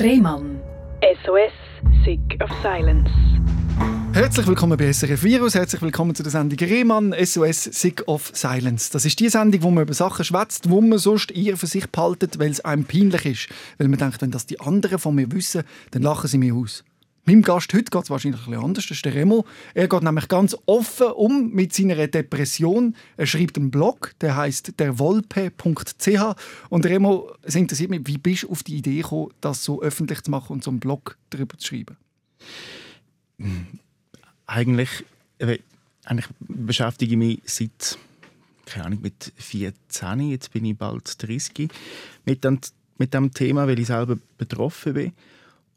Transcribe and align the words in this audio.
Rehmann. 0.00 0.60
SOS, 1.24 1.50
Sick 2.04 2.40
of 2.40 2.48
Silence. 2.62 3.10
Herzlich 4.12 4.46
willkommen 4.46 4.78
bei 4.78 4.92
SRF 4.92 5.24
Virus, 5.24 5.56
herzlich 5.56 5.82
willkommen 5.82 6.14
zu 6.14 6.22
der 6.22 6.30
Sendung 6.30 6.56
Rehmann, 6.56 7.12
SOS 7.20 7.64
Sick 7.64 8.06
of 8.06 8.30
Silence. 8.32 8.92
Das 8.92 9.04
ist 9.04 9.18
die 9.18 9.28
Sendung, 9.28 9.62
wo 9.64 9.70
man 9.72 9.82
über 9.82 9.94
Sachen 9.94 10.24
schwätzt, 10.24 10.70
wo 10.70 10.80
man 10.80 11.00
sonst 11.00 11.32
eher 11.32 11.56
für 11.56 11.66
sich 11.66 11.90
behaltet, 11.90 12.38
weil 12.38 12.52
es 12.52 12.60
einem 12.60 12.84
peinlich 12.84 13.26
ist. 13.26 13.48
Weil 13.78 13.88
man 13.88 13.98
denkt, 13.98 14.22
wenn 14.22 14.30
das 14.30 14.46
die 14.46 14.60
anderen 14.60 15.00
von 15.00 15.16
mir 15.16 15.32
wissen, 15.32 15.64
dann 15.90 16.02
lachen 16.02 16.28
sie 16.28 16.38
mich 16.38 16.52
aus. 16.52 16.84
Meinem 17.28 17.42
Gast 17.42 17.74
heute 17.74 17.90
geht 17.90 18.04
es 18.04 18.08
wahrscheinlich 18.08 18.46
ein 18.46 18.54
anders, 18.54 18.86
das 18.86 18.96
ist 18.96 19.04
der 19.04 19.14
Remo. 19.14 19.44
Er 19.74 19.86
geht 19.86 20.02
nämlich 20.02 20.28
ganz 20.28 20.56
offen 20.64 21.08
um 21.08 21.50
mit 21.50 21.74
seiner 21.74 22.06
Depression. 22.06 22.96
Er 23.18 23.26
schreibt 23.26 23.58
einen 23.58 23.70
Blog, 23.70 24.14
der 24.22 24.34
heißt 24.34 24.80
derwolpe.ch. 24.80 26.08
Und 26.70 26.86
Remo, 26.86 27.30
es 27.42 27.54
interessiert 27.54 27.90
mich, 27.90 28.00
wie 28.06 28.16
bist 28.16 28.44
du 28.44 28.48
auf 28.48 28.62
die 28.62 28.76
Idee 28.78 29.02
gekommen, 29.02 29.34
das 29.42 29.62
so 29.62 29.82
öffentlich 29.82 30.22
zu 30.22 30.30
machen 30.30 30.54
und 30.54 30.64
so 30.64 30.70
einen 30.70 30.80
Blog 30.80 31.18
darüber 31.28 31.58
zu 31.58 31.66
schreiben? 31.66 31.98
Eigentlich, 34.46 34.88
äh, 35.36 35.58
eigentlich 36.06 36.28
beschäftige 36.38 37.12
ich 37.12 37.18
mich 37.18 37.42
seit 37.44 37.98
keine 38.64 38.86
Ahnung, 38.86 39.02
mit 39.02 39.34
14, 39.36 40.30
jetzt 40.30 40.50
bin 40.54 40.64
ich 40.64 40.78
bald 40.78 41.22
30, 41.22 41.68
mit 42.24 42.42
dem, 42.42 42.58
mit 42.96 43.12
dem 43.12 43.34
Thema, 43.34 43.66
weil 43.66 43.78
ich 43.78 43.88
selber 43.88 44.16
betroffen 44.38 44.94
bin. 44.94 45.12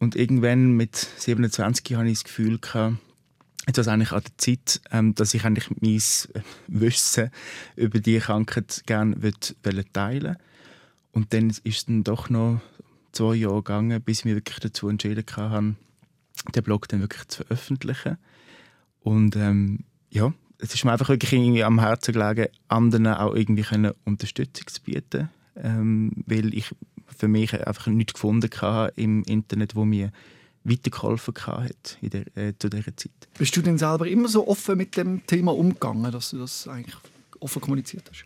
Und 0.02 0.16
irgendwann 0.16 0.72
mit 0.72 0.96
27 0.96 1.96
hatte 1.96 2.08
ich 2.08 2.18
das 2.18 2.24
Gefühl, 2.24 2.58
gehabt, 2.58 2.98
jetzt 3.68 3.78
ist 3.78 3.88
eigentlich 3.88 4.12
an 4.12 4.24
der 4.24 4.38
Zeit, 4.40 4.82
ähm, 4.90 5.14
dass 5.14 5.36
ich 5.36 5.46
eigentlich 5.46 5.70
mein 5.80 6.02
Wissen 6.68 7.30
über 7.76 8.00
die 8.00 8.18
Krankheit 8.18 8.82
gerne 8.88 9.16
teilen 9.22 10.24
würde. 10.24 10.38
Und 11.12 11.34
dann 11.34 11.52
ist 11.52 11.64
es 11.64 11.86
dann 11.86 12.04
doch 12.04 12.32
noch 12.32 12.62
zwei 13.12 13.36
Jahre 13.36 13.58
gegangen, 13.58 14.02
bis 14.02 14.20
ich 14.20 14.26
mich 14.26 14.34
wirklich 14.34 14.60
dazu 14.60 14.90
entschieden 14.90 15.24
habe, 15.36 15.76
den 16.56 16.64
Blog 16.64 16.88
dann 16.88 17.02
wirklich 17.02 17.28
zu 17.28 17.44
veröffentlichen. 17.44 18.18
Und 19.02 19.36
ähm, 19.36 19.84
ja, 20.10 20.34
es 20.58 20.74
ist 20.74 20.84
mir 20.84 20.94
einfach 20.94 21.10
wirklich 21.10 21.34
irgendwie 21.34 21.64
am 21.64 21.80
Herzen 21.80 22.14
gelegen, 22.14 22.52
anderen 22.70 23.06
auch 23.06 23.36
irgendwie 23.36 23.94
Unterstützung 24.06 24.66
zu 24.66 24.82
bieten. 24.82 25.30
Ähm, 25.56 26.24
weil 26.26 26.56
ich 26.56 26.74
für 27.22 27.28
mich 27.28 27.54
einfach 27.54 27.86
nichts 27.86 28.14
gefunden 28.14 28.50
im 28.96 29.24
Internet, 29.26 29.76
wo 29.76 29.86
mir 29.86 30.12
weitergeholfen 30.64 31.36
hat 31.46 32.00
in 32.02 32.10
der, 32.10 32.36
äh, 32.36 32.54
zu 32.58 32.68
dieser 32.68 32.98
Zeit. 32.98 33.12
Bist 33.38 33.56
du 33.56 33.62
denn 33.62 33.78
selber 33.78 34.08
immer 34.08 34.28
so 34.28 34.48
offen 34.48 34.76
mit 34.76 34.98
dem 34.98 35.24
Thema 35.28 35.56
umgegangen, 35.56 36.12
dass 36.12 36.32
du 36.32 36.40
das 36.40 36.68
eigentlich 36.68 36.96
offen 37.40 37.62
kommuniziert 37.62 38.10
hast? 38.10 38.26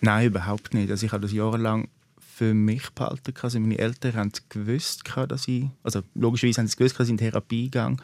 Nein, 0.00 0.28
überhaupt 0.28 0.72
nicht. 0.72 0.90
Also 0.90 1.04
ich 1.04 1.12
habe 1.12 1.20
das 1.20 1.32
jahrelang 1.32 1.88
für 2.18 2.54
mich 2.54 2.88
behalten. 2.90 3.34
Also 3.42 3.60
meine 3.60 3.78
Eltern 3.78 4.14
haben 4.14 4.32
gewusst, 4.48 5.02
dass 5.28 5.46
ich, 5.46 5.66
also 5.82 6.00
logischerweise 6.14 6.62
haben 6.62 6.68
sie 6.68 6.76
gewusst, 6.76 6.98
dass 6.98 7.08
ich 7.08 7.12
in 7.12 7.18
Therapie 7.18 7.70
gehe. 7.70 7.96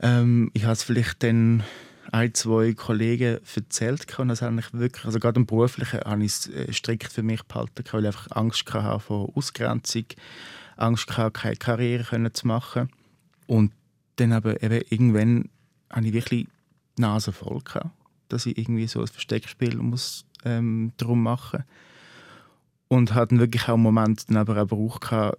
Ähm, 0.00 0.50
ich 0.52 0.64
habe 0.64 0.74
es 0.74 0.82
vielleicht 0.82 1.22
dann 1.22 1.64
ein, 2.12 2.34
zwei 2.34 2.72
Kollegen 2.74 3.38
erzählt 3.54 4.18
und 4.18 4.28
das 4.28 4.42
habe 4.42 4.60
ich 4.60 4.72
wirklich, 4.72 5.04
also 5.04 5.18
gerade 5.18 5.40
im 5.40 5.46
Beruflichen, 5.46 6.00
habe 6.00 6.24
ich 6.24 6.32
es 6.32 6.48
äh, 6.48 6.72
strikt 6.72 7.12
für 7.12 7.22
mich 7.22 7.42
behalten, 7.44 7.84
weil 7.90 8.02
ich 8.02 8.06
einfach 8.06 8.30
Angst 8.30 8.72
hatte 8.72 9.00
vor 9.00 9.36
Ausgrenzung, 9.36 10.06
Angst 10.76 11.16
hatte, 11.16 11.32
keine 11.32 11.56
Karriere 11.56 12.32
zu 12.32 12.46
machen. 12.46 12.90
Und 13.46 13.72
dann 14.16 14.32
aber 14.32 14.62
eben 14.62 14.82
irgendwann 14.88 15.48
habe 15.90 16.06
ich 16.06 16.12
wirklich 16.12 16.46
die 16.96 17.00
Nase 17.00 17.32
voll 17.32 17.60
gehabt, 17.62 17.90
dass 18.28 18.46
ich 18.46 18.58
irgendwie 18.58 18.86
so 18.86 19.00
ein 19.00 19.06
Versteckspiel 19.06 19.76
muss 19.76 20.24
ähm, 20.44 20.92
drum 20.96 21.22
machen 21.22 21.64
und 22.88 23.14
hatte 23.14 23.38
wirklich 23.38 23.64
auch 23.64 23.74
einen 23.74 23.82
Moment 23.82 24.28
dann 24.28 24.36
aber 24.36 24.62
auch 24.62 24.68
gebraucht, 25.00 25.36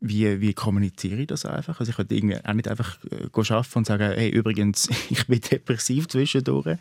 wie, 0.00 0.40
wie 0.40 0.54
kommuniziere 0.54 1.22
ich 1.22 1.26
das 1.26 1.44
einfach? 1.46 1.80
Also 1.80 1.90
ich 1.90 1.96
könnte 1.96 2.14
irgendwie 2.14 2.36
auch 2.44 2.52
nicht 2.52 2.68
einfach 2.68 2.98
äh, 3.10 3.28
arbeiten 3.32 3.78
und 3.78 3.86
sagen, 3.86 4.12
hey, 4.14 4.30
übrigens, 4.30 4.88
ich 5.10 5.26
bin 5.26 5.40
depressiv 5.40 6.08
zwischendurch. 6.08 6.78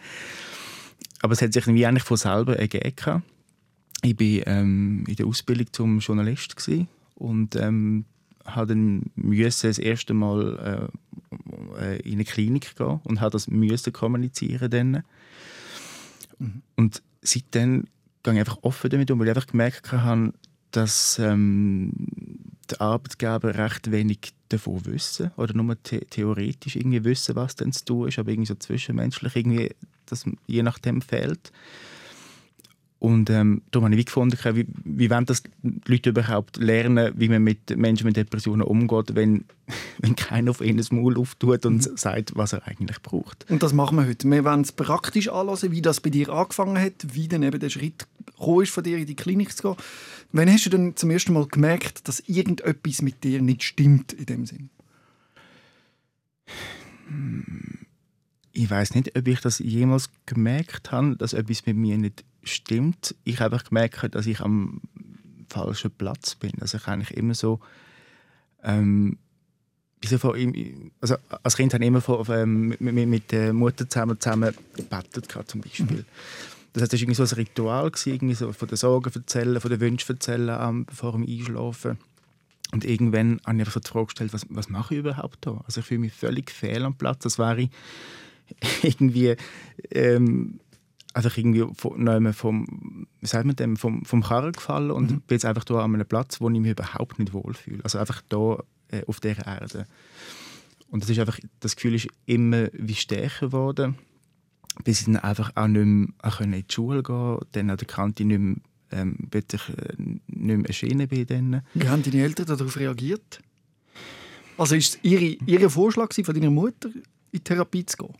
Aber 1.22 1.34
es 1.34 1.42
hat 1.42 1.54
sich 1.54 1.66
irgendwie 1.66 1.86
eigentlich 1.86 2.04
von 2.04 2.18
selber 2.18 2.58
ergeben. 2.58 3.24
Ich 4.02 4.20
war 4.20 4.48
ähm, 4.48 5.04
in 5.08 5.16
der 5.16 5.26
Ausbildung 5.26 5.68
zum 5.72 6.00
Journalist 6.00 6.56
und 7.16 7.56
ähm, 7.56 8.06
habe 8.46 8.68
dann 8.68 9.12
müssen 9.16 9.68
das 9.68 9.80
erste 9.80 10.14
Mal 10.14 10.92
äh, 11.80 12.00
in 12.02 12.14
eine 12.14 12.26
Klinik 12.26 12.76
gehen 12.76 13.00
und 13.04 13.22
habe 13.22 13.32
das 13.32 13.48
müssen 13.48 13.94
kommunizieren 13.94 14.70
dann. 14.70 15.04
Mhm. 16.38 16.62
Und 16.76 17.02
seitdem 17.22 17.86
gehe 18.24 18.34
ich 18.34 18.40
einfach 18.40 18.60
offen 18.62 18.90
damit 18.90 19.10
um, 19.10 19.20
weil 19.20 19.28
ich 19.28 19.36
einfach 19.36 19.48
gemerkt 19.48 19.92
habe, 19.92 20.34
dass 20.72 21.18
ähm, 21.20 21.92
die 22.72 22.80
Arbeitgeber 22.80 23.56
recht 23.56 23.92
wenig 23.92 24.34
davon 24.50 24.86
wissen 24.86 25.32
oder 25.38 25.54
nur 25.54 25.78
the 25.88 26.00
theoretisch 26.00 26.76
irgendwie 26.76 27.04
wissen, 27.04 27.36
was 27.36 27.56
denn 27.56 27.72
zu 27.72 27.86
tun 27.86 28.08
ist, 28.08 28.20
aber 28.20 28.30
irgendwie 28.30 28.48
so 28.48 28.56
zwischenmenschlich 28.56 29.36
irgendwie 29.36 29.72
das 30.06 30.26
je 30.48 30.64
nachdem 30.64 31.02
fehlt. 31.02 31.52
Und 33.06 33.30
ähm, 33.30 33.62
darum 33.70 33.86
habe 33.86 34.00
ich 34.00 34.08
gefunden, 34.08 34.36
wie, 34.56 34.66
wie 34.84 35.12
wollen 35.12 35.28
das 35.28 35.44
die 35.62 35.80
Leute 35.86 36.10
überhaupt 36.10 36.58
lernen, 36.58 37.14
wie 37.16 37.30
man 37.30 37.44
mit 37.44 37.78
Menschen 37.78 38.08
mit 38.08 38.18
Depressionen 38.18 38.64
umgeht, 38.64 39.14
wenn, 39.14 39.46
wenn 40.00 40.16
keiner 40.16 40.50
auf 40.50 40.60
ihnen 40.60 40.80
das 40.80 40.92
Maul 40.92 41.16
auftut 41.20 41.68
und 41.68 41.88
mhm. 41.88 41.98
sagt, 41.98 42.36
was 42.36 42.54
er 42.54 42.68
eigentlich 42.68 43.00
braucht. 43.04 43.46
Und 43.48 43.62
das 43.62 43.74
machen 43.74 44.00
wir 44.00 44.08
heute. 44.08 44.28
Wir 44.28 44.44
wollen 44.44 44.62
es 44.62 44.72
praktisch 44.72 45.30
anschauen, 45.30 45.72
wie 45.72 45.84
das 45.84 46.02
bei 46.02 46.10
dir 46.10 46.30
angefangen 46.30 46.82
hat, 46.82 47.06
wie 47.14 47.28
dann 47.28 47.44
eben 47.44 47.60
der 47.60 47.70
Schritt 47.70 48.08
ist, 48.28 48.72
von 48.72 48.84
dir 48.84 48.98
in 48.98 49.06
die 49.06 49.16
Klinik 49.16 49.56
zu 49.56 49.62
gehen. 49.62 49.86
Wann 50.32 50.52
hast 50.52 50.66
du 50.66 50.72
denn 50.72 50.96
zum 50.96 51.12
ersten 51.12 51.34
Mal 51.34 51.46
gemerkt, 51.46 52.08
dass 52.08 52.22
irgendetwas 52.22 53.04
mit 53.04 53.24
dir 53.24 53.40
nicht 53.40 53.62
stimmt 53.62 54.14
in 54.14 54.26
dem 54.26 54.46
Sinn? 54.48 54.72
Ich 58.52 58.68
weiß 58.68 58.96
nicht, 58.96 59.16
ob 59.16 59.28
ich 59.28 59.42
das 59.42 59.60
jemals 59.60 60.10
gemerkt 60.26 60.92
habe, 60.92 61.16
dass 61.16 61.34
etwas 61.34 61.68
mit 61.68 61.78
mir 61.78 62.00
nicht 62.00 62.24
stimmt. 62.46 63.16
Ich 63.24 63.40
habe 63.40 63.58
gemerkt, 63.58 64.16
dass 64.16 64.26
ich 64.28 64.40
am 64.40 64.82
falschen 65.50 65.92
Platz 65.92 66.36
bin. 66.36 66.54
Also 66.62 66.78
ich 66.78 66.88
eigentlich 66.88 67.16
immer 67.18 67.34
so 67.34 67.60
ähm, 68.64 69.18
also 71.02 71.16
als 71.44 71.56
Kind 71.56 71.74
habe 71.74 71.84
ich 71.84 71.88
immer 71.88 72.02
von, 72.02 72.26
ähm, 72.30 72.76
mit, 72.80 72.82
mit, 72.82 73.32
der 73.32 73.54
Mutter 73.54 73.90
zusammen, 73.90 74.20
zusammen 74.20 74.54
gebetet, 74.76 75.28
zum 75.48 75.62
Beispiel. 75.62 76.06
Das 76.74 76.84
heißt, 76.84 76.94
das 76.94 77.08
war 77.08 77.26
so 77.26 77.36
ein 77.36 77.40
Ritual, 77.40 77.92
irgendwie 78.06 78.36
so 78.36 78.52
von 78.52 78.68
den 78.68 78.78
Sorgen 78.78 79.12
erzählen, 79.14 79.60
von 79.60 79.72
den 79.72 79.80
Wünschen 79.80 80.16
erzählen 80.16 80.50
um, 80.50 80.86
vor 80.88 81.14
dem 81.14 81.24
Einschlafen. 81.24 81.98
Und 82.72 82.84
irgendwann 82.84 83.40
habe 83.46 83.56
ich 83.56 83.62
einfach 83.62 83.74
so 83.74 83.80
die 83.80 83.88
Frage 83.88 84.06
gestellt, 84.08 84.34
was, 84.34 84.46
was 84.50 84.70
mache 84.70 84.96
ich 84.96 85.00
überhaupt 85.00 85.38
da? 85.42 85.62
Also 85.66 85.80
ich 85.80 85.88
fühle 85.88 86.02
mich 86.02 86.14
völlig 86.14 86.52
fehl 86.52 86.84
am 86.84 86.96
Platz, 86.96 87.26
als 87.26 87.40
wäre 87.40 87.62
ich 87.62 87.70
irgendwie 88.84 89.36
ähm, 89.92 90.60
einfach 91.16 91.38
irgendwie 91.38 91.66
von, 91.76 92.34
vom, 92.34 93.08
wie 93.22 93.28
sagt 93.28 93.46
man 93.46 93.56
dem, 93.56 93.78
vom, 93.78 94.06
vom 94.06 94.22
Karren 94.22 94.52
gefallen 94.52 94.92
und 94.92 95.12
mhm. 95.12 95.22
bin 95.22 95.36
jetzt 95.36 95.46
einfach 95.46 95.64
da 95.64 95.84
an 95.84 95.96
einem 95.96 96.06
Platz, 96.06 96.42
wo 96.42 96.50
ich 96.50 96.60
mich 96.60 96.72
überhaupt 96.72 97.20
nicht 97.20 97.34
wohlfühle. 97.34 97.84
Also 97.84 97.98
einfach 98.00 98.22
da 98.30 98.64
äh, 98.90 99.04
auf 99.08 99.20
dieser 99.20 99.48
Erde. 99.48 99.88
Und 100.92 101.04
das 101.04 101.10
ist 101.10 101.20
einfach, 101.20 101.40
das 101.62 101.76
Gefühl 101.76 101.96
ist 101.96 102.08
immer 102.26 102.68
wie 102.74 102.96
stärker 102.96 103.48
geworden 103.48 103.96
bis 104.84 105.00
ich 105.00 105.06
dann 105.06 105.18
einfach 105.18 105.52
auch 105.56 105.68
nicht 105.68 105.86
mehr 105.86 106.40
in 106.40 106.52
die 106.52 106.66
Schule 106.70 107.02
gehen 107.02 107.16
konnte, 107.16 107.48
dann 107.54 107.70
an 107.70 107.78
der 107.78 107.88
Kante 107.88 108.26
nicht 108.26 108.40
mehr, 108.40 108.56
ähm, 108.92 109.18
ich, 109.34 109.70
äh, 109.70 109.94
nicht 109.98 110.22
mehr 110.28 110.66
erschienen 110.66 111.08
bin. 111.08 111.26
Dann. 111.28 111.62
Wie 111.74 111.88
haben 111.88 112.04
deine 112.04 112.24
Eltern 112.24 112.46
darauf 112.46 112.76
reagiert? 112.78 113.42
Also 114.58 114.76
ist 114.76 114.96
es 114.96 115.00
ihre, 115.04 115.38
ihr 115.46 115.70
Vorschlag 115.70 116.14
von 116.14 116.34
deiner 116.34 116.50
Mutter, 116.50 116.90
in 117.32 117.44
Therapie 117.44 117.86
zu 117.86 117.98
gehen? 117.98 118.14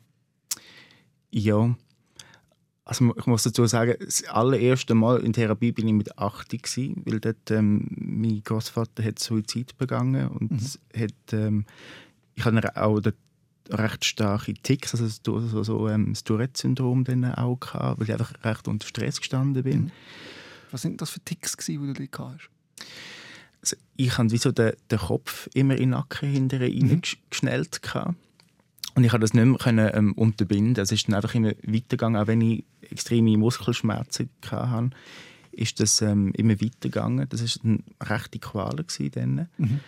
Ja. 1.32 1.76
Also 2.88 3.16
ich 3.18 3.26
muss 3.26 3.42
dazu 3.42 3.66
sagen, 3.66 3.96
das 4.00 4.24
allererste 4.26 4.94
Mal 4.94 5.22
in 5.22 5.34
Therapie 5.34 5.72
bin 5.72 5.88
ich 5.88 5.94
mit 5.94 6.20
80 6.20 6.62
gewesen, 6.62 7.02
weil 7.06 7.20
dort 7.20 7.50
ähm, 7.50 7.88
mein 7.98 8.44
Großvater 8.44 9.04
hat 9.04 9.18
Suizid 9.18 9.76
begangen 9.78 10.28
und 10.28 10.52
mhm. 10.52 11.02
hat, 11.02 11.34
ähm, 11.34 11.66
ich 12.36 12.46
habe 12.46 12.78
auch 12.78 13.02
recht 13.72 14.06
starke 14.06 14.54
Ticks, 14.54 14.94
also 14.94 15.08
so, 15.08 15.64
so 15.64 15.90
ähm, 15.90 16.14
das 16.14 16.24
Tourette-Syndrom 16.24 17.04
dann 17.06 17.26
auch 17.34 17.60
gehabt, 17.60 18.00
weil 18.00 18.08
ich 18.08 18.14
einfach 18.14 18.34
recht 18.44 18.68
unter 18.68 18.88
Stress 18.88 19.20
gestanden 19.20 19.64
bin. 19.64 19.82
Mhm. 19.86 19.92
Was 20.70 20.84
sind 20.84 21.02
das 21.02 21.10
für 21.10 21.22
Ticks, 21.22 21.58
die 21.66 21.78
du 21.78 21.92
dort 21.92 22.20
hast? 22.20 22.50
Also 23.62 23.78
ich 23.96 24.16
hatte 24.16 24.30
wie 24.30 24.38
so 24.38 24.52
den, 24.52 24.74
den 24.92 25.00
Kopf 25.00 25.50
immer 25.56 25.74
in 25.74 25.80
den 25.80 25.90
Nacken 25.92 26.30
hinterher 26.30 26.70
mhm. 26.70 27.02
geschnellt. 27.32 27.82
Gehabt. 27.82 28.16
Und 28.96 29.04
ich 29.04 29.12
konnte 29.12 29.26
das 29.26 29.34
nicht 29.34 29.46
mehr 29.46 29.58
können, 29.58 29.92
ähm, 29.94 30.14
unterbinden. 30.14 30.82
Es 30.82 30.92
ist 30.92 31.08
dann 31.08 31.16
einfach 31.16 31.36
immer 31.36 31.52
weitergegangen, 31.64 32.22
auch 32.22 32.28
wenn 32.28 32.42
ich 32.42 32.64
extreme 32.82 33.38
Muskelschmerzen 33.38 34.30
hatte, 34.50 34.90
ist 35.52 35.80
das 35.80 36.02
ähm, 36.02 36.32
immer 36.34 36.62
weitergegangen. 36.62 37.28
Das 37.30 37.42
war 37.42 37.66
eine 37.66 37.80
rechte 38.02 38.40
Qual. 38.40 38.86
Dann. 39.12 39.50
Mhm. 39.58 39.80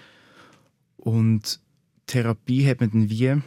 Und 0.97 1.59
Therapie 2.05 2.67
hat 2.67 2.81
man 2.81 2.91
dann 2.91 3.09
wie 3.09 3.27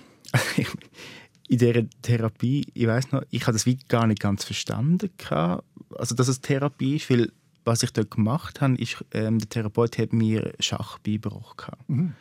in 1.48 1.58
dieser 1.58 1.88
Therapie, 2.02 2.66
ich 2.72 2.86
weiß 2.86 3.12
noch, 3.12 3.22
ich 3.30 3.42
habe 3.42 3.52
das 3.52 3.66
wie 3.66 3.76
gar 3.88 4.06
nicht 4.06 4.20
ganz 4.20 4.44
verstanden. 4.44 5.10
Also, 5.28 6.14
dass 6.14 6.28
es 6.28 6.40
Therapie 6.40 6.96
ist, 6.96 7.10
weil 7.10 7.32
was 7.64 7.82
ich 7.82 7.92
dort 7.92 8.10
gemacht 8.10 8.60
habe, 8.60 8.76
ist, 8.76 9.04
ähm, 9.12 9.38
der 9.38 9.48
Therapeut 9.48 9.98
hat 9.98 10.12
mir 10.12 10.54
Schach 10.58 10.98
beigebracht. 10.98 11.70
Mhm. 11.88 12.14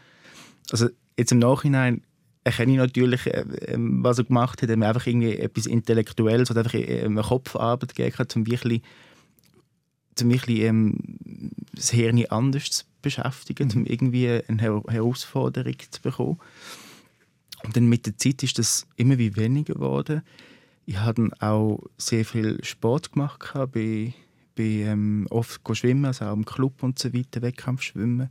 Also 0.72 0.90
jetzt 1.18 1.32
im 1.32 1.40
Nachhinein 1.40 2.04
erkenne 2.50 2.74
ich 2.74 2.78
natürlich, 2.78 3.26
äh, 3.28 3.46
ähm, 3.68 4.04
was 4.04 4.18
er 4.18 4.26
gemacht 4.26 4.62
hat. 4.62 4.70
Er 4.70 4.74
hat 4.74 4.80
mir 4.80 4.88
einfach 4.88 5.08
irgendwie 5.08 5.38
etwas 5.38 5.66
Intellektuelles 5.66 6.52
oder 6.52 6.62
einfach 6.62 6.76
ähm, 6.76 7.18
eine 7.18 7.28
Kopfarbeit 7.28 7.96
gegeben, 7.96 8.28
um 8.36 8.48
wirklich, 8.48 8.82
um 10.22 10.30
wirklich 10.30 10.60
ähm, 10.62 10.96
das 11.74 11.92
Hirn 11.92 12.26
anders 12.30 12.70
zu 12.70 12.86
beschäftigen, 13.02 13.70
mhm. 13.70 13.78
um 13.82 13.86
irgendwie 13.86 14.42
eine 14.48 14.62
Her 14.62 14.84
Herausforderung 14.88 15.76
zu 15.92 16.02
bekommen. 16.02 16.40
Und 17.64 17.76
dann 17.76 17.88
mit 17.88 18.06
der 18.06 18.18
Zeit 18.18 18.42
ist 18.44 18.58
das 18.58 18.88
immer 18.96 19.18
wie 19.18 19.36
weniger 19.36 19.74
geworden. 19.74 20.22
Ich 20.86 20.98
habe 20.98 21.30
auch 21.40 21.84
sehr 21.98 22.26
viel 22.26 22.64
Sport 22.64 23.12
gemacht, 23.12 23.54
bin, 23.72 24.14
bin 24.56 24.88
ähm, 24.88 25.28
oft 25.30 25.62
schwimmen, 25.74 26.06
also 26.06 26.26
auch 26.26 26.34
im 26.34 26.46
Club 26.46 26.82
und 26.82 26.98
so 26.98 27.14
weiter, 27.14 27.42
Wettkampfschwimmen. 27.42 28.30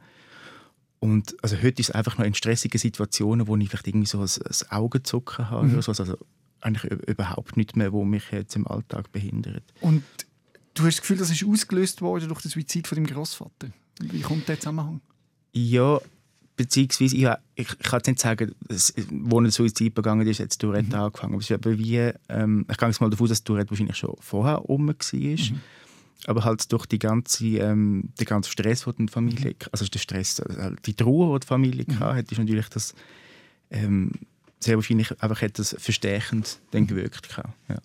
Und 1.01 1.37
also 1.43 1.57
heute 1.57 1.81
ist 1.81 1.91
es 1.91 1.95
einfach 1.95 2.19
noch 2.19 2.25
in 2.25 2.35
stressigen 2.35 2.79
Situationen, 2.79 3.47
wo 3.47 3.57
ich 3.57 3.69
vielleicht 3.69 3.87
irgendwie 3.87 4.07
so 4.07 4.21
ein, 4.21 4.25
ein 4.25 4.71
Augenzucken 4.71 5.51
habe 5.51 5.67
mhm. 5.67 5.75
oder 5.75 5.83
so. 5.83 5.93
Also 5.93 6.17
eigentlich 6.61 6.93
überhaupt 7.07 7.57
nicht 7.57 7.77
mehr, 7.77 7.93
wo 7.93 8.05
mich 8.05 8.31
jetzt 8.33 8.57
im 8.57 8.67
Alltag 8.67 9.13
behindert. 9.13 9.63
Und 9.81 10.03
du 10.75 10.85
hast 10.85 10.97
das 10.97 11.01
Gefühl, 11.03 11.19
das 11.19 11.31
ist 11.31 11.45
ausgelöst 11.45 12.03
worden 12.03 12.29
durch 12.29 12.43
den 12.43 12.51
Suizid 12.51 12.89
von 12.89 12.97
deinem 12.97 13.07
Großvater. 13.07 13.69
Wie 14.01 14.21
kommt 14.21 14.49
der 14.49 14.59
Zusammenhang? 14.59 15.01
Ja, 15.53 16.01
beziehungsweise 16.57 17.17
ich, 17.17 17.29
ich, 17.55 17.69
ich 17.69 17.79
kann 17.79 17.99
jetzt 17.99 18.07
nicht 18.09 18.21
sagen, 18.21 18.55
dass, 18.67 18.93
wo 19.11 19.41
ein 19.41 19.51
Suizid 19.51 19.95
begangen 19.95 20.27
ist, 20.27 20.39
jetzt 20.39 20.61
Tourette 20.61 20.89
mhm. 20.89 21.03
angefangen. 21.03 21.41
Aber 21.51 21.79
wie, 21.79 22.13
ähm, 22.29 22.67
ich 22.69 22.77
gehe 22.77 22.89
jetzt 22.89 23.01
mal 23.01 23.11
davon 23.11 23.25
aus, 23.25 23.31
dass 23.31 23.45
Tourette 23.45 23.71
wahrscheinlich 23.71 23.97
schon 23.97 24.17
vorher 24.19 24.57
rum 24.57 24.89
war. 24.89 24.95
Mhm 24.95 25.61
aber 26.27 26.45
halt 26.45 26.71
durch 26.73 26.87
die 26.87 26.99
ganze, 26.99 27.47
ähm, 27.47 28.11
den 28.19 28.27
ganzen 28.27 28.51
Stress, 28.51 28.85
den 28.85 29.07
die 29.07 29.13
Familie, 29.13 29.51
mhm. 29.51 29.69
also 29.73 29.87
der 29.87 29.99
Stress, 29.99 30.41
also 30.41 30.77
die 30.85 30.95
Trauer, 30.95 31.39
die 31.39 31.45
die 31.45 31.47
Familie 31.47 31.85
mhm. 31.89 32.01
hatte, 32.01 32.33
ist 32.33 32.39
natürlich 32.39 32.69
das 32.69 32.95
ähm, 33.71 34.13
sehr 34.61 34.77
wahrscheinlich 34.77 35.11
einfach 35.23 35.43
etwas 35.43 35.77
verstärkend 35.79 36.59
dann 36.73 36.87
gewirkt. 36.87 37.29
Ja. 37.69 37.77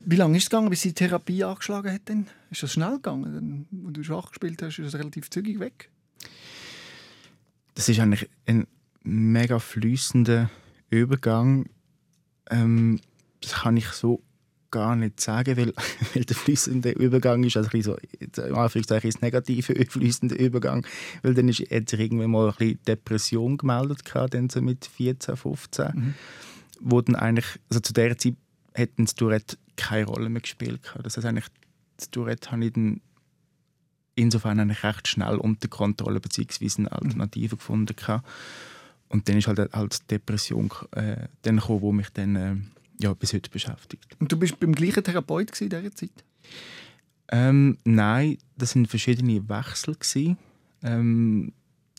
Wie 0.00 0.16
lange 0.16 0.36
ist 0.36 0.44
es 0.44 0.50
gegangen, 0.50 0.70
bis 0.70 0.82
die 0.82 0.92
Therapie 0.92 1.44
angeschlagen 1.44 1.92
hat? 1.92 2.08
Denn? 2.08 2.26
Ist 2.50 2.62
das 2.62 2.72
schnell 2.72 2.96
gegangen? 2.96 3.66
Als 3.86 3.92
du 3.92 4.02
Schach 4.02 4.30
gespielt 4.30 4.60
hast, 4.62 4.78
ist 4.78 4.92
das 4.92 4.98
relativ 4.98 5.30
zügig 5.30 5.60
weg? 5.60 5.90
Das 7.74 7.88
ist 7.88 8.00
eigentlich 8.00 8.28
ein 8.46 8.66
mega 9.04 9.58
fließender 9.60 10.50
Übergang. 10.90 11.66
Ähm, 12.50 13.00
das 13.40 13.52
kann 13.54 13.76
ich 13.76 13.88
so 13.88 14.22
gar 14.72 14.96
nicht 14.96 15.20
sagen, 15.20 15.56
weil, 15.56 15.72
weil 16.14 16.24
der 16.24 16.34
fließende 16.34 16.90
Übergang 16.90 17.44
ist, 17.44 17.56
also 17.56 17.70
ein 17.72 17.82
so, 17.82 17.96
in 18.18 18.54
Anführungszeichen 18.54 19.08
ist 19.08 19.22
negative 19.22 19.86
fließende 19.88 20.34
Übergang, 20.34 20.84
weil 21.22 21.34
dann 21.34 21.48
ist 21.48 21.60
jetzt 21.60 21.92
irgendwann 21.92 22.30
mal 22.32 22.48
ein 22.48 22.54
bisschen 22.56 22.80
Depression 22.88 23.56
gemeldet, 23.56 24.02
dann 24.30 24.50
so 24.50 24.60
mit 24.60 24.84
14, 24.84 25.36
15, 25.36 25.86
mhm. 25.94 26.14
wo 26.80 27.00
dann 27.00 27.14
eigentlich, 27.14 27.60
also 27.70 27.78
zu 27.78 27.92
der 27.92 28.18
Zeit 28.18 28.34
hätten 28.74 29.04
das 29.04 29.14
Tourette 29.14 29.56
keine 29.76 30.06
Rolle 30.06 30.28
mehr 30.28 30.42
gespielt. 30.42 30.80
Das 31.02 31.16
heißt 31.16 31.26
eigentlich, 31.26 31.46
das 31.96 32.10
Tourette 32.10 32.50
habe 32.50 32.64
ich 32.64 32.72
dann 32.72 33.00
insofern 34.14 34.60
eigentlich 34.60 34.82
recht 34.82 35.08
schnell 35.08 35.36
unter 35.36 35.68
Kontrolle 35.68 36.20
bzw. 36.20 36.70
eine 36.78 36.92
Alternative 36.92 37.54
mhm. 37.54 37.58
gefunden. 37.58 37.96
Und 39.08 39.28
dann 39.28 39.36
ist 39.36 39.46
halt, 39.46 39.72
halt 39.72 40.10
Depression 40.10 40.70
äh, 40.92 41.28
dann 41.42 41.56
gekommen, 41.56 41.82
wo 41.82 41.92
mich 41.92 42.08
dann 42.10 42.36
äh, 42.36 42.56
ja, 43.02 43.14
bis 43.14 43.32
heute 43.32 43.50
beschäftigt. 43.50 44.16
Und 44.18 44.30
du 44.32 44.38
bist 44.38 44.58
beim 44.60 44.72
gleichen 44.72 45.04
Therapeut 45.04 45.60
in 45.60 45.68
dieser 45.68 45.94
Zeit? 45.94 46.24
Ähm, 47.28 47.78
nein, 47.84 48.38
das 48.56 48.76
waren 48.76 48.86
verschiedene 48.86 49.48
Wechsel. 49.48 50.36
Ähm, 50.82 51.52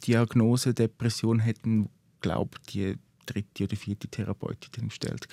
Diagnose 0.06 0.74
Depression 0.74 1.40
hätten, 1.40 1.90
glaube 2.22 2.58
ich, 2.60 2.74
die 2.74 2.96
dritte 3.26 3.64
oder 3.64 3.76
vierte 3.76 4.08
Therapeutin 4.08 4.90
gestellt. 4.90 5.28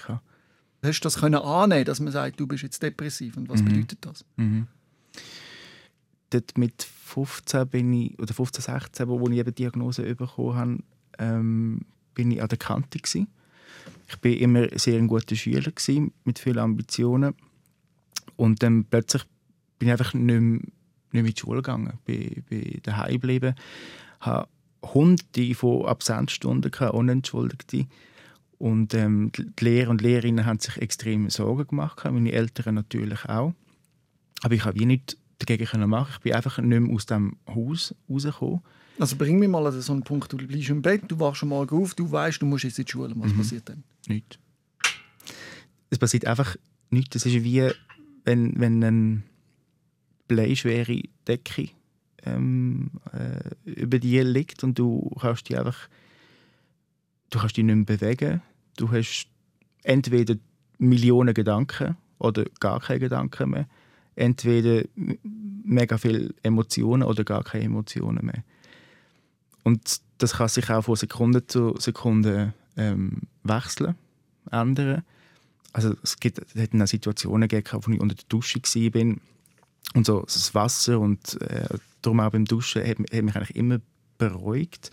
Hast 0.83 1.01
du 1.01 1.03
das 1.03 1.19
können 1.19 1.35
annehmen, 1.35 1.85
dass 1.85 2.01
man 2.01 2.13
sagt, 2.13 2.41
du 2.41 2.47
bist 2.47 2.63
jetzt 2.63 2.83
depressiv 2.83 3.37
und 3.37 3.49
was 3.49 3.63
mhm. 3.63 3.67
bedeutet 3.67 3.99
das? 4.03 4.25
Mhm. 4.37 4.67
Dort 6.31 6.57
mit 6.57 6.83
15 6.83 7.69
bin 7.69 7.93
ich, 7.93 8.19
oder 8.19 8.33
15, 8.33 8.63
16, 8.63 9.09
wo, 9.09 9.21
wo 9.21 9.29
ich 9.29 9.39
eben 9.39 9.51
die 9.55 9.63
Diagnose 9.63 10.15
bekommen 10.15 10.57
habe, 10.57 10.79
ähm, 11.19 11.81
bin 12.15 12.31
ich 12.31 12.41
an 12.41 12.49
der 12.49 12.59
Kante 12.59 12.99
gewesen. 12.99 13.29
Ich 14.11 14.25
war 14.25 14.31
immer 14.31 14.67
sehr 14.79 14.99
ein 14.99 15.09
guter 15.09 15.37
Schüler 15.37 15.71
gewesen, 15.71 16.13
mit 16.25 16.39
vielen 16.39 16.59
Ambitionen. 16.59 17.35
Und 18.37 18.63
dann 18.63 18.85
plötzlich 18.85 19.23
bin 19.79 19.89
ich 19.89 19.93
einfach 19.93 20.15
nicht 20.15 20.25
mehr, 20.25 20.41
nicht 20.41 20.63
mehr 21.13 21.21
in 21.21 21.27
die 21.27 21.41
Schule 21.41 21.63
gegangen. 21.63 21.99
Bin, 22.05 22.43
bin 22.49 22.81
daheim 22.83 23.13
geblieben. 23.13 23.55
Hatte 24.21 24.49
Hunderte 24.83 25.55
von 25.55 25.87
Absenzstunden, 25.87 26.73
unentschuldigte. 26.73 27.87
Und 28.59 28.95
ähm, 28.95 29.33
die 29.33 29.65
Lehrer 29.65 29.91
und 29.91 30.03
Lehrerinnen 30.03 30.45
haben 30.45 30.59
sich 30.59 30.77
extrem 30.77 31.31
Sorgen 31.31 31.67
gemacht, 31.67 32.05
meine 32.05 32.33
Eltern 32.33 32.75
natürlich 32.75 33.25
auch. 33.25 33.55
Aber 34.43 34.55
ich 34.55 34.65
habe 34.65 34.85
nicht 34.87 35.17
dagegen 35.39 35.89
machen. 35.89 36.13
Ich 36.17 36.21
bin 36.21 36.35
einfach 36.35 36.59
nicht 36.59 36.81
mehr 36.81 36.95
aus 36.95 37.07
dem 37.07 37.37
Haus 37.47 37.95
rausgekommen. 38.09 38.61
Also 38.99 39.17
bring 39.17 39.39
mich 39.39 39.49
mal 39.49 39.67
an 39.67 39.81
so 39.81 39.93
einen 39.93 40.03
Punkt, 40.03 40.31
du 40.31 40.37
bleibst 40.37 40.69
im 40.69 40.83
Bett, 40.83 41.05
du 41.09 41.19
wachst 41.19 41.39
schon 41.39 41.49
mal 41.49 41.67
auf, 41.67 41.95
du 41.95 42.11
weißt, 42.11 42.43
du 42.43 42.47
musst 42.47 42.65
jetzt 42.65 42.79
in 42.79 42.85
die 42.85 42.91
Schule. 42.91 43.15
Was 43.17 43.33
mhm. 43.33 43.39
passiert 43.39 43.69
dann? 43.69 43.83
Nichts. 44.09 44.39
Es 45.91 45.99
passiert 45.99 46.27
einfach 46.27 46.57
nichts. 46.91 47.17
Es 47.17 47.27
ist 47.27 47.45
wie, 47.45 47.71
wenn, 48.25 48.59
wenn 48.59 48.85
eine 48.85 49.23
bleischwere 50.29 51.03
Decke 51.27 51.71
ähm, 52.25 52.91
äh, 53.13 53.71
über 53.71 53.99
dir 53.99 54.25
liegt 54.25 54.63
und 54.63 54.79
du 54.79 55.11
kannst 55.21 55.49
dich 55.49 55.59
einfach 55.59 55.89
du 57.31 57.39
kannst 57.39 57.57
dich 57.57 57.65
nicht 57.65 57.75
mehr 57.75 57.85
bewegen. 57.85 58.43
Du 58.77 58.91
hast 58.91 59.29
entweder 59.83 60.35
Millionen 60.79 61.35
Gedanken 61.35 61.97
oder 62.19 62.45
gar 62.59 62.81
keine 62.81 63.01
Gedanken 63.01 63.51
mehr. 63.51 63.69
Entweder 64.17 64.85
mega 65.65 65.97
viele 65.97 66.35
Emotionen 66.43 67.03
oder 67.03 67.25
gar 67.25 67.45
keine 67.45 67.65
Emotionen 67.65 68.27
mehr. 68.27 68.45
Und 69.63 70.01
das 70.19 70.35
kann 70.35 70.49
sich 70.49 70.69
auch 70.71 70.83
von 70.83 70.97
Sekunde 70.97 71.47
zu 71.47 71.75
Sekunde 71.79 72.53
ähm, 72.77 73.23
wechseln, 73.43 73.95
ändern. 74.51 75.03
Also 75.73 75.95
es 76.03 76.19
gibt, 76.19 76.39
es 76.39 76.61
hat 76.61 76.89
Situationen 76.89 77.49
gegeben, 77.49 77.83
wo 77.83 77.93
ich 77.93 78.01
unter 78.01 78.15
der 78.15 78.25
Dusche 78.29 78.61
war 78.61 79.17
und 79.95 80.07
so 80.07 80.23
das 80.23 80.55
Wasser 80.55 80.99
und 80.99 81.41
äh, 81.41 81.79
darum 82.03 82.21
auch 82.21 82.31
beim 82.31 82.45
Duschen 82.45 82.83
hat, 82.83 82.99
hat 82.99 83.23
mich 83.23 83.37
eigentlich 83.37 83.57
immer 83.57 83.81
beruhigt. 84.19 84.91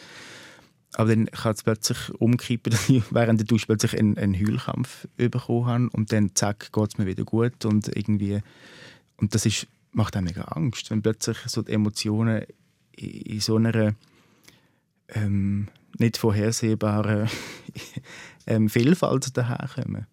Aber 0.93 1.09
dann 1.09 1.25
kann 1.27 1.53
es 1.53 1.63
plötzlich 1.63 2.09
umkippen, 2.19 2.71
dass 2.71 2.89
ich 2.89 3.03
während 3.11 3.39
der 3.39 3.47
Dusche 3.47 3.67
plötzlich 3.67 3.97
einen, 3.97 4.17
einen 4.17 4.35
Heulkampf 4.35 5.07
bekommen 5.17 5.65
habe 5.65 5.89
und 5.91 6.11
dann 6.11 6.35
zack, 6.35 6.71
geht 6.71 6.89
es 6.89 6.97
mir 6.97 7.05
wieder 7.05 7.23
gut 7.23 7.65
und 7.65 7.87
irgendwie 7.95 8.41
und 9.17 9.33
das 9.33 9.45
ist, 9.45 9.67
macht 9.91 10.15
einem 10.15 10.25
mega 10.25 10.43
Angst, 10.43 10.91
wenn 10.91 11.01
plötzlich 11.01 11.37
so 11.47 11.63
die 11.63 11.73
Emotionen 11.73 12.43
in, 12.91 13.09
in 13.09 13.39
so 13.39 13.55
einer 13.55 13.95
ähm, 15.09 15.67
nicht 15.99 16.17
vorhersehbaren 16.17 17.29
ähm, 18.47 18.69
Vielfalt 18.69 19.35
daherkommen. 19.35 20.07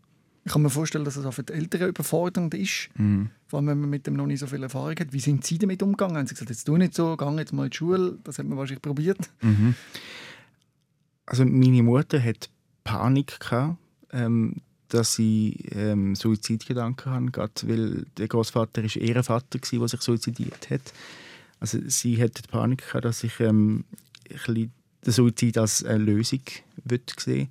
Ich 0.47 0.53
kann 0.53 0.61
mir 0.61 0.71
vorstellen, 0.71 1.07
dass 1.07 1.17
es 1.17 1.25
auch 1.25 1.33
für 1.33 1.43
die 1.43 1.55
Eltern 1.55 1.89
überfordernd 1.89 2.53
ist, 2.55 2.91
mhm. 2.97 3.31
vor 3.47 3.59
allem 3.59 3.69
wenn 3.69 3.81
man 3.81 3.91
mit 3.91 4.07
dem 4.07 4.15
noch 4.15 4.27
nicht 4.27 4.41
so 4.41 4.47
viel 4.47 4.63
Erfahrung 4.63 4.95
hat. 4.99 5.13
Wie 5.13 5.21
sind 5.21 5.45
Sie 5.47 5.57
damit 5.57 5.83
umgegangen? 5.83 6.19
Haben 6.19 6.27
Sie 6.27 6.35
gesagt, 6.35 6.51
jetzt 6.51 6.65
tu 6.65 6.77
nicht 6.77 6.95
so, 6.95 7.17
geh 7.17 7.25
jetzt 7.37 7.55
mal 7.55 7.65
in 7.65 7.71
die 7.71 7.77
Schule? 7.77 8.19
Das 8.25 8.39
hat 8.39 8.47
man 8.47 8.59
wahrscheinlich 8.59 8.83
probiert. 8.83 9.31
Mhm. 9.41 9.75
Also 11.25 11.47
meine 11.47 11.83
Mutter 11.83 12.23
hat 12.23 12.51
Panik 12.85 13.41
gehabt, 13.41 13.79
ähm, 14.13 14.61
dass 14.89 15.15
sie 15.15 15.65
ähm, 15.73 16.15
Suizidgedanken 16.15 17.11
haben, 17.11 17.33
gerade 17.33 17.55
weil 17.65 18.05
der 18.19 18.29
Großvater 18.29 18.85
ist 18.85 18.97
ihr 18.97 19.25
Vater 19.25 19.59
war, 19.59 19.79
der 19.81 19.89
sich 19.89 20.03
suizidiert 20.03 20.69
hat. 20.69 20.93
Also 21.59 21.79
sie 21.87 22.23
hatte 22.23 22.43
Panik 22.49 22.87
gehabt, 22.87 23.07
dass 23.07 23.25
ich 23.25 23.41
ähm, 23.41 23.85
ein 24.31 24.73
den 25.05 25.13
Suizid 25.13 25.59
als 25.59 25.85
eine 25.85 25.99
Lösung 25.99 26.41
sehen 27.19 27.49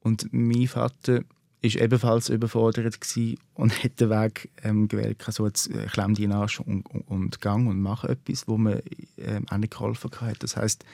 Und 0.00 0.28
mein 0.32 0.66
Vater 0.66 1.22
war 1.62 1.82
ebenfalls 1.82 2.28
überfordert 2.28 2.98
und 3.54 3.84
hat 3.84 4.00
den 4.00 4.10
Weg 4.10 4.50
ähm, 4.62 4.88
gewählt, 4.88 5.22
so 5.28 5.46
jetzt 5.46 5.70
äh, 5.70 5.86
klemm 5.86 6.14
die 6.14 6.28
Arsch 6.28 6.60
und, 6.60 6.86
und, 6.86 7.08
und 7.08 7.40
gang 7.40 7.68
und 7.68 7.80
mach 7.80 8.04
etwas, 8.04 8.46
wo 8.46 8.56
mir 8.56 8.82
ähm, 9.18 9.46
auch 9.50 9.56
nicht 9.56 9.72
geholfen 9.72 10.10
hat. 10.20 10.42
Das 10.42 10.56
heißt, 10.56 10.84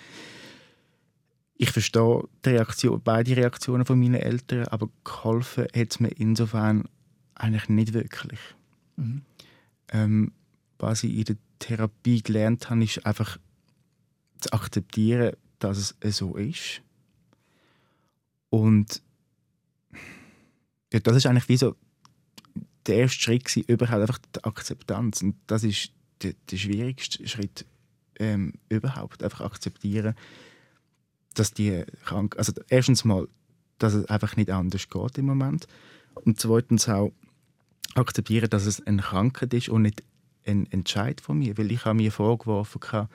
ich 1.56 1.70
verstehe 1.70 2.24
die 2.44 2.50
Reaktion, 2.50 3.00
beide 3.02 3.36
Reaktionen 3.36 3.84
von 3.84 3.98
meinen 3.98 4.14
Eltern, 4.14 4.66
aber 4.68 4.88
geholfen 5.04 5.64
hat 5.64 5.90
es 5.90 6.00
mir 6.00 6.08
insofern 6.08 6.88
eigentlich 7.34 7.68
nicht 7.68 7.92
wirklich. 7.92 8.40
Mhm. 8.96 9.22
Ähm, 9.90 10.32
was 10.78 11.04
ich 11.04 11.14
in 11.14 11.24
der 11.24 11.36
Therapie 11.58 12.22
gelernt 12.22 12.68
habe, 12.70 12.82
ist 12.82 13.06
einfach 13.06 13.38
zu 14.40 14.52
akzeptieren, 14.52 15.36
dass 15.62 15.94
es 16.00 16.16
so 16.16 16.36
ist. 16.36 16.82
Und 18.50 19.02
ja, 20.92 21.00
das 21.00 21.16
ist 21.16 21.26
eigentlich 21.26 21.48
wie 21.48 21.56
so 21.56 21.74
der 22.86 22.96
erste 22.96 23.20
Schritt 23.20 23.44
gewesen, 23.44 23.64
überhaupt 23.66 24.00
einfach 24.00 24.18
die 24.18 24.44
Akzeptanz. 24.44 25.22
Und 25.22 25.36
das 25.46 25.64
ist 25.64 25.92
der, 26.22 26.34
der 26.50 26.56
schwierigste 26.56 27.26
Schritt 27.28 27.64
ähm, 28.18 28.54
überhaupt. 28.68 29.22
Einfach 29.22 29.42
akzeptieren, 29.42 30.14
dass 31.34 31.52
die 31.52 31.84
krank, 32.04 32.36
also 32.36 32.52
erstens 32.68 33.04
mal, 33.04 33.28
dass 33.78 33.94
es 33.94 34.06
einfach 34.06 34.36
nicht 34.36 34.50
anders 34.50 34.88
geht 34.88 35.18
im 35.18 35.26
Moment 35.26 35.66
und 36.14 36.38
zweitens 36.38 36.88
auch 36.88 37.12
akzeptieren, 37.94 38.50
dass 38.50 38.66
es 38.66 38.80
eine 38.86 39.02
Krankheit 39.02 39.54
ist 39.54 39.68
und 39.68 39.82
nicht 39.82 40.02
ein 40.44 40.70
Entscheid 40.70 41.20
von 41.20 41.38
mir, 41.38 41.56
weil 41.56 41.72
ich 41.72 41.84
habe 41.84 41.96
mir 41.96 42.12
vorgeworfen 42.12 42.80
habe, 42.92 43.08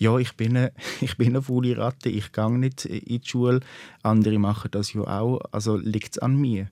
ja, 0.00 0.16
ich 0.18 0.34
bin 0.34 0.56
eine, 0.56 0.72
ich 1.00 1.16
bin 1.16 1.28
eine 1.28 1.42
faule 1.42 1.76
Ratte, 1.76 2.08
ich 2.08 2.32
gehe 2.32 2.58
nicht 2.58 2.86
in 2.86 3.20
die 3.20 3.28
Schule, 3.28 3.60
andere 4.02 4.38
machen 4.38 4.70
das 4.72 4.92
ja 4.92 5.02
auch, 5.02 5.40
also 5.52 5.76
liegt 5.76 6.16
es 6.16 6.18
an 6.18 6.36
mir. 6.36 6.68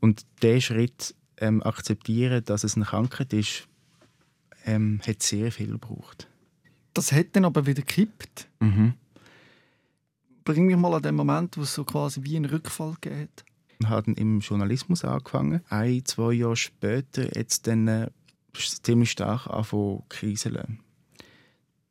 Und 0.00 0.26
der 0.42 0.60
Schritt 0.60 1.14
ähm, 1.38 1.62
akzeptieren, 1.62 2.44
dass 2.44 2.64
es 2.64 2.76
eine 2.76 2.84
Krankheit 2.84 3.32
ist, 3.32 3.68
ähm, 4.66 5.00
hat 5.06 5.22
sehr 5.22 5.52
viel 5.52 5.68
gebraucht. 5.68 6.28
Das 6.92 7.12
hat 7.12 7.28
dann 7.32 7.44
aber 7.44 7.66
wieder 7.66 7.82
gekippt. 7.82 8.48
Mhm. 8.58 8.94
Bring 10.44 10.66
mich 10.66 10.76
mal 10.76 10.94
an 10.94 11.02
den 11.02 11.14
Moment, 11.14 11.56
wo 11.56 11.62
es 11.62 11.74
so 11.74 11.84
quasi 11.84 12.22
wie 12.24 12.36
einen 12.36 12.46
Rückfall 12.46 12.94
geht. 13.00 13.44
Ich 13.78 13.88
habe 13.88 14.12
im 14.12 14.40
Journalismus 14.40 15.04
angefangen. 15.04 15.62
Ein, 15.68 16.04
zwei 16.04 16.32
Jahre 16.32 16.56
später 16.56 17.36
jetzt 17.36 17.66
dann 17.66 17.86
äh, 17.86 18.10
ziemlich 18.82 19.12
stark 19.12 19.46
angefangen 19.46 20.02
kriseln. 20.08 20.80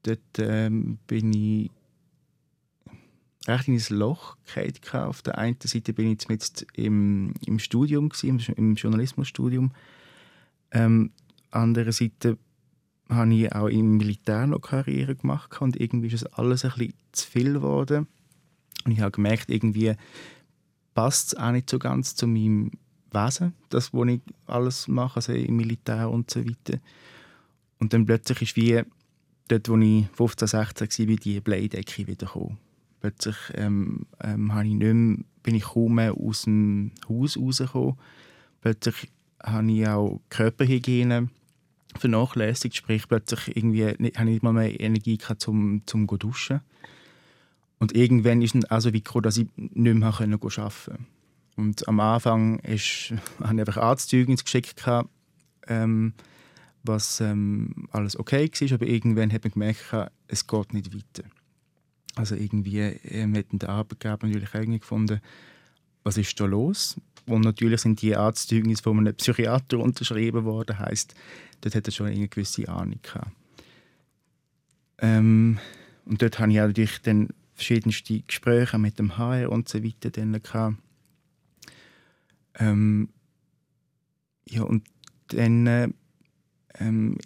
Dort 0.04 0.20
ähm, 0.40 0.98
bin 1.08 1.34
ich 1.34 1.72
recht 3.48 3.68
in 3.68 3.76
ein 3.76 3.98
Loch 3.98 4.38
gefallen. 4.46 4.74
Auf 5.08 5.22
der 5.22 5.38
einen 5.38 5.58
Seite 5.62 5.94
bin 5.94 6.12
ich 6.12 6.26
jetzt 6.30 6.66
im, 6.74 7.34
im 7.46 7.60
Studium, 7.60 8.10
gewesen, 8.10 8.40
im 8.56 8.76
Journalismusstudium. 8.76 9.72
Ähm, 10.72 11.12
andere 11.52 11.92
Seite 11.92 12.38
habe 13.10 13.34
ich 13.34 13.54
auch 13.54 13.68
im 13.68 13.98
Militär 13.98 14.46
noch 14.46 14.62
Karriere 14.62 15.16
gemacht 15.16 15.60
und 15.62 15.80
irgendwie 15.80 16.08
ist 16.08 16.14
es 16.14 16.26
alles 16.26 16.64
ein 16.64 16.72
bisschen 16.72 16.94
zu 17.12 17.28
viel 17.28 17.54
geworden. 17.54 18.08
Und 18.86 18.92
ich 18.92 19.02
habe 19.02 19.12
gemerkt, 19.12 19.50
irgendwie 19.50 19.96
passt 20.94 21.34
es 21.34 21.40
auch 21.40 21.52
nicht 21.52 21.70
so 21.70 21.80
ganz 21.80 22.16
zu 22.16 22.28
meinem 22.28 22.72
Wesen, 23.12 23.54
das, 23.70 23.94
was 23.94 24.08
ich 24.08 24.22
alles 24.46 24.88
mache, 24.88 25.18
also 25.18 25.34
im 25.34 25.56
Militär 25.56 26.10
und 26.10 26.30
so 26.30 26.46
weiter. 26.46 26.80
Und 27.80 27.94
dann 27.94 28.06
plötzlich 28.06 28.42
ist 28.42 28.56
wie 28.56 28.84
dort, 29.50 29.68
wo 29.70 29.78
ich 29.78 30.08
15, 30.14 30.48
16 30.48 31.10
war, 31.10 31.16
die 31.16 31.42
Bleidecke 31.42 32.08
wieder 32.08 32.26
gekommen. 32.26 32.58
Plötzlich 33.02 33.36
ähm, 33.56 34.06
ähm, 34.22 34.52
ich 34.58 34.74
nicht 34.74 34.80
mehr, 34.80 35.18
bin 35.44 35.56
ich 35.56 35.64
kaum 35.64 35.96
mehr 35.96 36.14
aus 36.14 36.44
dem 36.44 36.92
Haus 37.08 37.38
rausgekommen. 37.38 37.98
Plötzlich 38.62 39.10
habe 39.42 39.72
ich 39.72 39.88
auch 39.88 40.22
Körperhygiene 40.30 41.30
vernachlässigt, 41.98 42.76
sprich 42.76 43.08
plötzlich 43.08 43.56
irgendwie 43.56 43.94
nicht, 43.98 44.18
habe 44.18 44.30
ich 44.30 44.36
nicht 44.36 44.44
mal 44.44 44.54
mehr 44.54 44.80
Energie 44.80 45.18
gehabt, 45.18 45.42
zum, 45.42 45.82
zu 45.86 46.06
duschen. 46.06 46.62
Und 47.80 47.96
irgendwann 47.96 48.42
ist 48.42 48.56
es 48.56 48.70
auch 48.70 48.82
so 48.82 48.92
gekommen, 48.92 49.24
dass 49.24 49.38
ich 49.38 49.48
nicht 49.56 49.96
mehr 49.96 50.10
arbeiten 50.10 50.40
konnte. 50.40 51.00
Und 51.56 51.88
am 51.88 52.00
Anfang 52.00 52.60
ist, 52.60 53.14
habe 53.40 53.54
ich 53.54 53.60
einfach 53.60 53.78
Arztzeugnis 53.78 54.44
geschickt, 54.44 54.86
ähm, 55.68 56.14
was 56.84 57.20
ähm, 57.22 57.88
alles 57.92 58.18
okay 58.18 58.50
war, 58.50 58.74
aber 58.74 58.88
irgendwann 58.88 59.32
hat 59.32 59.44
man 59.44 59.52
gemerkt, 59.52 59.86
es 60.28 60.48
geht 60.48 60.74
nicht 60.74 60.94
weiter. 60.94 61.28
Also 62.16 62.36
irgendwie 62.36 62.80
ähm, 62.80 63.36
hat 63.36 63.46
der 63.52 63.70
Arbeitgeber 63.70 64.28
natürlich 64.28 64.54
irgendwie 64.54 64.80
gefunden, 64.80 65.22
was 66.04 66.18
ist 66.18 66.40
da 66.40 66.46
los? 66.46 67.00
Und 67.26 67.42
natürlich 67.42 67.82
sind 67.82 68.02
die 68.02 68.16
Arztzeugnisse 68.16 68.84
von 68.84 68.98
einem 68.98 69.16
Psychiater 69.16 69.80
unterschrieben 69.80 70.46
worden, 70.46 70.80
heißt, 70.80 71.14
dort 71.62 71.76
hat 71.76 71.88
er 71.88 71.92
schon 71.92 72.08
eine 72.08 72.28
gewisse 72.28 72.68
Ahnung 72.68 73.00
gehabt. 73.02 73.32
Ähm, 74.98 75.60
und 76.06 76.22
dort 76.22 76.40
habe 76.40 76.52
ich 76.52 76.58
natürlich 76.58 77.02
dann 77.04 77.30
verschiedenste 77.54 78.22
Gespräche 78.22 78.78
mit 78.78 78.98
dem 79.00 79.18
HR 79.18 79.52
und 79.52 79.70
so 79.70 79.84
weiter 79.84 80.10
dann 80.10 80.42
gehabt. 80.42 80.78
Ähm, 82.56 83.10
ja, 84.50 84.64
und 84.64 84.88
dann 85.28 85.94
ähm, 86.76 87.18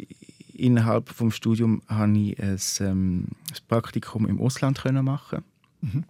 innerhalb 0.54 1.10
vom 1.10 1.32
Studium 1.32 1.82
habe 1.88 2.18
ich 2.18 2.42
ein, 2.42 2.60
ähm, 2.80 3.28
ein 3.50 3.58
Praktikum 3.68 4.28
im 4.28 4.40
Ausland 4.40 4.82
können 4.82 5.04
machen, 5.04 5.44
mhm. 5.82 6.04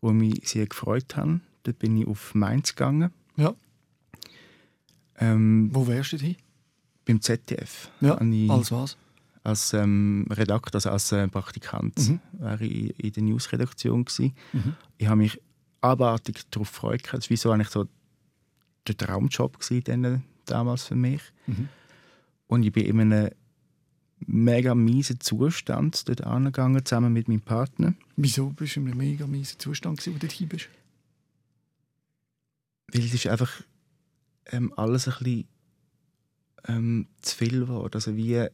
wo 0.00 0.12
mich 0.12 0.48
sehr 0.48 0.66
gefreut 0.66 1.16
hat. 1.16 1.40
Dort 1.62 1.78
bin 1.78 1.96
ich 1.96 2.06
auf 2.06 2.34
Mainz 2.34 2.74
gegangen. 2.74 3.10
Ja. 3.36 3.54
Ähm, 5.18 5.70
wo 5.72 5.86
wärst 5.86 6.12
du 6.12 6.16
hin? 6.18 6.36
Beim 7.04 7.20
ZDF. 7.20 7.90
Ja, 8.00 8.14
als 8.14 8.70
was? 8.70 8.96
Als 9.42 9.72
ähm, 9.72 10.26
Redakteur, 10.30 10.74
also 10.74 10.90
als 10.90 11.12
äh, 11.12 11.26
Praktikant, 11.28 11.96
mhm. 11.96 12.20
war 12.32 12.60
ich 12.60 12.98
in 13.02 13.12
der 13.12 13.22
Newsredaktion. 13.22 14.04
Mhm. 14.52 14.74
Ich 14.98 15.06
habe 15.06 15.16
mich 15.16 15.40
abartig 15.80 16.42
darauf 16.50 16.70
gefreut. 16.70 17.02
Das 17.10 17.30
war 17.30 17.36
so 17.36 17.50
eigentlich 17.50 17.68
so 17.68 17.86
der 18.86 18.96
Traumjob 18.96 19.58
gewesen, 19.58 20.24
damals 20.44 20.84
für 20.84 20.96
mich. 20.96 21.22
Mhm. 21.46 21.68
Und 22.48 22.64
ich 22.64 22.72
bin 22.72 22.84
in 22.84 23.00
einem 23.00 23.30
mega 24.26 24.74
miesen 24.74 25.20
Zustand 25.20 26.08
dort 26.08 26.24
angegangen, 26.24 26.84
zusammen 26.84 27.12
mit 27.12 27.28
meinem 27.28 27.40
Partner. 27.40 27.94
Wieso 28.16 28.48
bist 28.50 28.76
du 28.76 28.80
in 28.80 28.88
einem 28.88 28.98
mega 28.98 29.26
miesen 29.26 29.58
Zustand, 29.58 30.04
wo 30.06 30.10
du 30.10 30.18
dort 30.18 30.48
bist? 30.48 30.68
Weil 32.92 33.04
es 33.04 33.14
ist 33.14 33.26
einfach 33.26 33.62
ähm, 34.46 34.72
alles 34.76 35.06
ein 35.08 35.14
bisschen 35.18 35.48
ähm, 36.66 37.06
zu 37.20 37.36
viel 37.36 37.60
geworden. 37.60 37.94
Also 37.94 38.16
wie, 38.16 38.34
äh, 38.34 38.50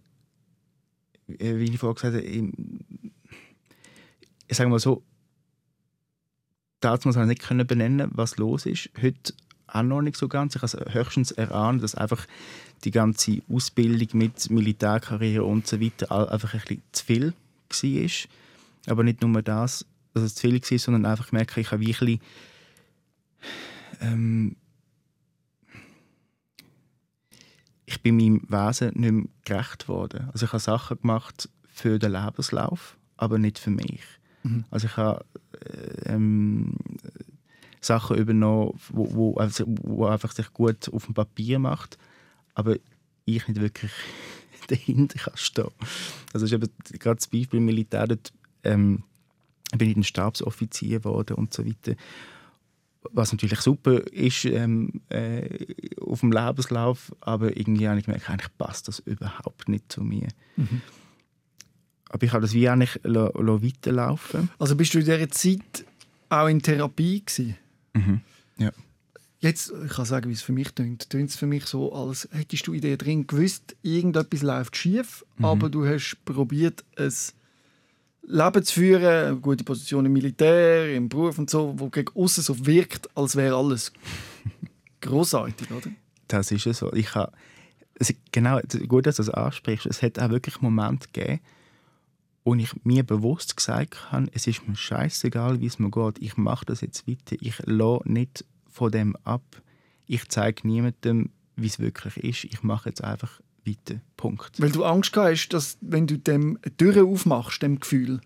wie 1.26 1.64
ich 1.64 1.78
vorhin 1.78 1.94
gesagt 1.94 2.14
habe, 2.14 2.22
ich, 2.22 2.44
ich 4.48 4.56
sage 4.56 4.68
mal 4.68 4.80
so, 4.80 5.02
damals 6.80 7.16
nicht 7.16 7.42
können 7.42 7.66
benennen, 7.66 8.10
was 8.12 8.36
los 8.36 8.66
ist. 8.66 8.90
Heute 9.00 9.32
auch 9.66 9.82
noch 9.82 10.02
nicht 10.02 10.16
so 10.16 10.28
ganz. 10.28 10.54
Ich 10.54 10.62
habe 10.62 10.94
höchstens 10.94 11.32
erahnt, 11.32 11.82
dass 11.82 11.94
einfach 11.94 12.26
die 12.84 12.90
ganze 12.90 13.42
Ausbildung 13.50 14.08
mit 14.18 14.50
Militärkarriere 14.50 15.44
und 15.44 15.66
so 15.66 15.80
weiter 15.80 16.30
einfach 16.30 16.54
ein 16.54 16.60
bisschen 16.60 16.82
zu 16.92 17.04
viel 17.04 17.34
war. 17.70 18.92
Aber 18.92 19.02
nicht 19.02 19.22
nur 19.22 19.42
das, 19.42 19.86
dass 20.12 20.22
es 20.22 20.34
zu 20.34 20.42
viel 20.42 20.60
war, 20.60 20.78
sondern 20.78 21.06
einfach 21.06 21.30
gemerkt, 21.30 21.56
ich 21.56 21.72
habe 21.72 21.84
wirklich 21.84 22.20
ähm, 24.00 24.56
ich 27.86 28.00
bin 28.02 28.16
meinem 28.16 28.42
Wesen 28.48 28.92
nicht 28.94 29.12
mehr 29.12 29.24
gerecht 29.44 29.88
worden. 29.88 30.30
Also 30.32 30.46
ich 30.46 30.52
habe 30.52 30.60
Sachen 30.60 31.00
gemacht 31.00 31.48
für 31.68 31.98
den 31.98 32.12
Lebenslauf, 32.12 32.96
aber 33.16 33.38
nicht 33.38 33.58
für 33.58 33.70
mich. 33.70 34.02
Mhm. 34.42 34.64
Also 34.70 34.86
ich 34.86 34.96
habe 34.96 35.24
äh, 35.60 36.12
ähm, 36.12 36.76
Sachen 37.80 38.16
übernommen, 38.16 38.78
wo, 38.88 39.14
wo, 39.14 39.34
also, 39.36 39.64
wo 39.66 40.06
einfach 40.06 40.32
sich 40.32 40.52
gut 40.52 40.88
auf 40.92 41.04
dem 41.04 41.14
Papier 41.14 41.58
macht, 41.58 41.98
aber 42.54 42.76
ich 43.24 43.48
nicht 43.48 43.60
wirklich 43.60 43.92
dahinter 44.68 45.18
kann 45.18 45.36
stehen. 45.36 45.70
Also 46.32 46.46
ist 46.46 46.52
eben 46.52 46.68
gerade 46.98 47.16
das 47.16 47.28
Beispiel 47.28 47.58
im 47.58 47.66
Militär, 47.66 48.06
dort 48.06 48.32
ähm, 48.62 49.02
bin 49.76 49.90
ich 49.90 49.96
ein 49.96 50.04
Stabsoffizier 50.04 50.98
geworden 50.98 51.34
und 51.34 51.52
so 51.52 51.66
weiter. 51.66 51.94
Was 53.12 53.32
natürlich 53.32 53.60
super 53.60 54.00
ist 54.12 54.46
ähm, 54.46 55.02
äh, 55.10 55.66
auf 56.00 56.20
dem 56.20 56.32
Lebenslauf, 56.32 57.14
aber 57.20 57.56
irgendwie 57.56 57.86
habe 57.86 57.98
ich 57.98 58.06
gemerkt, 58.06 58.30
eigentlich 58.30 58.56
passt 58.56 58.88
das 58.88 59.00
überhaupt 59.00 59.68
nicht 59.68 59.92
zu 59.92 60.02
mir. 60.02 60.28
Mhm. 60.56 60.80
Aber 62.08 62.24
ich 62.24 62.32
habe 62.32 62.42
das 62.42 62.54
wie 62.54 62.68
eigentlich 62.68 63.00
weiterlaufen 63.04 64.48
Also 64.58 64.76
bist 64.76 64.94
du 64.94 65.00
in 65.00 65.04
dieser 65.04 65.28
Zeit 65.30 65.84
auch 66.28 66.46
in 66.46 66.62
Therapie 66.62 67.22
gewesen? 67.24 67.56
Mhm. 67.92 68.20
Jetzt, 69.44 69.74
ich 69.84 69.92
kann 69.92 70.06
sagen, 70.06 70.30
wie 70.30 70.32
es 70.32 70.40
für 70.40 70.54
mich 70.54 70.70
tönt. 70.70 71.10
Tönt 71.10 71.28
es 71.28 71.36
für 71.36 71.46
mich 71.46 71.66
so, 71.66 71.92
als 71.92 72.26
hättest 72.32 72.66
du 72.66 72.72
in 72.72 72.80
dir 72.80 72.96
drin 72.96 73.26
gewusst, 73.26 73.76
irgendetwas 73.82 74.40
läuft 74.40 74.74
schief, 74.74 75.22
mhm. 75.36 75.44
aber 75.44 75.68
du 75.68 75.86
hast 75.86 76.16
probiert, 76.24 76.82
es 76.96 77.34
Leben 78.22 78.64
zu 78.64 78.72
führen, 78.72 79.04
eine 79.04 79.36
gute 79.36 79.62
Position 79.62 80.06
im 80.06 80.14
Militär, 80.14 80.96
im 80.96 81.10
Beruf 81.10 81.36
und 81.38 81.50
so, 81.50 81.74
wo 81.76 81.90
gegen 81.90 82.10
außen 82.16 82.42
so 82.42 82.64
wirkt, 82.64 83.14
als 83.14 83.36
wäre 83.36 83.56
alles 83.56 83.92
großartig, 85.02 85.70
oder? 85.70 85.90
Das 86.26 86.50
ist 86.50 86.66
es 86.66 86.78
so. 86.78 86.90
Ich 86.94 87.14
habe, 87.14 87.30
genau, 88.32 88.60
gut, 88.88 89.04
dass 89.04 89.16
du 89.16 89.24
das 89.24 89.34
ansprichst. 89.34 89.84
Es 89.84 90.00
hat 90.00 90.18
auch 90.20 90.30
wirklich 90.30 90.62
Momente 90.62 91.08
gegeben, 91.12 91.40
und 92.44 92.60
ich 92.60 92.72
mir 92.84 93.04
bewusst 93.04 93.58
gesagt 93.58 94.10
habe, 94.10 94.28
es 94.32 94.46
ist 94.46 94.66
mir 94.66 94.76
scheißegal, 94.76 95.60
wie 95.60 95.66
es 95.66 95.78
mir 95.78 95.90
geht, 95.90 96.18
ich 96.18 96.38
mache 96.38 96.64
das 96.64 96.80
jetzt 96.80 97.06
weiter, 97.06 97.36
ich 97.40 97.58
lasse 97.66 98.10
nicht 98.10 98.46
von 98.74 98.90
dem 98.90 99.14
ab, 99.22 99.62
ich 100.06 100.28
zeige 100.28 100.66
niemandem, 100.66 101.30
wie 101.54 101.68
es 101.68 101.78
wirklich 101.78 102.16
ist, 102.16 102.44
ich 102.52 102.64
mache 102.64 102.88
jetzt 102.88 103.04
einfach 103.04 103.40
weiter, 103.64 104.00
Punkt. 104.16 104.60
Weil 104.60 104.72
du 104.72 104.84
Angst 104.84 105.16
hast, 105.16 105.50
dass 105.50 105.78
wenn 105.80 106.08
du 106.08 106.18
dem 106.18 106.58
eine 106.60 106.76
Tür 106.76 107.06
aufmachst, 107.06 107.62
dem 107.62 107.78
Gefühl, 107.78 108.20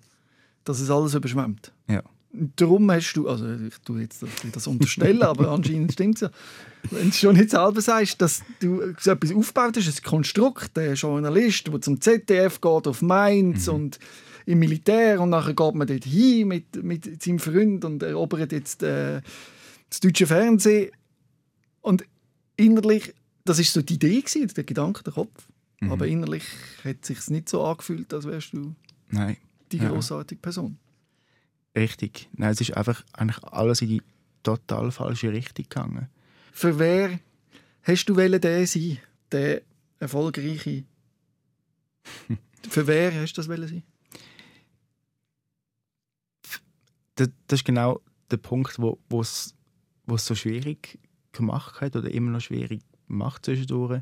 dass 0.64 0.80
es 0.80 0.90
alles 0.90 1.14
überschwemmt? 1.14 1.72
Ja. 1.86 2.02
darum 2.32 2.90
hast 2.90 3.12
du, 3.12 3.28
also 3.28 3.46
ich 3.46 3.76
tue 3.84 4.00
jetzt 4.00 4.22
das, 4.22 4.30
das 4.50 4.66
unterstellen, 4.66 5.22
aber 5.22 5.50
anscheinend 5.50 5.92
stimmt 5.92 6.14
es 6.16 6.22
ja, 6.22 6.30
wenn 6.90 7.10
du 7.10 7.14
schon 7.14 7.36
nicht 7.36 7.50
selber 7.50 7.82
sagst, 7.82 8.20
dass 8.22 8.42
du 8.60 8.94
so 8.98 9.10
etwas 9.10 9.34
aufgebaut 9.34 9.76
hast, 9.76 9.86
ein 9.86 10.02
Konstrukt, 10.02 10.78
der 10.78 10.94
Journalist, 10.94 11.66
der 11.66 11.80
zum 11.82 12.00
ZDF 12.00 12.58
geht, 12.58 12.86
auf 12.86 13.02
Mainz 13.02 13.66
mhm. 13.66 13.74
und 13.74 13.98
im 14.46 14.60
Militär 14.60 15.20
und 15.20 15.28
nachher 15.28 15.52
geht 15.52 15.74
man 15.74 15.86
dort 15.86 16.04
hin 16.04 16.48
mit, 16.48 16.82
mit 16.82 17.22
seinem 17.22 17.38
Freund 17.38 17.84
und 17.84 18.02
erobert 18.02 18.52
jetzt 18.52 18.82
äh, 18.82 19.20
das 19.88 20.00
deutsche 20.00 20.26
Fernsehen 20.26 20.90
und 21.80 22.04
innerlich, 22.56 23.14
das 23.44 23.58
ist 23.58 23.72
so 23.72 23.82
die 23.82 23.94
Idee 23.94 24.20
gewesen, 24.20 24.52
der 24.54 24.64
Gedanke, 24.64 25.02
der 25.02 25.12
Kopf, 25.12 25.48
mhm. 25.80 25.92
aber 25.92 26.06
innerlich 26.06 26.44
hat 26.84 26.98
es 27.02 27.08
sich 27.08 27.28
nicht 27.28 27.48
so 27.48 27.64
angefühlt, 27.64 28.12
als 28.12 28.26
wärst 28.26 28.52
du 28.52 28.74
Nein. 29.10 29.36
die 29.72 29.78
großartige 29.78 30.40
Person. 30.40 30.78
Richtig. 31.76 32.28
Nein, 32.32 32.50
es 32.50 32.60
ist 32.60 32.76
einfach 32.76 33.04
eigentlich 33.12 33.42
alles 33.44 33.82
in 33.82 33.88
die 33.88 34.02
total 34.42 34.90
falsche 34.90 35.32
Richtung 35.32 35.64
gegangen. 35.64 36.08
Für 36.52 36.78
wer 36.78 37.20
hast 37.82 38.06
du 38.06 38.14
der 38.14 38.66
sein, 38.66 38.98
der 39.30 39.62
erfolgreiche? 40.00 40.84
Für 42.68 42.86
wer 42.86 43.14
hast 43.14 43.34
du 43.34 43.42
das 43.42 43.46
sein? 43.46 43.82
Das, 47.14 47.28
das 47.46 47.60
ist 47.60 47.64
genau 47.64 48.00
der 48.30 48.36
Punkt, 48.38 48.78
wo 48.78 49.20
es 49.20 49.54
so 50.16 50.34
schwierig 50.34 50.98
gemacht 51.32 51.80
hat 51.80 51.96
oder 51.96 52.10
immer 52.10 52.30
noch 52.30 52.40
schwierig 52.40 52.80
macht 53.06 53.44
zwischendurch. 53.44 54.00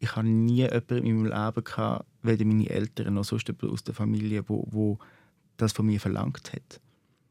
Ich 0.00 0.14
habe 0.16 0.28
nie 0.28 0.62
jemanden 0.62 1.04
in 1.04 1.22
meinem 1.22 1.46
Leben 1.46 1.64
gehabt, 1.64 2.06
weder 2.22 2.44
meine 2.44 2.70
Eltern 2.70 3.14
noch 3.14 3.24
sonst 3.24 3.48
jemand 3.48 3.72
aus 3.72 3.84
der 3.84 3.94
Familie, 3.94 4.48
wo, 4.48 4.66
wo 4.70 4.98
das 5.56 5.72
von 5.72 5.86
mir 5.86 6.00
verlangt 6.00 6.52
hat. 6.52 6.80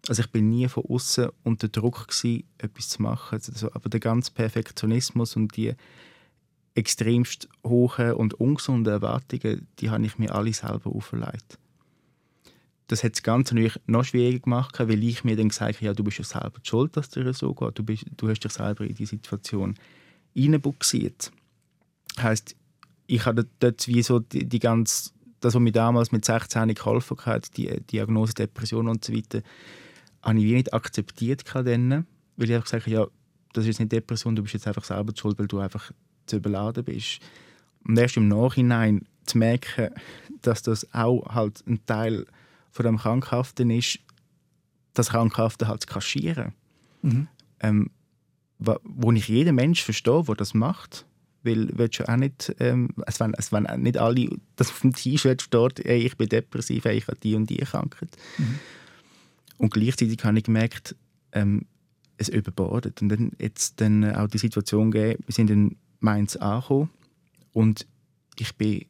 Also 0.08 0.22
ich 0.22 0.32
bin 0.32 0.50
nie 0.50 0.68
von 0.68 0.86
außen 0.86 1.30
unter 1.44 1.68
Druck 1.68 2.08
gewesen, 2.08 2.44
etwas 2.58 2.90
zu 2.90 3.02
machen. 3.02 3.40
Also, 3.46 3.72
aber 3.74 3.90
der 3.90 4.00
ganze 4.00 4.32
Perfektionismus 4.32 5.36
und 5.36 5.56
die 5.58 5.74
extremst 6.76 7.50
hohen 7.66 8.14
und 8.14 8.36
ungesunden 8.36 8.94
Erwartungen, 8.94 9.68
die 9.80 9.90
habe 9.90 10.06
ich 10.06 10.18
mir 10.18 10.34
alle 10.34 10.54
selber 10.54 10.92
auferlegt. 10.92 11.58
Das 12.88 13.04
hat 13.04 13.14
das 13.14 13.24
Ganze 13.24 13.54
natürlich 13.54 13.80
noch 13.86 14.06
schwieriger 14.06 14.40
gemacht, 14.40 14.80
weil 14.80 15.04
ich 15.04 15.24
mir 15.24 15.36
dann 15.36 15.50
gesagt 15.50 15.78
habe, 15.78 15.86
ja, 15.86 15.94
du 15.94 16.04
bist 16.04 16.20
ja 16.20 16.24
selber 16.24 16.60
schuld, 16.64 16.96
dass 16.96 17.10
dir 17.10 17.32
so 17.34 17.54
geht. 17.54 17.78
Du, 17.78 17.84
bist, 17.84 18.06
du 18.16 18.30
hast 18.30 18.40
dich 18.40 18.54
selber 18.54 18.86
in 18.86 18.96
die 18.96 19.06
Situation 19.06 19.76
reinbuxiert. 20.36 21.32
Das 22.16 22.24
heisst, 22.24 22.56
ich 23.08 23.26
habe 23.26 23.46
dort 23.60 23.88
wie 23.88 24.02
so 24.02 24.20
die, 24.20 24.46
die 24.46 24.60
ganze, 24.60 25.12
das, 25.42 25.54
was 25.54 25.62
mir 25.62 25.72
damals 25.72 26.12
mit 26.12 26.24
16 26.24 26.74
geholfen 26.74 27.18
hat, 27.26 27.58
die 27.58 27.82
Diagnose 27.82 28.34
Depression 28.34 28.88
und 28.88 29.04
so 29.04 29.14
weiter, 29.14 29.42
habe 30.22 30.40
ich 30.40 30.46
nicht 30.46 30.74
akzeptiert 30.74 31.44
dann, 31.54 32.06
weil 32.38 32.50
ich 32.50 32.56
einfach 32.56 32.66
gesagt 32.66 32.86
habe, 32.86 32.96
ja, 32.96 33.08
das 33.54 33.66
ist 33.66 33.80
nicht 33.80 33.92
Depression, 33.92 34.36
du 34.36 34.44
bist 34.44 34.54
jetzt 34.54 34.68
einfach 34.68 34.84
selber 34.84 35.14
schuld, 35.16 35.40
weil 35.40 35.48
du 35.48 35.60
einfach 35.60 35.92
zu 36.26 36.38
überladen 36.38 36.84
bist. 36.84 37.20
Und 37.86 37.98
erst 37.98 38.18
im 38.18 38.28
Nachhinein 38.28 39.06
zu 39.26 39.38
merken, 39.38 39.90
dass 40.42 40.62
das 40.62 40.94
auch 40.94 41.26
halt 41.34 41.64
ein 41.68 41.86
Teil 41.86 42.26
von 42.78 42.86
dem 42.86 42.98
Krankhaften 42.98 43.72
ist, 43.72 44.00
das 44.94 45.10
Krankhafte 45.10 45.68
halt 45.68 45.82
zu 45.82 45.88
kaschieren. 45.88 46.54
Mhm. 47.02 47.28
Ähm, 47.60 47.90
wo 48.60 49.12
ich 49.12 49.28
jeden 49.28 49.56
Mensch 49.56 49.84
verstehe, 49.84 50.24
der 50.24 50.36
das 50.36 50.54
macht. 50.54 51.06
Weil 51.44 51.70
willst 51.78 52.00
du 52.00 52.08
auch 52.08 52.18
nicht, 52.18 52.56
ähm, 52.60 52.90
es, 53.06 53.20
wenn, 53.20 53.34
es 53.34 53.52
wenn 53.52 53.64
nicht 53.82 53.98
alle, 53.98 54.30
das 54.56 54.70
auf 54.70 54.82
dem 54.82 54.94
T-Shirt 54.94 55.42
steht, 55.42 55.80
ey, 55.86 56.06
ich 56.06 56.18
bin 56.18 56.30
depressiv, 56.30 56.86
ey, 56.86 56.98
ich 56.98 57.08
habe 57.08 57.18
die 57.20 57.36
und 57.36 57.50
die 57.50 57.58
Krankheit. 57.58 58.16
Mhm. 58.38 58.60
Und 59.58 59.74
gleichzeitig 59.74 60.24
habe 60.24 60.38
ich 60.38 60.44
gemerkt, 60.44 60.96
ähm, 61.32 61.66
es 62.18 62.30
überbordet. 62.30 63.02
Und 63.02 63.10
dann 63.10 63.32
jetzt 63.40 63.82
dann 63.82 64.16
auch 64.16 64.28
die 64.28 64.38
Situation 64.38 64.92
gegeben, 64.92 65.24
wir 65.26 65.34
sind 65.34 65.50
in 65.50 65.78
Mainz 66.00 66.36
angekommen 66.36 66.90
und 67.54 67.88
ich 68.38 68.56
bin, 68.56 68.86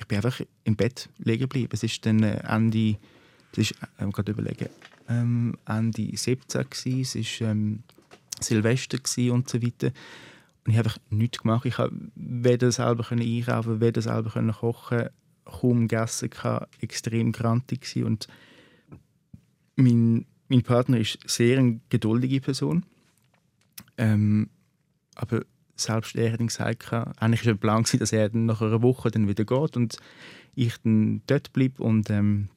ich 0.00 0.06
bin 0.06 0.16
einfach 0.16 0.40
im 0.64 0.76
Bett 0.76 1.08
liegen 1.18 1.40
geblieben. 1.40 1.70
Es 1.72 1.82
ist 1.82 2.04
dann 2.06 2.22
Ende, 2.22 2.96
das 3.52 3.70
ist, 3.70 3.74
äh, 3.98 4.10
gerade 4.10 4.32
überlegen, 4.32 4.68
ähm, 5.08 5.56
Ende 5.66 6.16
17 6.16 6.64
gewesen, 6.70 7.20
es 7.20 7.40
war 7.40 7.48
ähm, 7.48 7.82
Silvester 8.40 8.98
und 9.32 9.48
so 9.48 9.62
weiter. 9.62 9.92
Und 10.64 10.72
ich 10.72 10.78
habe 10.78 10.88
einfach 10.88 11.00
nichts 11.10 11.38
gemacht. 11.38 11.66
Ich 11.66 11.78
habe 11.78 11.94
weder 12.14 12.72
selber 12.72 13.10
einkaufen, 13.10 13.80
weder 13.80 14.00
selber 14.00 14.52
kochen, 14.52 15.10
kaum 15.44 15.88
gegessen, 15.88 16.30
extrem 16.80 17.32
grantig 17.32 17.96
und 18.02 18.26
mein, 19.76 20.26
mein 20.48 20.62
Partner 20.62 20.98
ist 20.98 21.18
sehr 21.26 21.58
eine 21.58 21.80
geduldige 21.88 22.40
Person. 22.40 22.84
Ähm, 23.98 24.48
aber 25.14 25.42
selbst 25.80 26.16
er 26.16 26.32
hat 26.32 26.40
gesagt, 26.40 26.92
eigentlich 26.92 27.44
war 27.44 27.52
der 27.52 27.60
Plan, 27.60 27.84
dass 27.98 28.12
er 28.12 28.28
dann 28.28 28.46
nach 28.46 28.60
einer 28.60 28.82
Woche 28.82 29.10
dann 29.10 29.28
wieder 29.28 29.44
geht 29.44 29.76
und 29.76 29.96
ich 30.54 30.76
dann 30.82 31.22
dort 31.26 31.52
bleibe 31.52 31.82
und 31.82 32.10
ähm, 32.10 32.48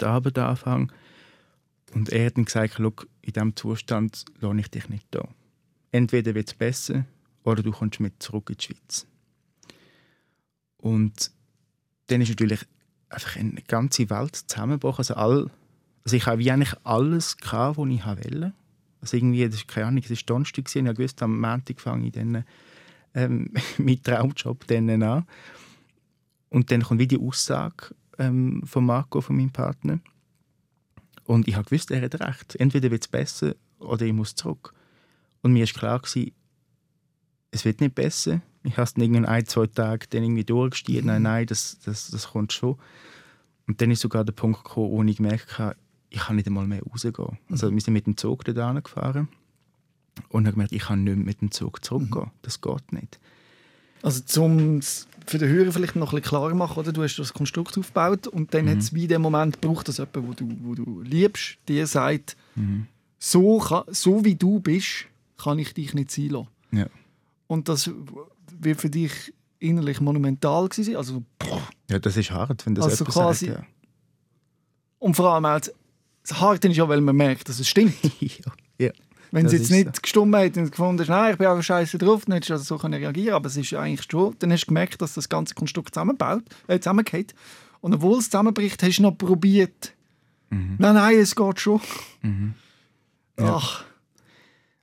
die 0.00 0.04
Arbeit 0.04 0.38
anfange. 0.38 0.88
Und 1.92 2.10
er 2.10 2.26
hat 2.26 2.36
dann 2.36 2.44
gesagt, 2.44 2.78
in 2.78 2.92
diesem 3.32 3.56
Zustand 3.56 4.24
lasse 4.40 4.60
ich 4.60 4.70
dich 4.70 4.88
nicht 4.88 5.06
da. 5.10 5.28
Entweder 5.92 6.34
wird 6.34 6.48
es 6.48 6.54
besser 6.54 7.04
oder 7.42 7.62
du 7.62 7.72
kommst 7.72 8.00
mit 8.00 8.22
zurück 8.22 8.50
in 8.50 8.56
die 8.56 8.64
Schweiz. 8.64 9.06
Und 10.76 11.32
dann 12.06 12.20
ist 12.20 12.28
natürlich 12.28 12.60
einfach 13.08 13.36
eine 13.36 13.62
ganze 13.62 14.08
Welt 14.08 14.36
zusammengebrochen. 14.36 14.98
Also 14.98 15.14
all 15.14 15.50
also 16.04 16.16
ich 16.16 16.26
habe 16.26 16.38
wie 16.38 16.50
eigentlich 16.50 16.74
alles 16.84 17.36
gehabt, 17.36 17.78
was 17.78 17.88
ich 17.88 18.06
wollte. 18.06 18.52
Also 19.00 19.16
irgendwie, 19.16 19.44
das 19.46 19.56
ist 19.56 19.68
keine 19.68 19.86
Ahnung, 19.86 20.02
es 20.04 20.10
war 20.10 20.18
Donnerstag, 20.26 20.74
ich 20.74 20.98
wusste, 20.98 21.24
am 21.24 21.40
Montag 21.40 21.80
fange 21.80 22.06
ich 22.06 22.12
dann 22.12 22.44
ähm, 23.14 23.52
mit 23.78 24.04
Traumjob 24.04 24.70
an. 24.70 25.26
Und 26.50 26.70
dann 26.70 26.82
kommt 26.82 27.00
wie 27.00 27.06
die 27.06 27.18
Aussage 27.18 27.94
ähm, 28.18 28.62
von 28.64 28.84
Marco, 28.84 29.20
von 29.20 29.36
meinem 29.36 29.52
Partner. 29.52 30.00
Und 31.24 31.46
ich 31.46 31.54
habe 31.54 31.64
gewusst, 31.64 31.90
er 31.90 32.02
hat 32.02 32.20
recht. 32.20 32.56
Entweder 32.56 32.90
wird 32.90 33.04
es 33.04 33.08
besser 33.08 33.54
oder 33.78 34.04
ich 34.04 34.12
muss 34.12 34.34
zurück. 34.34 34.74
Und 35.42 35.52
mir 35.52 35.64
war 35.66 35.72
klar, 35.72 36.00
gewesen, 36.00 36.32
es 37.50 37.64
wird 37.64 37.80
nicht 37.80 37.94
besser. 37.94 38.42
Ich 38.62 38.72
habe 38.72 38.82
es 38.82 38.94
dann 38.94 39.24
ein, 39.24 39.46
zwei 39.46 39.66
Tage 39.66 40.06
dann 40.10 40.22
irgendwie 40.22 40.44
durchgestiegen. 40.44 41.06
Nein, 41.06 41.22
nein, 41.22 41.46
das, 41.46 41.78
das, 41.84 42.10
das 42.10 42.28
kommt 42.28 42.52
schon. 42.52 42.78
Und 43.66 43.80
dann 43.80 43.90
ist 43.90 44.00
sogar 44.00 44.24
der 44.24 44.32
Punkt 44.32 44.64
gekommen, 44.64 44.90
wo 44.90 45.02
ich 45.04 45.16
gemerkt 45.16 45.58
habe, 45.58 45.76
ich 46.10 46.20
kann 46.20 46.36
nicht 46.36 46.46
einmal 46.46 46.66
mehr 46.66 46.82
rausgehen. 46.82 47.38
Also 47.50 47.72
wir 47.72 47.80
sind 47.80 47.94
mit 47.94 48.06
dem 48.06 48.16
Zug 48.16 48.44
dort 48.44 48.84
gefahren 48.84 49.28
und 50.28 50.44
habe 50.46 50.52
gemerkt, 50.52 50.72
ich 50.72 50.82
kann 50.82 51.04
nicht 51.04 51.16
mehr 51.16 51.24
mit 51.24 51.40
dem 51.40 51.50
Zug 51.50 51.84
zurückgehen. 51.84 52.26
Mhm. 52.26 52.30
Das 52.42 52.60
geht 52.60 52.92
nicht. 52.92 53.20
Also 54.02 54.20
zum 54.20 54.80
für 55.26 55.38
den 55.38 55.48
Hörer 55.48 55.72
vielleicht 55.72 55.96
noch 55.96 56.12
ein 56.12 56.16
bisschen 56.16 56.30
klarer 56.30 56.54
machen, 56.54 56.78
oder? 56.78 56.92
du 56.92 57.02
hast 57.02 57.16
das 57.16 57.32
Konstrukt 57.32 57.76
aufgebaut 57.78 58.26
und 58.26 58.52
dann 58.54 58.64
mhm. 58.64 58.70
hat 58.70 58.78
es 58.78 58.94
wie 58.94 59.06
den 59.06 59.22
Moment 59.22 59.60
gebraucht, 59.60 59.86
dass 59.88 59.98
jemand, 59.98 60.16
wo 60.16 60.32
du, 60.32 60.48
wo 60.62 60.74
du 60.74 61.02
liebst, 61.02 61.58
dir 61.68 61.86
sagt, 61.86 62.36
mhm. 62.56 62.86
so, 63.18 63.62
so 63.88 64.24
wie 64.24 64.34
du 64.34 64.60
bist, 64.60 65.06
kann 65.38 65.58
ich 65.58 65.74
dich 65.74 65.94
nicht 65.94 66.10
sein 66.10 66.30
lassen. 66.30 66.48
Ja. 66.72 66.86
Und 67.46 67.68
das 67.68 67.90
wird 68.58 68.80
für 68.80 68.90
dich 68.90 69.12
innerlich 69.58 70.00
monumental 70.00 70.68
gewesen. 70.68 70.96
Also, 70.96 71.22
ja, 71.88 71.98
das 71.98 72.16
ist 72.16 72.30
hart, 72.30 72.66
wenn 72.66 72.74
das 72.74 72.86
also 72.86 73.04
quasi, 73.04 73.46
sagt, 73.46 73.58
ja. 73.60 73.66
Und 74.98 75.14
vor 75.14 75.32
allem 75.32 75.44
auch 75.44 75.60
das 76.22 76.40
Harte 76.40 76.68
ist 76.68 76.76
ja, 76.76 76.88
weil 76.88 77.00
man 77.00 77.16
merkt, 77.16 77.48
dass 77.48 77.58
es 77.58 77.68
stimmt. 77.68 77.94
ja. 78.78 78.90
Wenn 79.32 79.46
es 79.46 79.52
jetzt 79.52 79.70
nicht 79.70 79.96
so. 79.96 80.02
gestummt 80.02 80.34
hat 80.34 80.56
und 80.56 80.70
gefunden 80.70 81.04
nein, 81.08 81.32
ich 81.32 81.38
bin 81.38 81.46
einfach 81.46 81.62
scheiße 81.62 81.98
drauf, 81.98 82.24
dann 82.24 82.34
hättest 82.34 82.50
du 82.50 82.54
also 82.54 82.64
so 82.64 82.76
reagieren 82.76 83.34
aber 83.34 83.46
es 83.46 83.56
ist 83.56 83.70
ja 83.70 83.80
eigentlich 83.80 84.06
schon, 84.10 84.34
dann 84.40 84.52
hast 84.52 84.62
du 84.62 84.66
gemerkt, 84.66 85.00
dass 85.00 85.14
das 85.14 85.28
ganze 85.28 85.54
Konstrukt 85.54 85.94
zusammenbaut, 85.94 86.42
äh, 86.66 86.80
zusammengeht. 86.80 87.34
Und 87.80 87.94
obwohl 87.94 88.18
es 88.18 88.24
zusammenbricht, 88.24 88.82
hast 88.82 88.98
du 88.98 89.02
noch 89.02 89.16
probiert, 89.16 89.94
mhm. 90.50 90.76
nein, 90.78 90.94
nein, 90.94 91.18
es 91.18 91.36
geht 91.36 91.60
schon. 91.60 91.80
Mhm. 92.22 92.54
Ja. 93.38 93.56
Ach. 93.56 93.84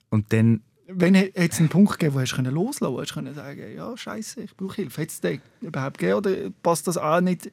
Und 0.09 0.31
dann... 0.33 0.61
Wenn 0.89 1.17
hat 1.17 1.31
es 1.35 1.59
einen 1.59 1.67
Punkt 1.67 1.99
gegeben, 1.99 2.15
wo 2.15 2.21
hast 2.21 2.33
du 2.33 2.41
loslassen 2.43 2.97
hast, 2.97 3.15
du 3.15 3.33
sagen, 3.33 3.75
ja, 3.75 3.97
scheiße, 3.97 4.39
ich 4.39 4.55
brauche 4.55 4.77
Hilfe. 4.77 5.01
Hat 5.01 5.09
es 5.09 5.19
den 5.19 5.41
überhaupt 5.59 5.97
gegeben 5.97 6.17
oder 6.19 6.49
passt 6.63 6.87
das 6.87 6.97
auch 6.97 7.19
nicht 7.19 7.51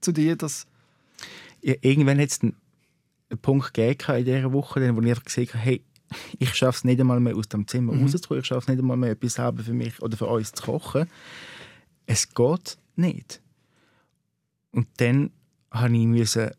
zu 0.00 0.10
dir, 0.10 0.34
dass... 0.34 0.66
Ja, 1.60 1.74
irgendwann 1.80 2.18
hat 2.18 2.30
es 2.30 2.42
einen 2.42 2.56
Punkt 3.36 3.74
gegeben 3.74 4.18
in 4.18 4.24
dieser 4.24 4.52
Woche, 4.52 4.96
wo 4.96 5.00
ich 5.00 5.24
gesehen 5.24 5.48
habe, 5.48 5.58
hey, 5.58 5.84
ich 6.38 6.54
schaffe 6.54 6.78
es 6.78 6.84
nicht 6.84 7.00
einmal 7.00 7.20
mehr 7.20 7.36
aus 7.36 7.48
dem 7.48 7.66
Zimmer 7.66 7.92
mhm. 7.92 8.02
rauszukommen, 8.02 8.40
ich 8.40 8.46
schaffe 8.46 8.60
es 8.60 8.68
nicht 8.68 8.78
einmal 8.78 8.96
mehr 8.96 9.10
etwas 9.10 9.34
selber 9.34 9.62
für 9.62 9.72
mich 9.72 10.00
oder 10.02 10.16
für 10.16 10.26
uns 10.26 10.52
zu 10.52 10.62
kochen. 10.62 11.08
Es 12.06 12.28
geht 12.34 12.78
nicht. 12.96 13.40
Und 14.72 14.88
dann 14.98 15.30
musste 15.70 16.46
ich 16.46 16.56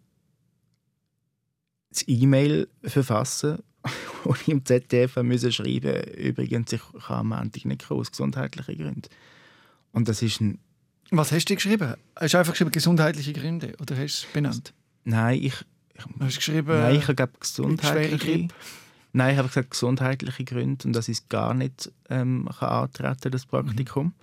das 1.89 2.07
E-Mail 2.07 2.67
verfassen, 2.83 3.59
wo 4.23 4.33
ich 4.33 4.47
im 4.47 4.65
ZDF 4.65 5.17
musste 5.17 5.51
schreiben 5.51 6.03
übrigens, 6.13 6.71
ich 6.73 6.81
kann 7.05 7.19
am 7.19 7.29
Montag 7.29 7.65
nicht 7.65 7.89
aus 7.91 8.12
gesundheitlichen 8.12 8.77
Gründen. 8.77 9.09
Und 9.91 10.07
das 10.07 10.21
ist 10.21 10.41
ein... 10.41 10.59
Was 11.12 11.31
hast 11.31 11.45
du 11.45 11.55
geschrieben? 11.55 11.95
Hast 12.15 12.33
du 12.33 12.38
einfach 12.39 12.53
geschrieben, 12.53 12.71
gesundheitliche 12.71 13.33
Gründe? 13.33 13.75
Oder 13.79 13.95
hast 13.97 14.23
du 14.23 14.27
es 14.27 14.33
benannt? 14.33 14.73
Nein, 15.03 15.43
ich, 15.43 15.53
Hast 15.97 16.10
du 16.19 16.25
geschrieben? 16.38 16.79
Nein, 16.79 16.95
ich 16.95 17.08
habe 17.08 17.29
gesundheitliche. 17.39 18.47
Nein, 19.13 19.34
ich 19.34 19.38
habe 19.38 19.47
gesagt 19.47 19.71
gesundheitliche 19.71 20.43
Gründe 20.43 20.88
und 20.88 20.93
dass 20.93 21.08
ich 21.08 21.19
es 21.19 21.29
gar 21.29 21.53
nicht 21.53 21.91
ähm, 22.10 22.49
kann 22.58 22.69
antreten 22.69 23.32
das 23.32 23.45
Praktikum. 23.45 24.13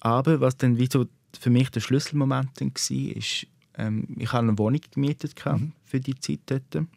Aber 0.00 0.40
was 0.40 0.56
dann 0.58 0.78
wie 0.78 0.88
so 0.90 1.06
für 1.38 1.50
mich 1.50 1.70
der 1.70 1.80
Schlüsselmoment 1.80 2.60
dann 2.60 2.72
war, 2.72 3.16
ist, 3.16 3.46
ähm, 3.78 4.06
ich 4.18 4.32
habe 4.32 4.46
eine 4.46 4.58
Wohnung 4.58 4.80
gemietet 4.90 5.34
gehabt 5.34 5.62
für 5.84 6.00
die 6.00 6.18
Zeit 6.20 6.40
dort. 6.46 6.74
Und 6.76 6.90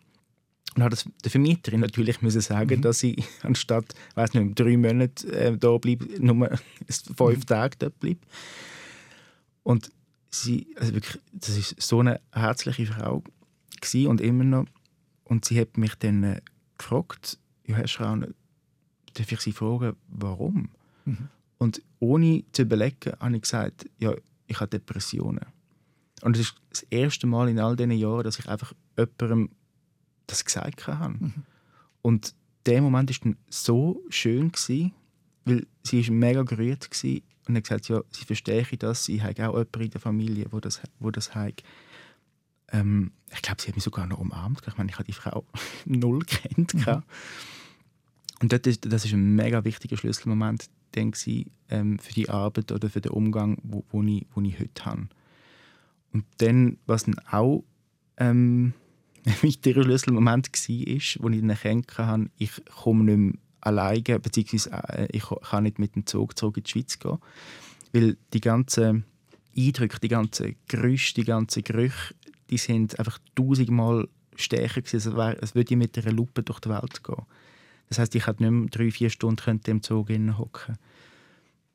das 0.75 1.09
der 1.23 1.31
Vermieterin 1.31 1.79
natürlich 1.79 2.21
müssen 2.21 2.41
sagen, 2.41 2.81
dass 2.81 3.01
ich 3.03 3.23
anstatt, 3.43 3.93
weiß 4.15 4.33
nicht, 4.33 4.59
drei 4.59 4.77
Monate 4.77 5.27
äh, 5.31 5.57
da 5.57 5.77
bleibe, 5.77 6.05
nur 6.19 6.49
fünf 7.17 7.45
Tage 7.45 7.77
dort 7.79 7.99
bleibe. 7.99 8.19
Und 9.63 9.89
sie, 10.29 10.67
also 10.77 10.93
wirklich, 10.93 11.21
das 11.31 11.57
ist 11.57 11.81
so 11.81 12.01
eine 12.01 12.19
herzliche 12.33 12.85
Frau 12.85 13.23
gewesen 13.81 14.07
und 14.07 14.21
immer 14.21 14.43
noch. 14.43 14.65
Und 15.23 15.45
sie 15.45 15.59
hat 15.59 15.77
mich 15.77 15.95
dann 15.95 16.23
äh, 16.23 16.41
gefragt, 16.77 17.37
ja, 17.65 17.75
Herr 17.75 17.87
Schraun, 17.87 18.33
darf 19.13 19.31
ich 19.31 19.41
Sie 19.41 19.51
fragen, 19.51 19.95
warum? 20.07 20.69
Und 21.57 21.81
ohne 21.99 22.43
zu 22.51 22.63
überlegen, 22.63 23.13
habe 23.19 23.35
ich 23.35 23.41
gesagt, 23.43 23.89
ja, 23.99 24.13
ich 24.47 24.59
habe 24.59 24.69
Depressionen. 24.69 25.45
Und 26.21 26.35
es 26.35 26.43
ist 26.43 26.55
das 26.69 26.81
erste 26.83 27.27
Mal 27.27 27.49
in 27.49 27.59
all 27.59 27.75
diesen 27.75 27.91
Jahren, 27.91 28.23
dass 28.23 28.39
ich 28.39 28.47
einfach 28.49 28.73
jemandem 28.97 29.49
das 30.27 30.43
gesagt 30.45 30.87
habe. 30.87 31.31
Und 32.01 32.33
der 32.65 32.81
Moment 32.81 33.09
war 33.09 33.17
dann 33.23 33.37
so 33.49 34.03
schön, 34.09 34.51
gewesen, 34.51 34.93
weil 35.45 35.65
sie 35.83 36.01
ist 36.01 36.09
mega 36.09 36.43
gerührt 36.43 36.89
war 36.89 37.21
und 37.47 37.55
hat 37.55 37.63
gesagt, 37.63 37.87
ja, 37.89 38.01
sie 38.11 38.25
verstehe 38.25 38.65
das, 38.77 39.05
sie 39.05 39.21
hat 39.21 39.39
auch 39.39 39.53
jemanden 39.53 39.81
in 39.81 39.89
der 39.89 40.01
Familie, 40.01 40.45
wo 40.51 40.59
das, 40.59 40.81
wo 40.99 41.09
das 41.11 41.33
hat. 41.35 41.63
Ähm, 42.71 43.11
ich 43.31 43.41
glaube, 43.41 43.61
sie 43.61 43.67
hat 43.67 43.75
mich 43.75 43.83
sogar 43.83 44.07
noch 44.07 44.19
umarmt. 44.19 44.61
Ich 44.67 44.77
meine, 44.77 44.89
ich 44.89 44.95
habe 44.95 45.05
die 45.05 45.13
Frau 45.13 45.45
null 45.85 46.23
kennt. 46.25 46.73
Mhm. 46.73 47.03
Und 48.41 48.53
das 48.53 48.61
ist, 48.65 48.91
das 48.91 49.05
ist 49.05 49.13
ein 49.13 49.35
mega 49.35 49.63
wichtiger 49.65 49.97
Schlüsselmoment 49.97 50.69
dann 50.93 51.11
gewesen, 51.11 51.51
ähm, 51.69 51.99
für 51.99 52.13
die 52.13 52.29
Arbeit 52.29 52.71
oder 52.71 52.89
für 52.89 53.01
den 53.01 53.11
Umgang, 53.11 53.57
wo, 53.63 53.83
wo, 53.91 54.01
ich, 54.03 54.25
wo 54.33 54.41
ich 54.41 54.59
heute 54.59 54.85
habe. 54.85 55.07
Und 56.13 56.25
dann, 56.37 56.77
was 56.85 57.03
dann 57.03 57.19
auch 57.29 57.63
ähm, 58.17 58.73
ein 59.25 59.43
weiterer 59.43 59.83
Schlüsselmoment 59.83 60.49
war, 60.51 60.87
ist, 60.87 61.21
wo 61.21 61.29
ich 61.29 61.39
dann 61.39 61.49
erkannt 61.49 61.97
habe, 61.97 62.29
ich 62.37 62.51
komme 62.65 63.03
nicht 63.03 63.17
mehr 63.17 63.33
alleine, 63.61 64.19
beziehungsweise 64.19 64.71
äh, 64.71 65.07
ich 65.11 65.25
kann 65.49 65.63
nicht 65.63 65.79
mit 65.79 65.95
dem 65.95 66.05
Zug 66.05 66.37
zurück 66.37 66.57
in 66.57 66.63
die 66.63 66.71
Schweiz 66.71 66.97
gehen. 66.97 67.17
Weil 67.91 68.17
die 68.33 68.41
ganzen 68.41 69.03
Eindrücke, 69.57 69.99
die 69.99 70.07
ganzen 70.07 70.55
Gerüche, 70.67 71.15
die 71.15 71.23
ganzen 71.23 71.63
Gerüche, 71.63 72.15
die 72.49 72.57
sind 72.57 72.97
einfach 72.99 73.19
tausendmal 73.35 74.07
stärker 74.35 74.81
gewesen, 74.81 75.09
als, 75.09 75.17
wär, 75.17 75.41
als 75.41 75.55
würde 75.55 75.73
ich 75.73 75.77
mit 75.77 75.97
einer 75.97 76.11
Lupe 76.11 76.43
durch 76.43 76.59
die 76.59 76.69
Welt 76.69 77.03
gehen. 77.03 77.25
Das 77.89 77.99
heißt, 77.99 78.15
ich 78.15 78.27
hätte 78.27 78.43
nicht 78.43 78.51
mehr 78.51 78.69
drei, 78.69 78.91
vier 78.91 79.09
Stunden 79.09 79.59
im 79.65 79.81
Zug 79.81 80.09
hocken. 80.09 80.77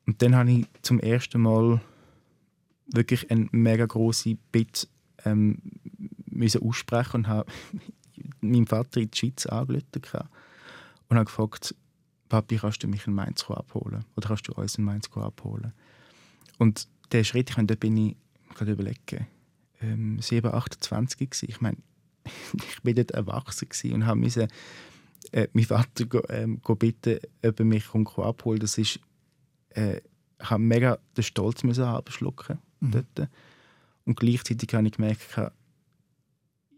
Und 0.07 0.21
dann 0.21 0.35
habe 0.35 0.51
ich 0.51 0.67
zum 0.81 0.99
ersten 0.99 1.41
Mal 1.41 1.81
wirklich 2.87 3.29
eine 3.31 3.47
mega 3.51 3.85
große 3.85 4.37
Bitte 4.51 4.87
ähm, 5.25 5.57
müssen 6.27 6.61
aussprechen 6.61 7.17
und 7.17 7.27
habe 7.27 7.51
meinem 8.41 8.67
Vater 8.67 9.01
in 9.01 9.11
die 9.11 9.17
Schweiz 9.17 9.45
angerufen 9.45 10.29
und 11.09 11.17
habe 11.17 11.25
gefragt, 11.25 11.75
Papi, 12.29 12.57
kannst 12.57 12.83
du 12.83 12.87
mich 12.87 13.05
in 13.07 13.13
Mainz 13.13 13.49
abholen? 13.49 14.05
Oder 14.15 14.27
kannst 14.27 14.47
du 14.47 14.53
uns 14.53 14.77
in 14.77 14.83
Mainz 14.83 15.09
abholen? 15.15 15.73
Und 16.57 16.87
der 17.11 17.23
Schritt, 17.23 17.49
ich 17.49 17.57
meine, 17.57 17.67
da 17.67 17.75
bin 17.75 17.97
ich 17.97 18.15
gerade 18.55 18.71
überlegen, 18.71 19.27
ähm, 19.91 20.19
7, 20.19 20.53
28 20.53 21.29
gewesen. 21.29 21.47
Ich 21.49 21.61
meine, 21.61 21.77
ich 22.53 22.81
bin 22.81 22.95
dort 22.95 23.11
erwachsen 23.11 23.67
und 23.93 24.05
habe 24.05 24.19
müssen, 24.19 24.47
äh, 25.31 25.47
meinen 25.53 25.65
Vater 25.65 26.05
go, 26.05 26.21
ähm, 26.29 26.61
go 26.61 26.75
bitten, 26.75 27.19
ob 27.43 27.59
er 27.59 27.65
mich 27.65 27.85
abholen 27.93 28.59
Das 28.59 28.77
ist, 28.77 28.99
äh, 29.69 29.97
ich 30.39 30.49
habe 30.49 30.61
mega 30.61 30.99
den 31.15 31.23
Stolz 31.23 31.63
müssen 31.63 31.83
abschlucken 31.83 32.59
Mhm. 32.81 32.91
dort. 32.91 33.29
Und 34.05 34.19
gleichzeitig 34.19 34.73
habe 34.73 34.85
ich 34.85 34.93
gemerkt, 34.93 35.25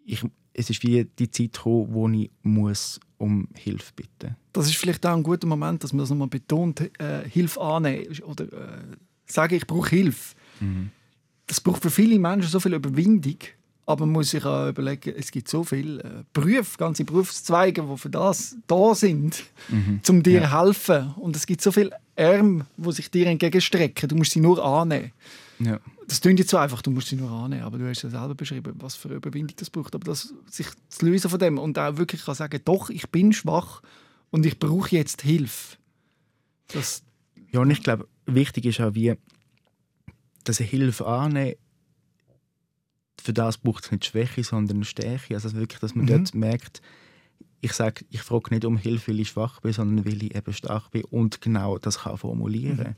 ich, 0.05 0.23
es 0.53 0.69
ist 0.69 0.83
wie 0.83 1.03
die 1.03 1.29
Zeit 1.29 1.53
gekommen, 1.53 1.87
wo 1.89 2.07
ich 2.09 2.31
muss 2.43 2.99
um 3.17 3.47
Hilfe 3.55 3.93
bitten 3.95 4.35
Das 4.53 4.67
ist 4.67 4.77
vielleicht 4.77 5.05
auch 5.05 5.15
ein 5.15 5.23
guter 5.23 5.47
Moment, 5.47 5.83
dass 5.83 5.91
man 5.91 5.99
das 5.99 6.09
nochmal 6.09 6.27
betont, 6.29 6.81
äh, 6.99 7.27
Hilfe 7.27 7.59
annehmen 7.59 8.19
oder 8.23 8.45
äh, 8.45 8.95
sagen, 9.25 9.55
ich 9.55 9.67
brauche 9.67 9.89
Hilfe. 9.89 10.35
Das 11.47 11.61
braucht 11.61 11.81
für 11.81 11.89
viele 11.89 12.19
Menschen 12.19 12.49
so 12.49 12.59
viel 12.59 12.73
Überwindung, 12.73 13.37
aber 13.85 14.05
man 14.05 14.13
muss 14.13 14.31
sich 14.31 14.43
auch 14.43 14.67
überlegen, 14.67 15.13
es 15.17 15.31
gibt 15.31 15.47
so 15.47 15.63
viele 15.63 16.03
äh, 16.03 16.23
Berufe, 16.33 16.77
ganze 16.77 17.05
Berufszweige, 17.05 17.81
die 17.81 17.97
für 17.97 18.09
das 18.09 18.57
da 18.67 18.93
sind, 18.93 19.45
um 20.09 20.23
dir 20.23 20.41
zu 20.41 20.51
helfen. 20.51 21.13
Und 21.15 21.37
es 21.37 21.45
gibt 21.45 21.61
so 21.61 21.71
viele 21.71 21.91
Arme, 22.17 22.65
die 22.75 22.91
sich 22.91 23.09
dir 23.09 23.27
entgegenstrecken. 23.27 24.09
Du 24.09 24.15
musst 24.15 24.31
sie 24.31 24.41
nur 24.41 24.63
annehmen. 24.63 25.13
Ja. 25.59 25.79
Das 26.05 26.19
klingt 26.21 26.39
jetzt 26.39 26.51
so 26.51 26.57
einfach, 26.57 26.81
du 26.81 26.91
musst 26.91 27.07
sie 27.07 27.15
nur 27.15 27.31
annehmen, 27.31 27.63
aber 27.63 27.77
du 27.77 27.89
hast 27.89 28.01
ja 28.01 28.09
selber 28.09 28.35
beschrieben, 28.35 28.73
was 28.79 28.95
für 28.95 29.07
eine 29.07 29.17
Überwindung 29.17 29.55
das 29.57 29.69
braucht. 29.69 29.95
Aber 29.95 30.05
das, 30.05 30.33
sich 30.49 30.67
zu 30.89 31.05
lösen 31.05 31.29
von 31.29 31.39
dem 31.39 31.57
und 31.57 31.79
auch 31.79 31.97
wirklich 31.97 32.25
kann 32.25 32.35
sagen, 32.35 32.59
doch, 32.65 32.89
ich 32.89 33.09
bin 33.09 33.31
schwach 33.31 33.81
und 34.31 34.45
ich 34.45 34.59
brauche 34.59 34.95
jetzt 34.95 35.21
Hilfe. 35.21 35.77
Das, 36.73 37.03
Ja, 37.51 37.61
und 37.61 37.71
ich 37.71 37.81
glaube, 37.81 38.07
wichtig 38.25 38.65
ist 38.65 38.81
auch, 38.81 38.93
wie, 38.93 39.15
dass 40.47 40.59
eine 40.59 40.69
Hilfe 40.69 41.05
annehmen, 41.05 41.55
für 43.19 43.33
das 43.33 43.57
braucht 43.57 43.85
es 43.85 43.91
nicht 43.91 44.05
Schwäche, 44.05 44.43
sondern 44.43 44.83
Stärke. 44.83 45.33
Also 45.33 45.53
wirklich, 45.53 45.79
dass 45.79 45.95
man 45.95 46.05
Mhm. 46.05 46.09
dort 46.09 46.35
merkt, 46.35 46.81
ich 47.61 47.73
sage, 47.73 48.05
ich 48.09 48.21
frage 48.21 48.53
nicht 48.53 48.65
um 48.65 48.77
Hilfe, 48.77 49.11
weil 49.11 49.19
ich 49.19 49.29
schwach 49.29 49.59
bin, 49.61 49.73
sondern 49.73 50.05
weil 50.05 50.23
ich 50.23 50.35
eben 50.35 50.53
stark 50.53 50.91
bin 50.91 51.03
und 51.05 51.41
genau 51.41 51.77
das 51.77 51.99
kann 51.99 52.17
formulieren 52.17 52.95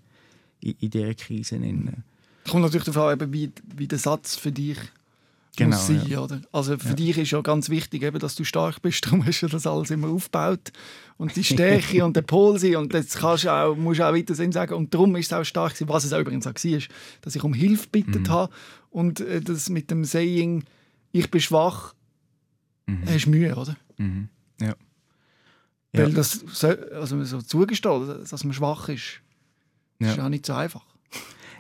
in, 0.60 0.76
in 0.80 0.90
dieser 0.90 1.14
Krise. 1.16 1.56
innen. 1.56 2.04
kommt 2.50 2.64
natürlich 2.64 2.86
darauf 2.86 3.22
an, 3.22 3.34
wie, 3.34 3.52
wie 3.76 3.88
der 3.88 3.98
Satz 4.00 4.36
für 4.36 4.52
dich 4.52 4.78
Genau, 5.60 5.76
muss 5.78 5.88
sein. 5.88 6.06
ja. 6.08 6.20
Oder? 6.22 6.42
Also 6.52 6.78
für 6.78 6.90
Ja. 6.90 6.94
dich 6.96 7.18
ist 7.18 7.32
ja 7.32 7.42
ganz 7.42 7.70
wichtig, 7.70 8.02
eben, 8.04 8.18
dass 8.20 8.36
du 8.36 8.44
stark 8.44 8.82
bist. 8.82 9.06
Darum 9.06 9.24
hast 9.26 9.42
du 9.42 9.48
das 9.48 9.66
alles 9.68 9.92
immer 9.92 10.08
aufgebaut. 10.10 10.72
Und 11.18 11.36
die 11.36 11.44
Stärke 11.44 12.04
und 12.06 12.16
der 12.16 12.22
Pol 12.24 12.58
sein. 12.60 12.78
Und 12.78 12.94
das 12.94 13.18
kannst 13.18 13.44
du 13.44 13.50
auch, 13.54 13.76
musst 13.76 14.00
du 14.00 14.08
auch 14.08 14.14
weiterhin 14.14 14.52
sagen. 14.52 14.74
Und 14.74 14.94
darum 14.94 15.16
ist 15.16 15.28
es 15.28 15.34
auch 15.34 15.44
stark 15.44 15.74
gewesen, 15.74 15.90
was 15.90 16.04
es 16.06 16.14
auch 16.14 16.20
übrigens 16.20 16.48
auch 16.48 16.54
war, 16.56 16.80
dass 17.22 17.36
ich 17.36 17.44
um 17.44 17.54
Hilfe 17.54 17.88
gebeten 17.92 18.24
Mhm. 18.24 18.30
habe. 18.30 18.54
Und 18.90 19.20
äh, 19.20 19.42
das 19.42 19.70
mit 19.70 19.92
dem 19.92 20.04
Saying, 20.06 20.64
ich 21.12 21.30
bin 21.32 21.42
schwach, 21.42 21.94
hast 23.06 23.26
du 23.26 23.30
Mühe, 23.30 23.56
oder? 23.56 23.76
Mhm. 23.98 24.30
Ja. 24.60 24.76
Ja. 25.94 26.04
Weil 26.04 26.14
das 26.14 26.44
so, 26.52 26.68
also 26.68 27.24
so 27.24 27.42
zugestehen, 27.42 28.08
dass 28.30 28.44
man 28.44 28.54
schwach 28.54 28.90
ist, 28.90 29.22
Ja. 30.00 30.12
ist 30.12 30.20
auch 30.20 30.30
nicht 30.30 30.46
so 30.46 30.54
einfach. 30.54 30.86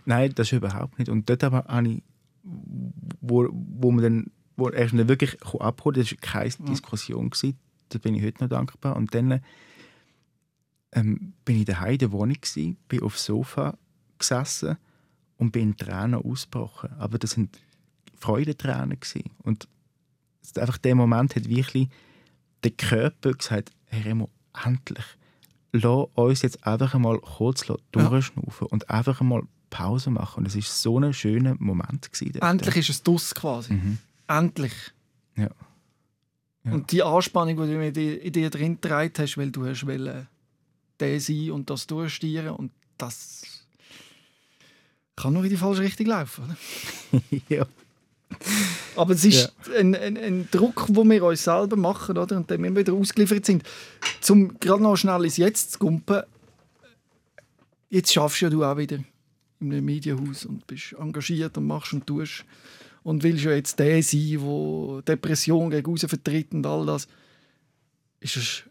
Nein, 0.05 0.31
das 0.35 0.47
ist 0.47 0.53
überhaupt 0.53 0.97
nicht. 0.97 1.09
Und 1.09 1.29
dort 1.29 1.43
aber 1.43 1.65
habe 1.67 1.87
ich, 1.89 2.03
wo, 2.43 3.47
wo 3.51 3.91
man 3.91 4.03
dann, 4.03 4.31
wo 4.57 4.67
er 4.69 4.87
dann 4.87 5.07
wirklich 5.07 5.37
abholt, 5.43 5.97
das 5.97 6.11
war 6.11 6.17
keine 6.21 6.49
Diskussion. 6.69 7.29
Gewesen. 7.29 7.57
Da 7.89 7.99
bin 7.99 8.15
ich 8.15 8.23
heute 8.23 8.43
noch 8.43 8.49
dankbar. 8.49 8.95
Und 8.95 9.13
dann 9.15 9.41
ähm, 10.91 11.33
bin 11.45 11.57
ich 11.57 11.65
daheim 11.65 11.93
in 11.93 11.97
der 11.99 12.11
Wohnung, 12.11 12.35
gewesen, 12.35 12.77
bin 12.87 13.01
aufs 13.01 13.25
Sofa 13.25 13.77
gesessen 14.17 14.77
und 15.37 15.51
bin 15.51 15.69
in 15.69 15.77
Tränen 15.77 16.15
ausgebrochen. 16.21 16.91
Aber 16.97 17.17
das 17.17 17.31
sind 17.31 17.57
Freudentränen. 18.15 18.99
Gewesen. 18.99 19.31
Und 19.43 19.67
einfach 20.57 20.77
der 20.77 20.95
Moment 20.95 21.35
hat 21.35 21.47
wirklich 21.47 21.89
der 22.63 22.71
Körper 22.71 23.33
gesagt, 23.33 23.71
Herr 23.85 24.05
Remo, 24.05 24.29
endlich, 24.65 25.05
lass 25.71 26.07
uns 26.15 26.41
jetzt 26.41 26.65
einfach 26.65 26.93
einmal 26.93 27.19
kurz 27.19 27.67
Ja. 27.67 27.75
durchschnaufen 27.91 28.67
und 28.67 28.89
einfach 28.89 29.21
einmal 29.21 29.43
Pause 29.69 30.09
machen. 30.09 30.39
Und 30.39 30.45
es 30.47 30.55
war 30.55 30.61
so 30.63 30.99
ein 30.99 31.13
schöner 31.13 31.55
Moment. 31.59 32.11
Gewesen. 32.11 32.41
Endlich 32.41 32.75
ist 32.77 32.89
es 32.89 33.03
dus 33.03 33.33
quasi. 33.33 33.73
Mhm. 33.73 33.97
Endlich. 34.27 34.73
Ja. 35.35 35.49
Ja. 36.63 36.71
Und 36.73 36.91
die 36.91 37.03
Anspannung, 37.03 37.55
die 37.55 37.73
du 37.73 37.85
in 37.85 37.93
dir, 37.93 38.21
in 38.21 38.33
dir 38.33 38.49
drin 38.49 38.79
getragen 38.81 39.13
hast, 39.17 39.37
weil 39.37 39.51
du 39.51 39.65
hast 39.65 39.85
wollen, 39.87 40.27
der 40.99 41.19
sein 41.21 41.51
und 41.51 41.69
das 41.69 41.87
durchstieren 41.87 42.49
und 42.49 42.71
das 42.97 43.41
kann 45.15 45.33
nur 45.33 45.43
in 45.43 45.49
die 45.49 45.57
falsche 45.57 45.81
Richtung 45.81 46.07
laufen. 46.07 46.57
Ja. 47.49 47.65
Aber 48.95 49.15
es 49.15 49.25
ist 49.25 49.51
ein, 49.75 49.95
ein, 49.95 50.15
ein 50.15 50.47
Druck, 50.51 50.85
den 50.87 51.09
wir 51.09 51.23
uns 51.23 51.43
selber 51.43 51.75
machen 51.75 52.15
oder? 52.15 52.37
und 52.37 52.49
dem 52.51 52.63
wir 52.63 52.75
wieder 52.75 52.93
ausgeliefert 52.93 53.43
sind. 53.43 53.63
Um 54.29 54.59
gerade 54.59 54.83
noch 54.83 54.97
schnell 54.97 55.23
ins 55.25 55.37
Jetzt 55.37 55.71
zu 55.71 55.79
kumpen, 55.79 56.21
jetzt 57.89 58.13
schaffst 58.13 58.41
ja 58.41 58.51
du 58.51 58.63
auch 58.63 58.77
wieder 58.77 58.99
in 59.59 59.71
einem 59.71 59.85
Medienhaus 59.85 60.45
und 60.45 60.65
bist 60.67 60.93
engagiert 60.93 61.57
und 61.57 61.67
machst 61.67 61.93
und 61.93 62.07
tust 62.07 62.45
und 63.03 63.23
willst 63.23 63.43
ja 63.43 63.51
jetzt 63.51 63.79
der 63.79 64.01
sein, 64.03 64.39
der 64.39 65.01
Depression 65.15 65.69
gegen 65.69 65.91
raus 65.91 66.05
vertritt 66.07 66.53
und 66.53 66.65
all 66.65 66.85
das. 66.85 67.07
Ist 68.19 68.37
es 68.37 68.63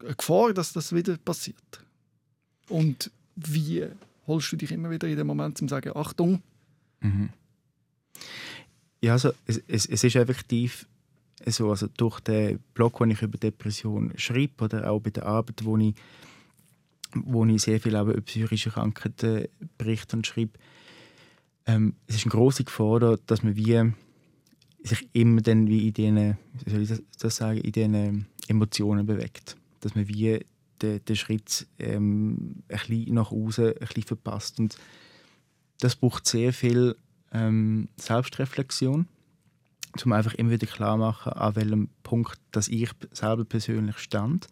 eine 0.00 0.14
Gefahr, 0.14 0.52
dass 0.52 0.72
das 0.72 0.94
wieder 0.94 1.16
passiert? 1.18 1.84
Und 2.68 3.10
wie 3.36 3.86
holst 4.26 4.52
du 4.52 4.56
dich 4.56 4.72
immer 4.72 4.90
wieder 4.90 5.08
in 5.08 5.16
den 5.16 5.26
Moment 5.26 5.58
zum 5.58 5.68
sagen, 5.68 5.92
Achtung, 5.94 6.42
Mhm. 7.00 7.30
Ja, 9.00 9.12
also 9.12 9.32
es, 9.46 9.62
es, 9.68 9.86
es 9.86 10.04
ist 10.04 10.16
effektiv 10.16 10.86
so, 11.46 11.70
also 11.70 11.86
durch 11.96 12.20
den 12.20 12.60
Blog, 12.74 12.98
den 12.98 13.10
ich 13.10 13.22
über 13.22 13.38
Depression 13.38 14.12
schreibe 14.16 14.64
oder 14.64 14.90
auch 14.90 15.00
bei 15.00 15.10
der 15.10 15.26
Arbeit, 15.26 15.64
wo 15.64 15.76
ich, 15.76 15.94
wo 17.24 17.44
ich 17.44 17.62
sehr 17.62 17.80
viel 17.80 17.96
über 17.96 18.20
psychische 18.20 18.70
Krankheiten 18.70 19.46
berichte 19.78 20.16
und 20.16 20.26
schreibe, 20.26 20.58
ähm, 21.66 21.94
es 22.06 22.16
ist 22.16 22.24
eine 22.24 22.32
große 22.32 22.64
Gefahr, 22.64 23.18
dass 23.26 23.42
man 23.42 23.56
wie 23.56 23.92
sich 24.82 25.08
immer 25.12 25.40
dann 25.40 25.66
wie 25.66 25.88
in 25.88 25.94
diesen, 25.94 26.38
soll 26.66 26.82
ich 26.82 27.02
das 27.18 27.36
sagen, 27.36 27.58
in 27.58 27.72
diesen 27.72 28.26
Emotionen 28.48 29.06
bewegt. 29.06 29.56
Dass 29.80 29.94
man 29.94 30.08
wie 30.08 30.40
den, 30.82 31.04
den 31.04 31.16
Schritt 31.16 31.66
ähm, 31.78 32.62
ein 32.68 32.78
bisschen 32.78 33.14
nach 33.14 33.32
außen 33.32 33.66
ein 33.66 33.74
bisschen 33.74 34.02
verpasst. 34.04 34.58
Und 34.58 34.76
das 35.80 35.96
braucht 35.96 36.26
sehr 36.26 36.52
viel 36.52 36.96
ähm, 37.32 37.88
Selbstreflexion, 37.96 39.08
um 40.04 40.12
einfach 40.12 40.34
immer 40.34 40.50
wieder 40.50 40.66
klar 40.66 40.96
machen, 40.96 41.32
an 41.32 41.56
welchem 41.56 41.88
Punkt 42.02 42.38
dass 42.52 42.68
ich 42.68 42.90
selber 43.12 43.44
persönlich 43.44 43.98
stand 43.98 44.46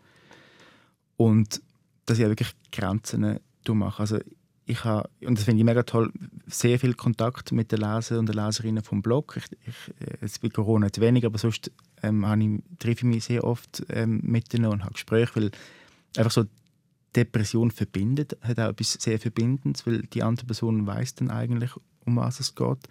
und 1.17 1.63
dass 2.07 2.19
ich 2.19 2.27
wirklich 2.27 2.53
Grenzen 2.73 3.41
mache. 3.69 4.01
Also 4.01 4.19
ich 4.67 4.85
habe, 4.85 5.09
und 5.25 5.39
das 5.39 5.45
finde 5.45 5.59
ich 5.59 5.65
mega 5.65 5.83
toll, 5.83 6.13
sehr 6.47 6.79
viel 6.79 6.95
Kontakt 6.95 7.53
mit 7.53 7.71
den 7.71 7.81
Leser 7.81 8.19
und 8.19 8.29
den 8.29 8.37
Leserinnen 8.37 8.83
vom 8.83 9.03
Blog. 9.03 9.37
Ich, 9.37 9.45
ich, 9.67 10.07
äh, 10.07 10.17
jetzt 10.23 10.41
bei 10.41 10.49
Corona 10.49 10.87
nicht 10.87 11.01
wenig, 11.01 11.25
aber 11.27 11.39
sonst 11.39 11.71
ähm, 12.03 12.25
ich, 12.41 12.79
treffe 12.79 12.99
ich 12.99 13.15
mich 13.15 13.25
sehr 13.25 13.45
oft 13.45 13.85
ähm, 13.91 14.21
mit 14.23 14.53
ihnen 14.55 14.67
und 14.67 14.83
habe 14.83 14.95
Gespräche, 14.95 15.37
weil 15.37 15.51
einfach 16.17 16.31
so 16.31 16.45
Depression 17.15 17.71
verbindet, 17.71 18.37
hat 18.41 18.59
auch 18.59 18.71
etwas 18.71 18.95
sehr 18.95 19.19
Verbindendes, 19.19 19.87
weil 19.87 20.03
die 20.03 20.23
andere 20.23 20.47
Person 20.47 20.87
weiß 20.87 21.15
dann 21.17 21.31
eigentlich, 21.31 21.71
um 22.05 22.17
was 22.17 22.41
es 22.41 22.55
geht. 22.55 22.89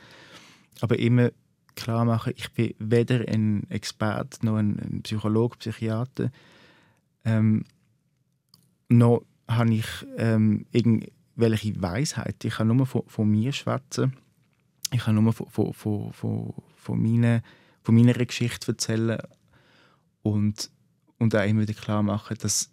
Aber 0.82 0.98
immer 1.00 1.32
klar 1.76 2.06
machen, 2.06 2.34
ich 2.36 2.52
bin 2.52 2.76
weder 2.80 3.28
ein 3.28 3.70
Experte 3.70 4.46
noch 4.46 4.58
ein, 4.58 4.80
ein 4.80 5.02
Psychologe, 5.04 5.58
Psychiater, 5.58 6.32
ähm, 7.26 7.66
noch 8.98 9.24
habe 9.48 9.74
ich 9.74 9.86
ähm, 10.18 10.66
irgendwelche 10.72 11.82
Weisheit. 11.82 12.44
Ich 12.44 12.56
kann 12.56 12.68
nur 12.68 12.86
von, 12.86 13.04
von 13.08 13.30
mir 13.30 13.52
schwätzen. 13.52 14.14
Ich 14.92 15.02
kann 15.02 15.16
nur 15.16 15.34
von, 15.34 15.48
von, 15.48 15.74
von, 15.74 16.14
von, 16.14 16.54
von, 16.76 17.02
meiner, 17.02 17.42
von 17.84 17.96
meiner 17.96 18.14
Geschichte 18.14 18.72
erzählen 18.72 19.20
und, 20.22 20.70
und 21.18 21.36
auch 21.36 21.46
immer 21.46 21.62
wieder 21.62 21.74
klar 21.74 22.04
machen, 22.04 22.38
dass 22.40 22.70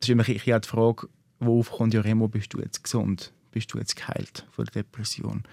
das 0.00 0.08
ist 0.08 0.12
immer 0.12 0.28
ich, 0.28 0.42
die 0.42 0.68
Frage, 0.68 1.08
wo 1.38 1.60
aufkommt, 1.60 1.94
ja 1.94 2.00
Remo, 2.00 2.28
bist 2.28 2.52
du 2.52 2.60
jetzt 2.60 2.84
gesund? 2.84 3.32
Bist 3.52 3.72
du 3.72 3.78
jetzt 3.78 3.96
geheilt 3.96 4.46
von 4.50 4.66
der 4.66 4.82
Depression? 4.82 5.44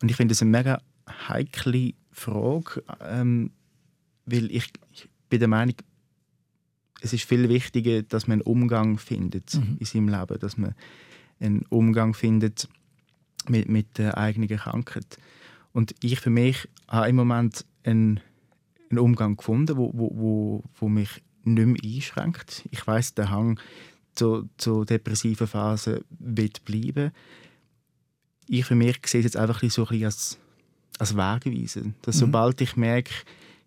Und 0.00 0.10
ich 0.10 0.16
finde 0.16 0.32
das 0.32 0.40
eine 0.40 0.50
mega 0.50 0.80
heikle 1.28 1.92
Frage, 2.10 2.82
ähm, 3.00 3.50
weil 4.26 4.50
ich, 4.50 4.72
ich 4.92 5.08
bin 5.28 5.40
der 5.40 5.48
Meinung, 5.48 5.74
es 7.00 7.12
ist 7.12 7.24
viel 7.24 7.48
wichtiger, 7.48 8.02
dass 8.02 8.26
man 8.26 8.40
einen 8.40 8.42
Umgang 8.42 8.98
findet 8.98 9.54
mhm. 9.54 9.76
in 9.78 9.86
seinem 9.86 10.08
Leben, 10.08 10.38
dass 10.38 10.56
man 10.56 10.74
einen 11.40 11.62
Umgang 11.68 12.14
findet 12.14 12.68
mit, 13.48 13.68
mit 13.68 13.98
der 13.98 14.18
eigenen 14.18 14.48
Krankheit. 14.48 15.18
Und 15.72 15.94
ich 16.02 16.20
für 16.20 16.30
mich 16.30 16.68
habe 16.88 17.08
im 17.08 17.16
Moment 17.16 17.64
einen, 17.84 18.20
einen 18.90 18.98
Umgang 18.98 19.36
gefunden, 19.36 19.76
wo, 19.76 19.92
wo, 19.94 20.10
wo, 20.14 20.64
wo 20.78 20.88
mich 20.88 21.22
nicht 21.44 21.66
mehr 21.66 21.94
einschränkt. 21.96 22.66
Ich 22.70 22.86
weiß, 22.86 23.14
der 23.14 23.30
Hang 23.30 23.60
zur, 24.14 24.48
zur 24.58 24.84
depressiven 24.84 25.46
Phase 25.46 26.04
wird 26.18 26.64
bleiben. 26.64 27.12
Ich 28.48 28.64
für 28.64 28.74
mich 28.74 28.98
sehe 29.06 29.20
es 29.20 29.24
jetzt 29.24 29.36
einfach 29.36 29.60
so 29.70 29.82
ein 29.82 29.88
bisschen 29.88 30.04
als, 30.04 30.38
als 30.98 31.16
Wegweise. 31.16 31.94
Dass 32.02 32.16
mhm. 32.16 32.20
sobald 32.20 32.60
ich 32.60 32.76
merke, 32.76 33.12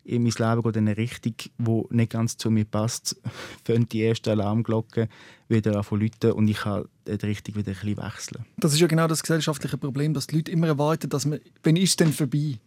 in 0.04 0.24
mein 0.24 0.32
Leben 0.32 0.62
geht 0.64 0.76
in 0.76 0.88
eine 0.88 0.98
Richtung, 0.98 1.36
die 1.58 1.96
nicht 1.96 2.12
ganz 2.12 2.38
zu 2.38 2.50
mir 2.50 2.66
passt, 2.66 3.20
fangen 3.66 3.88
die 3.90 4.04
ersten 4.04 4.30
Alarmglocken 4.30 5.08
wieder 5.48 5.76
an 5.76 5.84
zu 5.84 5.96
läuten 5.96 6.32
und 6.32 6.48
ich 6.48 6.58
kann 6.58 6.86
die 7.08 7.26
Richtung 7.26 7.56
wieder 7.56 7.72
ein 7.72 7.78
bisschen 7.80 7.98
wechseln. 7.98 8.46
Das 8.58 8.74
ist 8.74 8.80
ja 8.80 8.88
genau 8.88 9.08
das 9.08 9.22
gesellschaftliche 9.22 9.78
Problem, 9.78 10.14
dass 10.14 10.28
die 10.28 10.38
Leute 10.38 10.52
immer 10.52 10.68
erwarten, 10.68 11.10
dass 11.10 11.26
man, 11.26 11.40
wenn 11.64 11.76
ist 11.76 11.90
es 11.92 11.96
denn 11.98 12.14
vorbei? 12.14 12.60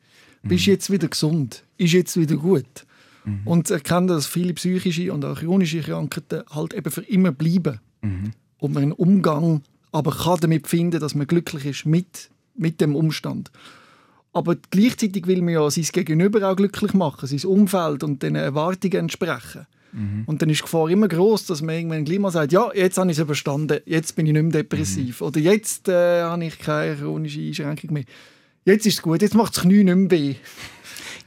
Mhm. 0.43 0.49
Bist 0.49 0.67
du 0.67 0.71
jetzt 0.71 0.91
wieder 0.91 1.09
gesund? 1.09 1.65
Ist 1.77 1.93
jetzt 1.93 2.17
wieder 2.19 2.37
gut? 2.37 2.87
Mhm. 3.25 3.41
Und 3.47 3.71
erkennen, 3.71 4.09
dass 4.09 4.27
viele 4.27 4.55
psychische 4.55 5.13
und 5.13 5.25
auch 5.25 5.39
chronische 5.39 5.81
Krankheiten 5.81 6.45
halt 6.51 6.75
eben 6.75 6.91
für 6.91 7.03
immer 7.03 7.33
bleiben. 7.33 7.81
Mhm. 8.03 8.33
Und 8.59 8.75
man 8.75 8.83
einen 8.83 8.93
Umgang 8.93 9.63
aber 9.95 10.11
kann 10.11 10.39
damit 10.41 10.67
finden, 10.67 10.99
dass 10.99 11.15
man 11.15 11.29
glücklich 11.29 11.65
ist 11.67 11.87
mit, 11.87 12.29
mit 12.57 12.81
dem 12.81 12.97
Umstand. 12.97 13.53
Aber 14.35 14.57
gleichzeitig 14.71 15.27
will 15.27 15.43
man 15.43 15.55
ja 15.55 15.71
sein 15.71 15.87
Gegenüber 15.93 16.51
auch 16.51 16.57
glücklich 16.57 16.93
machen, 16.93 17.27
sein 17.27 17.49
Umfeld 17.49 18.03
und 18.03 18.23
den 18.23 18.35
Erwartungen 18.35 18.99
entsprechen. 18.99 19.67
Mhm. 19.93 20.25
Und 20.27 20.43
dann 20.43 20.51
ist 20.51 20.59
die 20.59 20.63
Gefahr 20.65 20.91
immer 20.91 21.07
groß, 21.07 21.47
dass 21.47 21.63
man 21.63 21.77
irgendwann 21.77 22.05
gleich 22.05 22.19
mal 22.19 22.33
sagt, 22.33 22.53
ja, 22.53 22.69
jetzt 22.75 22.99
habe 22.99 23.11
ich 23.11 23.17
es 23.17 23.23
überstanden, 23.23 23.79
jetzt 23.87 24.17
bin 24.17 24.27
ich 24.27 24.33
nicht 24.33 24.43
mehr 24.43 24.63
depressiv 24.63 25.21
mhm. 25.21 25.27
oder 25.29 25.41
jetzt 25.41 25.89
äh, 25.89 26.23
habe 26.23 26.45
ich 26.45 26.59
keine 26.59 26.97
chronische 26.97 27.41
Einschränkung 27.41 27.93
mehr. 27.93 28.05
Jetzt 28.65 28.87
ist 28.87 28.95
es 28.95 29.03
gut, 29.03 29.23
jetzt 29.23 29.35
macht 29.35 29.57
das 29.57 29.63
Knie 29.63 29.85
nicht 29.85 29.97
mehr 29.97 30.11
weh. 30.11 30.35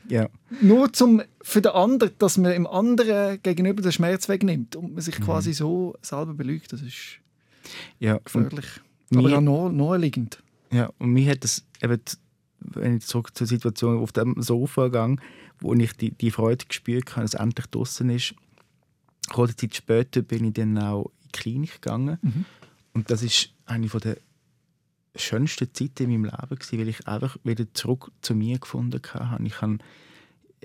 Ja. 0.10 0.30
Nur 0.62 0.94
zum, 0.94 1.22
für 1.42 1.62
den 1.62 1.74
anderen, 1.74 2.14
dass 2.18 2.38
man 2.38 2.54
im 2.54 2.66
anderen 2.66 3.44
gegenüber 3.44 3.82
den 3.82 3.92
Schmerz 3.92 4.30
wegnimmt 4.30 4.78
und 4.78 4.94
man 4.94 5.02
sich 5.02 5.20
mhm. 5.20 5.24
quasi 5.26 5.52
so 5.52 5.96
selber 6.02 6.34
belügt, 6.34 6.72
das 6.72 6.82
ist 6.82 7.20
ja, 8.00 8.18
gefährlich. 8.24 8.66
Aber 9.14 9.38
auch 9.38 9.42
nahe, 9.42 9.74
naheliegend. 9.74 10.42
Ja, 10.72 10.92
und 10.98 11.12
mir 11.12 11.30
hat 11.30 11.44
das 11.44 11.66
eben, 11.82 12.00
wenn 12.60 12.98
ich 12.98 13.06
zurück 13.06 13.36
zur 13.36 13.48
Situation 13.48 14.00
auf 14.00 14.12
dem 14.12 14.42
Sofa 14.42 14.90
gehe, 14.90 15.18
wo 15.60 15.74
ich 15.74 15.94
die, 15.94 16.12
die 16.12 16.32
Freude 16.32 16.66
gespürt 16.66 17.12
habe, 17.12 17.22
dass 17.22 17.34
es 17.34 17.40
endlich 17.40 17.68
draußen 17.68 18.10
ist, 18.10 18.36
kurze 19.30 19.56
Zeit 19.56 19.76
später 19.76 20.22
bin 20.22 20.46
ich 20.46 20.54
dann 20.54 20.78
auch 20.78 21.06
in 21.06 21.28
die 21.28 21.40
Klinik 21.40 21.82
gegangen. 21.82 22.18
Mhm. 22.22 22.46
Und 22.94 23.12
das 23.12 23.24
ist 23.24 23.50
eine 23.66 23.88
der 23.88 24.18
schönsten 25.16 25.74
Zeiten 25.74 26.04
in 26.04 26.22
meinem 26.22 26.26
Leben, 26.26 26.56
gewesen, 26.56 26.80
weil 26.80 26.88
ich 26.88 27.08
einfach 27.08 27.38
wieder 27.44 27.66
zurück 27.74 28.12
zu 28.22 28.36
mir 28.36 28.60
gefunden 28.60 29.02
habe. 29.14 29.46
Ich 29.46 29.56
kann 29.56 29.82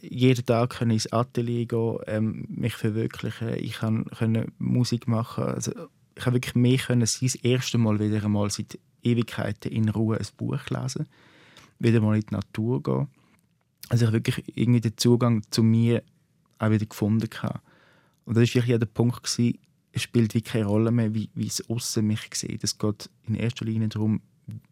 jeden 0.00 0.46
Tag 0.46 0.80
ins 0.80 1.12
Atelier 1.12 1.66
gehen, 1.66 1.98
ähm, 2.06 2.46
mich 2.48 2.74
verwirklichen, 2.74 3.54
ich 3.56 3.74
kann 3.74 4.06
Musik 4.58 5.06
machen. 5.08 5.44
Also, 5.44 5.72
ich 6.16 6.26
habe 6.26 6.36
wirklich 6.36 6.54
mehr 6.54 6.78
können, 6.78 7.00
das 7.00 7.20
erste 7.36 7.78
Mal 7.78 7.98
wieder 7.98 8.24
einmal 8.24 8.50
seit 8.50 8.78
Ewigkeiten 9.02 9.72
in 9.72 9.88
Ruhe 9.88 10.18
ein 10.18 10.26
Buch 10.36 10.58
lesen, 10.68 11.06
wieder 11.82 12.00
mal 12.00 12.16
in 12.16 12.22
die 12.22 12.34
Natur 12.34 12.82
gehen. 12.82 13.08
Also 13.88 14.06
ich 14.06 14.12
wirklich 14.12 14.56
irgendwie 14.56 14.80
den 14.80 14.96
Zugang 14.96 15.42
zu 15.50 15.62
mir 15.62 16.02
auch 16.58 16.70
wieder 16.70 16.86
gefunden 16.86 17.28
habe. 17.42 17.60
Und 18.24 18.36
das 18.36 18.48
war 18.48 18.62
wirklich 18.62 18.78
der 18.78 18.86
Punkt, 18.86 19.22
gewesen, 19.22 19.58
es 19.92 20.02
spielt 20.02 20.34
wie 20.34 20.42
keine 20.42 20.64
Rolle 20.64 20.90
mehr, 20.90 21.14
wie, 21.14 21.28
wie 21.34 21.46
es 21.46 21.68
außen 21.68 22.06
mich 22.06 22.20
sieht. 22.32 22.64
Es 22.64 22.78
geht 22.78 23.10
in 23.26 23.34
erster 23.34 23.64
Linie 23.64 23.88
darum, 23.88 24.22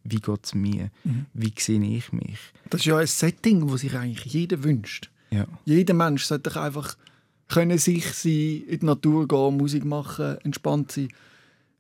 wie 0.04 0.16
geht 0.16 0.44
es 0.44 0.54
mir? 0.54 0.90
Mhm. 1.04 1.26
Wie 1.34 1.52
sehe 1.56 1.82
ich 1.82 2.12
mich? 2.12 2.38
Das 2.70 2.80
ist 2.80 2.86
ja 2.86 2.96
ein 2.96 3.06
Setting, 3.06 3.66
das 3.66 3.82
sich 3.82 3.94
eigentlich 3.94 4.32
jeder 4.32 4.64
wünscht. 4.64 5.10
Ja. 5.30 5.46
Jeder 5.64 5.94
Mensch 5.94 6.24
sollte 6.24 6.60
einfach 6.60 6.96
können 7.48 7.78
sich 7.78 8.06
sein, 8.06 8.62
in 8.68 8.78
die 8.80 8.86
Natur 8.86 9.26
gehen, 9.28 9.56
Musik 9.56 9.84
machen, 9.84 10.38
entspannt 10.44 10.92
sein, 10.92 11.08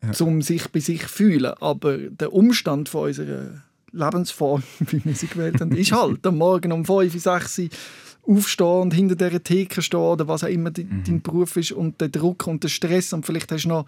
ja. 0.02 0.12
um 0.24 0.42
sich 0.42 0.68
bei 0.68 0.80
sich 0.80 1.02
zu 1.02 1.08
fühlen. 1.08 1.52
Aber 1.60 1.96
der 1.96 2.32
Umstand 2.32 2.88
von 2.88 3.06
unserer 3.06 3.62
Lebensform, 3.92 4.62
wie 4.80 5.12
sie 5.12 5.26
gewählt 5.26 5.60
haben, 5.60 5.72
ist 5.72 5.92
halt 5.92 6.26
am 6.26 6.38
Morgen 6.38 6.72
um 6.72 6.84
5, 6.84 7.20
6 7.20 7.62
aufstehen 8.26 8.66
und 8.66 8.94
hinter 8.94 9.16
dieser 9.16 9.42
Theke 9.42 9.82
stehen 9.82 10.00
oder 10.00 10.28
was 10.28 10.44
auch 10.44 10.48
immer 10.48 10.70
mhm. 10.70 11.02
dein 11.06 11.22
Beruf 11.22 11.56
ist 11.56 11.72
und 11.72 12.00
der 12.00 12.08
Druck 12.08 12.46
und 12.46 12.62
der 12.62 12.68
Stress 12.68 13.12
und 13.12 13.24
vielleicht 13.24 13.50
hast 13.50 13.64
du 13.64 13.70
noch 13.70 13.86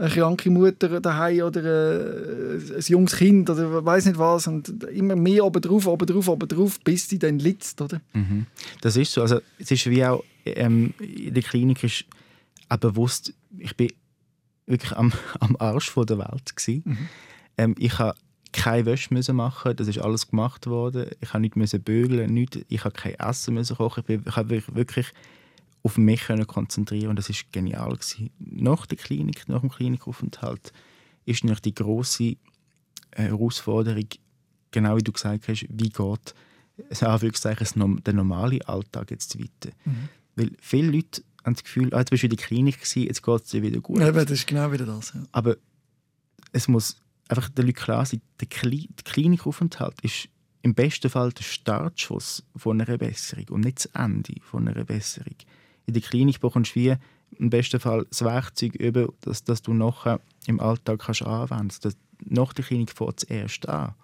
eine 0.00 0.10
kranke 0.10 0.50
Mutter 0.50 1.00
daheim 1.00 1.42
oder 1.42 1.62
äh, 1.62 2.74
ein 2.76 2.84
junges 2.86 3.16
Kind 3.16 3.50
oder 3.50 3.84
weiß 3.84 4.06
nicht 4.06 4.18
was 4.18 4.46
und 4.46 4.84
immer 4.84 5.14
mehr 5.14 5.44
oben 5.44 5.60
drauf, 5.60 5.86
oben 5.86 6.06
drauf, 6.06 6.28
oben 6.28 6.48
drauf, 6.48 6.80
bis 6.80 7.08
sie 7.08 7.18
dann 7.18 7.38
litzt, 7.38 7.80
oder? 7.82 8.00
Mhm. 8.14 8.46
Das 8.80 8.96
ist 8.96 9.12
so. 9.12 9.20
Also 9.20 9.40
es 9.58 9.70
ist 9.70 9.88
wie 9.88 10.04
auch 10.04 10.24
ähm, 10.46 10.94
in 10.98 11.34
der 11.34 11.42
Klinik 11.42 11.84
ist 11.84 12.06
auch 12.70 12.78
bewusst, 12.78 13.34
ich 13.58 13.76
bin 13.76 13.88
wirklich 14.66 14.92
am, 14.92 15.12
am 15.40 15.56
Arsch 15.58 15.90
von 15.90 16.06
der 16.06 16.18
Welt 16.18 16.54
Mhm. 16.66 17.08
Ähm, 17.58 17.74
ich 17.78 17.98
habe 17.98 18.16
keine 18.52 18.86
Wäsche 18.86 19.12
müssen 19.14 19.36
machen, 19.36 19.76
das 19.76 19.88
ist 19.88 19.98
alles 19.98 20.28
gemacht 20.28 20.66
worden. 20.66 21.10
Ich 21.20 21.32
habe 21.32 21.40
nicht 21.40 21.56
müssen 21.56 21.82
bügeln, 21.82 22.32
nicht, 22.32 22.64
ich 22.68 22.84
habe 22.84 22.94
kein 22.94 23.14
Essen 23.14 23.54
müssen 23.54 23.76
kochen. 23.76 24.04
Ich, 24.06 24.36
habe 24.36 24.62
wirklich 24.74 25.12
auf 25.82 25.96
mich 25.96 26.22
können 26.22 26.46
konzentrieren 26.46 27.10
und 27.10 27.16
das 27.16 27.30
ist 27.30 27.52
genial 27.52 27.90
gewesen. 27.90 28.30
Nach 28.38 28.86
der 28.86 28.98
Klinik, 28.98 29.48
nach 29.48 29.60
dem 29.60 29.70
Klinikaufenthalt, 29.70 30.72
ist 31.24 31.44
natürlich 31.44 31.62
die 31.62 31.74
große 31.74 32.24
äh, 32.24 32.36
Herausforderung, 33.14 34.06
genau 34.70 34.96
wie 34.96 35.02
du 35.02 35.12
gesagt 35.12 35.48
hast, 35.48 35.66
wie 35.68 35.88
geht 35.88 36.34
Anführungszeichen, 37.00 38.02
der 38.02 38.14
normale 38.14 38.66
Alltag 38.66 39.10
jetzt 39.10 39.38
weiter. 39.38 39.74
Mhm. 39.84 40.08
Weil 40.36 40.50
viele 40.60 40.90
Leute 40.90 41.22
haben 41.44 41.54
das 41.54 41.64
Gefühl, 41.64 41.94
ah, 41.94 41.98
jetzt 41.98 42.10
bist 42.10 42.22
du 42.22 42.26
in 42.26 42.36
der 42.36 42.44
Klinik 42.44 42.76
gewesen, 42.76 43.02
jetzt 43.02 43.22
geht 43.22 43.42
es 43.42 43.50
dir 43.50 43.62
wieder 43.62 43.80
gut. 43.80 44.00
Ja, 44.00 44.10
das 44.10 44.30
ist 44.30 44.46
genau 44.46 44.72
wieder 44.72 44.86
das. 44.86 45.12
Ja. 45.14 45.22
Aber 45.32 45.56
es 46.52 46.68
muss 46.68 46.96
einfach 47.30 47.48
den 47.48 47.66
Leuten 47.66 47.78
klar 47.78 48.04
sein, 48.04 48.20
der, 48.40 48.48
Kli 48.48 48.88
der 48.88 49.04
Klinikaufenthalt 49.04 50.00
ist 50.02 50.28
im 50.62 50.74
besten 50.74 51.10
Fall 51.10 51.32
der 51.32 51.42
Startschuss 51.42 52.42
von 52.56 52.80
einer 52.80 52.98
Besserung 52.98 53.46
und 53.50 53.60
nicht 53.62 53.78
das 53.78 53.86
Ende 53.86 54.34
von 54.42 54.68
einer 54.68 54.84
Besserung. 54.84 55.36
In 55.86 55.94
der 55.94 56.02
Klinik 56.02 56.40
bekommst 56.40 56.74
du 56.74 56.80
wie 56.80 56.96
im 57.38 57.50
besten 57.50 57.80
Fall 57.80 58.06
das 58.10 58.22
Werkzeug 58.22 58.74
über, 58.74 59.08
das, 59.20 59.44
das 59.44 59.62
du 59.62 59.72
nachher 59.72 60.20
im 60.46 60.60
Alltag 60.60 61.00
kannst 61.00 61.22
anwenden 61.22 61.70
kannst. 61.70 61.96
Nach 62.24 62.52
der 62.52 62.64
Klinik 62.64 62.90
fängt 62.90 63.22
es 63.22 63.24
erst 63.24 63.68
an. 63.68 63.94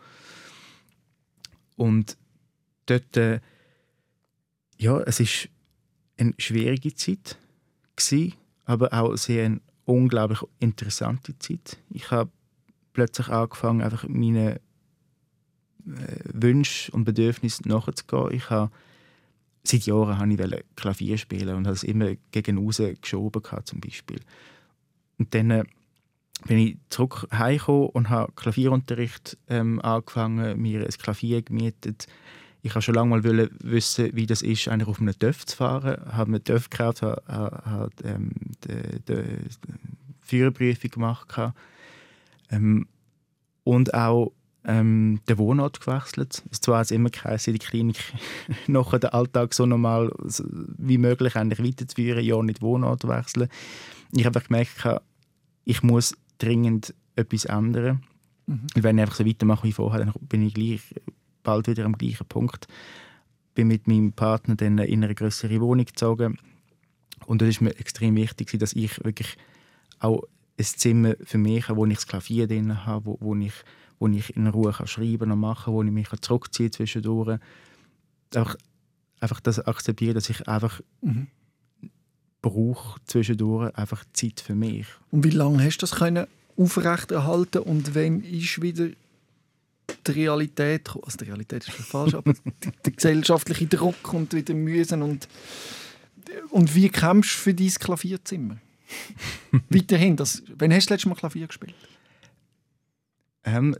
Und 1.77 2.17
dort, 2.87 3.17
äh, 3.17 3.41
ja, 4.79 5.01
es 5.01 5.21
ist 5.21 5.49
eine 6.17 6.33
schwierige 6.39 6.95
Zeit 6.95 7.37
gewesen, 7.97 8.35
aber 8.65 8.93
auch 8.93 9.17
sehr 9.17 9.47
eine 9.47 9.61
unglaublich 9.85 10.41
interessante 10.61 11.39
Zeit. 11.39 11.77
Ich 11.91 12.11
habe 12.11 12.31
plötzlich 12.97 13.29
angefangen, 13.29 13.83
einfach 13.83 14.09
meine 14.09 14.57
äh, 14.57 14.61
Wünsche 16.33 16.91
und 16.93 17.05
Bedürfnisse 17.05 17.69
nachzugehen. 17.69 18.33
Ich 18.33 18.49
habe 18.49 18.71
seit 19.65 19.85
Jahren 19.87 20.19
habe 20.19 20.33
ich 20.33 20.65
Klavier 20.77 21.19
spielen 21.19 21.57
und 21.57 21.67
habe 21.67 21.75
es 21.75 21.83
immer 21.83 22.15
gegen 22.31 22.59
raus 22.59 22.81
geschoben 23.01 23.43
zum 23.65 23.81
Beispiel. 23.81 24.21
Und 25.19 25.35
dann 25.35 25.51
äh, 25.51 25.65
bin 26.47 26.59
ich 26.59 26.79
zurück 26.89 27.27
heimgekommen 27.33 27.89
und 27.91 28.09
habe 28.09 28.33
Klavierunterricht 28.33 29.37
ähm, 29.49 29.81
angefangen, 29.83 30.61
mir 30.61 30.81
ein 30.81 30.89
Klavier 30.89 31.43
gemietet. 31.43 32.07
Ich 32.63 32.75
wollte 32.75 32.87
schon 32.87 32.95
lange 32.95 33.11
mal 33.11 33.51
wissen, 33.61 34.11
wie 34.15 34.27
das 34.27 34.43
ist, 34.43 34.69
eigentlich 34.69 34.89
auf 34.89 35.01
einem 35.01 35.19
TÜV 35.19 35.45
zu 35.45 35.57
fahren. 35.57 35.99
Ich 36.07 36.13
habe 36.15 36.29
einen 36.33 36.45
TÜV 36.45 36.71
gekauft, 36.71 37.03
habe, 37.03 37.23
habe 37.29 37.91
ähm, 38.05 38.31
die, 38.65 39.01
die 39.09 39.23
Führerprüfung 40.21 40.91
gemacht. 40.91 41.29
Ähm, 42.51 42.87
und 43.65 43.95
auch 43.95 44.33
ähm, 44.65 45.21
den 45.29 45.39
Wohnort 45.39 45.81
gewechselt. 45.81 46.43
Es 46.51 46.61
zwar 46.61 46.81
hat 46.81 46.91
immer 46.91 47.11
geheißen, 47.11 47.53
die 47.53 47.59
Klinik 47.59 47.97
nachher 48.67 48.99
den 48.99 49.11
Alltag 49.11 49.55
so 49.55 49.67
normal 49.67 50.13
wie 50.79 50.99
möglich 50.99 51.37
eigentlich 51.37 51.67
weiterzuführen, 51.67 52.25
ja 52.25 52.43
nicht 52.43 52.63
Wohnort 52.63 53.07
wechseln. 53.07 53.49
Ich 54.13 54.27
habe 54.27 54.41
gemerkt, 54.41 54.89
ich 55.65 55.83
muss 55.83 56.17
dringend 56.39 56.95
etwas 57.15 57.45
ändern. 57.45 58.03
Mhm. 58.47 58.67
Wenn 58.75 58.99
ich 58.99 59.03
einfach 59.03 59.17
so 59.17 59.27
weitermache 59.27 59.67
wie 59.67 59.73
vorher, 59.73 60.05
dann 60.05 60.13
bin 60.21 60.47
ich 60.47 60.55
gleich 60.55 60.81
bald 61.43 61.69
wieder 61.69 61.85
am 61.85 61.97
gleichen 61.97 62.27
Punkt. 62.27 62.67
Bin 63.55 63.69
mit 63.69 63.87
meinem 63.87 64.13
Partner 64.13 64.57
dann 64.57 64.79
in 64.79 65.03
eine 65.03 65.15
größere 65.15 65.61
Wohnung 65.61 65.87
gezogen 65.87 66.39
und 67.25 67.41
das 67.41 67.49
ist 67.49 67.61
mir 67.61 67.77
extrem 67.79 68.17
wichtig, 68.17 68.57
dass 68.59 68.73
ich 68.75 69.03
wirklich 69.05 69.37
auch 69.99 70.23
ein 70.59 70.64
Zimmer 70.64 71.14
für 71.23 71.38
mich 71.38 71.69
wo 71.69 71.87
ich 71.87 71.95
das 71.95 72.07
Klavier 72.07 72.47
drin 72.47 72.85
habe, 72.87 73.07
wo, 73.07 73.19
wo 73.21 73.35
ich 73.37 73.53
wo 73.99 74.09
ich 74.09 74.37
in 74.37 74.47
Ruhe 74.47 74.73
kann 74.73 74.87
schreiben 74.87 75.33
und 75.33 75.40
machen 75.40 75.64
kann, 75.66 75.75
wo 75.75 75.83
ich 75.83 75.90
mich 75.90 76.09
zurückziehen 76.21 76.71
kann 76.71 76.77
zwischendurch. 76.77 77.38
Einfach, 78.35 78.57
einfach 79.21 79.40
das 79.40 79.61
akzeptieren, 79.61 80.14
dass 80.14 80.29
ich 80.29 80.47
einfach 80.49 80.81
mhm. 81.01 81.29
brauche 82.42 83.01
zwischendurch 83.05 83.75
einfach 83.77 84.05
Zeit 84.12 84.40
für 84.40 84.55
mich. 84.55 84.87
Und 85.11 85.25
wie 85.25 85.31
lange 85.31 85.62
hast 85.64 85.79
du 85.79 85.87
das 85.87 85.97
können 85.97 86.27
aufrechterhalten 86.57 87.62
und 87.62 87.95
wann 87.95 88.23
ist 88.23 88.61
wieder 88.62 88.88
die 90.07 90.11
Realität, 90.11 90.90
also 91.03 91.19
die 91.19 91.25
Realität 91.25 91.69
ist 91.69 91.75
falsch, 91.75 92.14
aber 92.14 92.33
der 92.85 92.92
gesellschaftliche 92.92 93.66
Druck 93.66 94.03
kommt 94.03 94.33
wieder 94.33 94.55
müssen 94.55 95.03
und 95.03 95.29
und 96.51 96.75
wie 96.75 96.88
kämpfst 96.88 97.37
du 97.37 97.42
für 97.42 97.55
dein 97.55 97.69
Klavierzimmer? 97.69 98.57
Weiterhin, 99.70 100.16
das, 100.16 100.42
wann 100.57 100.72
hast 100.72 100.87
du 100.87 100.88
das 100.88 100.90
letzte 100.90 101.09
Mal 101.09 101.14
Klavier 101.14 101.46
gespielt? 101.46 101.75
Ähm, 103.44 103.77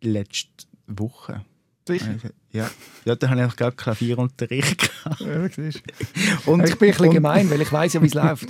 letzte 0.00 0.66
Woche. 0.86 1.44
Sicher? 1.86 2.16
Ja, 2.52 2.70
ja 3.04 3.16
da 3.16 3.28
habe 3.28 3.46
ich 3.46 3.56
gerade 3.56 3.76
Klavierunterricht 3.76 4.90
ja, 5.20 5.36
und, 6.46 6.68
ich 6.68 6.78
bin 6.78 6.90
ein 6.90 6.96
bisschen 6.96 7.10
gemein, 7.10 7.50
weil 7.50 7.60
ich 7.60 7.72
weiß 7.72 7.94
ja, 7.94 8.02
wie 8.02 8.06
es 8.06 8.14
läuft. 8.14 8.48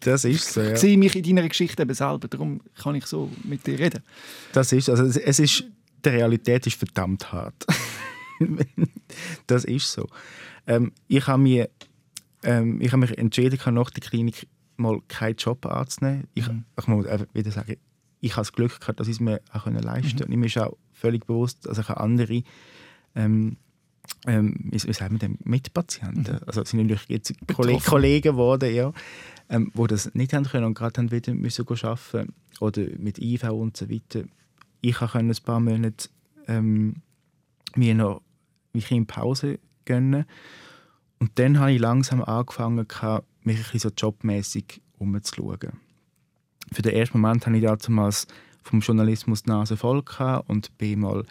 Das 0.00 0.24
ist 0.24 0.52
so, 0.52 0.60
ja. 0.60 0.72
Ich 0.72 0.78
sehe 0.78 0.96
mich 0.96 1.14
in 1.14 1.22
deiner 1.22 1.48
Geschichte 1.48 1.82
eben 1.82 1.94
selber, 1.94 2.28
darum 2.28 2.60
kann 2.80 2.94
ich 2.94 3.06
so 3.06 3.30
mit 3.44 3.66
dir 3.66 3.78
reden. 3.78 4.02
Das 4.52 4.72
ist, 4.72 4.88
also 4.88 5.04
es 5.04 5.38
ist, 5.38 5.64
die 6.04 6.08
Realität 6.08 6.66
ist 6.66 6.76
verdammt 6.76 7.32
hart. 7.32 7.66
das 9.46 9.64
ist 9.64 9.92
so. 9.92 10.08
Ähm, 10.66 10.92
ich 11.08 11.26
habe 11.26 11.42
mich, 11.42 11.68
ähm, 12.42 12.80
hab 12.82 12.98
mich 12.98 13.18
entschieden, 13.18 13.58
nach 13.74 13.90
der 13.90 14.02
Klinik 14.02 14.46
mal 14.80 15.00
keinen 15.08 15.36
Job 15.36 15.64
anzunehmen. 15.66 16.28
Ich, 16.34 16.48
mhm. 16.48 16.64
ich 16.78 16.86
muss 16.86 17.06
wieder 17.32 17.50
sagen, 17.50 17.76
ich 18.20 18.32
habe 18.32 18.40
das 18.40 18.52
Glück 18.52 18.80
gehabt, 18.80 19.00
dass 19.00 19.08
ich 19.08 19.14
es 19.14 19.20
mir 19.20 19.40
auch 19.52 19.66
leisten 19.66 20.18
konnte. 20.18 20.32
Mhm. 20.32 20.40
mir 20.40 20.46
ist 20.46 20.58
auch 20.58 20.76
völlig 20.92 21.26
bewusst, 21.26 21.66
dass 21.66 21.78
ich 21.78 21.88
andere 21.88 22.42
ähm, 23.14 23.56
ähm, 24.26 24.54
wie, 24.70 24.78
sagen 24.78 25.14
wir 25.14 25.18
denn, 25.18 25.38
Mitpatienten, 25.44 26.34
mhm. 26.34 26.40
also 26.46 26.64
sind 26.64 26.80
natürlich 26.80 27.08
jetzt 27.08 27.46
Betroffen. 27.46 27.80
Kollegen 27.80 28.22
geworden, 28.32 28.74
ja, 28.74 28.92
ähm, 29.48 29.70
wo 29.74 29.86
das 29.86 30.14
nicht 30.14 30.32
haben 30.32 30.44
können 30.44 30.64
und 30.64 30.74
gerade 30.74 30.98
haben 30.98 31.10
wieder 31.10 31.32
müssen 31.34 31.66
arbeiten 31.66 32.34
oder 32.60 32.82
mit 32.98 33.18
IV 33.18 33.44
und 33.50 33.76
so 33.76 33.88
weiter. 33.88 34.24
Ich 34.80 34.96
konnte 34.96 35.18
ein 35.18 35.34
paar 35.44 35.60
Monate 35.60 36.08
ähm, 36.46 36.96
mir 37.76 37.94
noch 37.94 38.22
mich 38.72 38.90
in 38.90 39.06
Pause 39.06 39.58
gönnen 39.84 40.24
und 41.18 41.38
dann 41.38 41.58
habe 41.58 41.72
ich 41.72 41.80
langsam 41.80 42.22
angefangen, 42.22 42.86
mich 43.42 43.56
ein 43.56 43.62
bisschen 43.62 43.80
so 43.80 43.90
jobmäßig 43.96 44.80
umzuschauen 44.98 45.72
für 46.72 46.82
den 46.82 46.94
ersten 46.94 47.20
Moment 47.20 47.46
hatte 47.46 47.56
ich 47.56 47.64
damals 47.86 48.26
vom 48.62 48.80
Journalismus 48.80 49.42
die 49.42 49.50
Nase 49.50 49.76
voll 49.76 50.02
und 50.46 50.78
bin 50.78 51.00
mal 51.00 51.24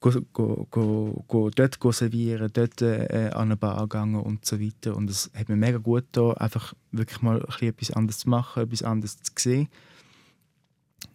go, 0.00 0.10
go, 0.32 0.66
go, 0.70 1.24
go 1.28 1.50
dort 1.50 1.78
go 1.78 1.92
servieren, 1.92 2.50
dort 2.52 2.82
äh, 2.82 3.30
an 3.34 3.48
eine 3.48 3.56
Bar 3.56 3.82
gegangen 3.82 4.20
und 4.20 4.44
so 4.44 4.60
weiter. 4.60 4.96
Und 4.96 5.10
es 5.10 5.30
hat 5.34 5.48
mir 5.48 5.56
mega 5.56 5.78
gut 5.78 6.04
getan, 6.12 6.36
einfach 6.38 6.74
wirklich 6.92 7.22
mal 7.22 7.44
etwas 7.60 7.90
anderes 7.90 8.20
zu 8.20 8.30
machen, 8.30 8.64
etwas 8.64 8.82
anderes 8.82 9.18
zu 9.18 9.32
sehen. 9.36 9.68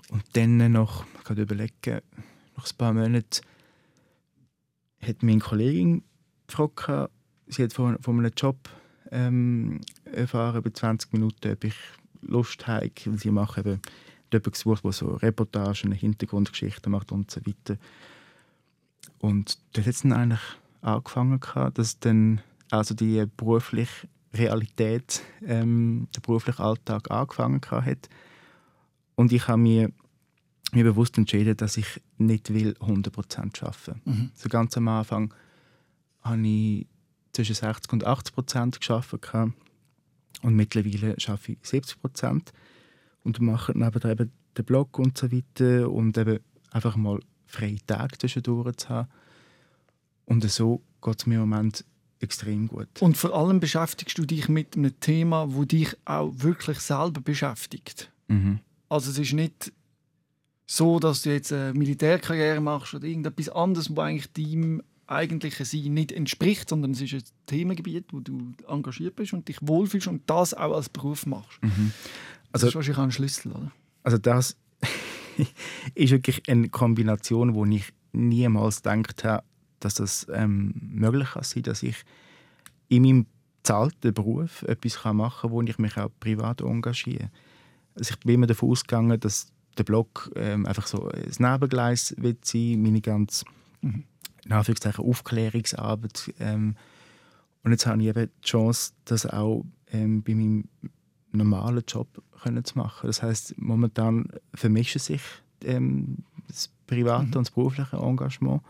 Und 0.10 0.24
dann 0.34 0.72
noch, 0.72 1.06
ich 1.18 1.24
kann 1.24 1.38
überlegen, 1.38 2.02
nach 2.56 2.66
ein 2.66 2.78
paar 2.78 2.94
Monaten 2.94 3.42
hat 5.02 5.24
meine 5.24 5.40
Kollegin 5.40 6.04
gefragt, 6.48 7.12
sie 7.48 7.64
hat 7.64 7.74
von, 7.74 7.98
von 8.00 8.20
einem 8.20 8.32
Job 8.38 8.70
ähm, 9.12 9.82
erfahren, 10.14 10.58
über 10.58 10.74
20 10.74 11.14
Minuten, 11.14 11.52
ob 11.52 11.64
ich 11.64 11.76
Lust 12.22 12.68
weil 12.68 12.92
sie 13.18 13.32
machen 13.32 13.60
eben 13.60 13.82
jemanden 14.32 14.52
gesucht, 14.52 14.84
der 14.84 14.92
so 14.92 15.14
Reportagen, 15.16 15.92
Hintergrundgeschichten 15.92 16.92
macht 16.92 17.12
und 17.12 17.30
so 17.30 17.42
weiter. 17.46 17.78
Und 19.20 19.58
dort 19.74 19.88
hat 19.88 20.04
dann 20.04 20.14
eigentlich 20.14 20.42
angefangen, 20.82 21.40
dass 21.74 22.00
dann 22.00 22.42
also 22.72 22.94
die 22.94 23.26
berufliche 23.38 24.08
Realität, 24.34 25.22
ähm, 25.46 26.08
der 26.16 26.22
berufliche 26.22 26.64
Alltag 26.64 27.12
angefangen 27.12 27.62
hat. 27.70 28.10
Und 29.16 29.32
ich 29.32 29.48
habe 29.48 29.62
mir, 29.62 29.92
mir 30.72 30.84
bewusst 30.84 31.18
entschieden, 31.18 31.56
dass 31.56 31.78
ich 31.78 32.02
nicht 32.18 32.54
will 32.54 32.76
100% 32.80 33.64
arbeiten 33.64 34.02
will. 34.06 34.14
Mhm. 34.14 34.32
So 34.34 34.50
ganz 34.50 34.76
am 34.76 34.88
Anfang 34.88 35.34
habe 36.22 36.48
ich 36.48 36.88
zwischen 37.32 37.56
60 37.56 37.94
und 37.94 38.08
80% 38.08 38.86
gearbeitet. 38.86 39.54
Und 40.42 40.56
mittlerweile 40.56 41.20
schaffe 41.20 41.54
ich 41.54 41.60
70 41.62 42.02
Prozent 42.02 42.52
und 43.24 43.40
mache 43.40 43.74
dann 43.74 44.12
eben 44.12 44.32
den 44.58 44.66
Blog 44.66 45.00
und 45.00 45.18
so 45.18 45.32
weiter 45.32 45.90
und 45.90 46.18
eben 46.18 46.40
einfach 46.72 46.96
mal 46.96 47.20
freie 47.46 47.86
Tage 47.86 48.18
zwischendurch 48.18 48.78
zu 48.78 48.90
haben. 48.90 49.10
Und 50.26 50.50
so 50.50 50.82
geht 51.02 51.20
es 51.20 51.26
mir 51.26 51.36
im 51.36 51.50
Moment 51.50 51.86
extrem 52.20 52.68
gut. 52.68 53.02
Und 53.02 53.18
vor 53.18 53.34
allem 53.34 53.60
beschäftigst 53.60 54.18
du 54.18 54.26
dich 54.26 54.48
mit 54.48 54.76
einem 54.78 54.98
Thema, 55.00 55.48
das 55.56 55.68
dich 55.68 55.96
auch 56.06 56.32
wirklich 56.38 56.80
selber 56.80 57.22
beschäftigt. 57.22 58.12
Mhm. 58.28 58.60
Also 58.90 59.12
es 59.12 59.18
ist 59.18 59.34
nicht 59.34 59.74
so, 60.66 61.00
dass 61.00 61.24
du 61.24 61.32
jetzt 61.32 61.52
eine 61.52 61.74
Militärkarriere 61.74 62.62
machst 62.62 62.94
oder 62.94 63.06
irgendetwas 63.06 63.50
anderes, 63.50 63.96
wo 63.96 64.02
eigentlich 64.02 64.32
deinem 64.32 64.82
eigentlichen 65.14 65.66
Sein 65.66 65.94
nicht 65.94 66.12
entspricht, 66.12 66.70
sondern 66.70 66.92
es 66.92 67.02
ist 67.02 67.14
ein 67.14 67.24
Themengebiet, 67.46 68.06
wo 68.12 68.20
du 68.20 68.54
engagiert 68.68 69.16
bist 69.16 69.34
und 69.34 69.48
dich 69.48 69.58
wohlfühlst 69.62 70.08
und 70.08 70.30
das 70.30 70.54
auch 70.54 70.76
als 70.76 70.90
Beruf 70.90 71.26
machst. 71.26 71.62
Mhm. 71.62 71.92
Also, 72.52 72.66
das 72.66 72.72
ist 72.72 72.76
wahrscheinlich 72.76 72.98
auch 72.98 73.04
ein 73.04 73.12
Schlüssel, 73.12 73.52
oder? 73.52 73.72
Also 74.04 74.18
das 74.18 74.58
ist 75.96 76.12
wirklich 76.12 76.48
eine 76.50 76.70
Kombination, 76.70 77.56
wo 77.56 77.66
ich 77.66 77.94
niemals 78.12 78.84
gedacht 78.84 79.24
habe, 79.24 79.44
dass 79.80 79.96
das 79.96 80.28
ähm, 80.32 80.74
möglich 80.76 81.30
sein 81.42 81.64
dass 81.64 81.84
ich 81.84 82.04
in 82.90 83.04
meinem 83.04 83.26
bezahlten 83.58 84.14
Beruf 84.14 84.62
etwas 84.64 85.04
machen 85.14 85.42
kann, 85.42 85.52
wo 85.52 85.62
ich 85.62 85.78
mich 85.78 85.98
auch 85.98 86.10
privat 86.20 86.62
engagiere. 86.62 87.32
Also 87.96 88.12
ich 88.14 88.20
bin 88.20 88.36
immer 88.36 88.48
davon 88.48 88.70
ausgegangen, 88.70 89.20
dass 89.20 89.48
der 89.78 89.84
Blog 89.84 90.32
ähm, 90.36 90.66
einfach 90.66 90.86
so 90.86 91.10
ein 91.10 91.32
Nebengleis 91.40 92.14
wird 92.18 92.46
sein, 92.46 92.82
meine 92.82 93.02
ganze 93.02 93.46
mhm 93.82 94.04
in 94.46 94.52
Anführungszeichen 94.52 95.06
Aufklärungsarbeit. 95.06 96.34
Ähm, 96.40 96.76
und 97.64 97.72
jetzt 97.72 97.86
habe 97.86 98.02
ich 98.02 98.10
eben 98.10 98.30
die 98.44 98.48
Chance, 98.48 98.92
das 99.06 99.26
auch 99.26 99.66
ähm, 99.92 100.22
bei 100.24 100.36
meinem 100.36 100.68
normalen 101.32 101.84
Job 101.88 102.08
können 102.42 102.64
zu 102.64 102.78
machen. 102.78 103.08
Das 103.08 103.24
heißt, 103.24 103.56
momentan 103.58 104.28
vermischen 104.54 105.00
sich 105.00 105.22
ähm, 105.64 106.18
das 106.48 106.70
private 106.88 107.26
mhm. 107.26 107.34
und 107.34 107.46
das 107.48 107.52
berufliche 107.52 107.98
Engagement. 107.98 108.62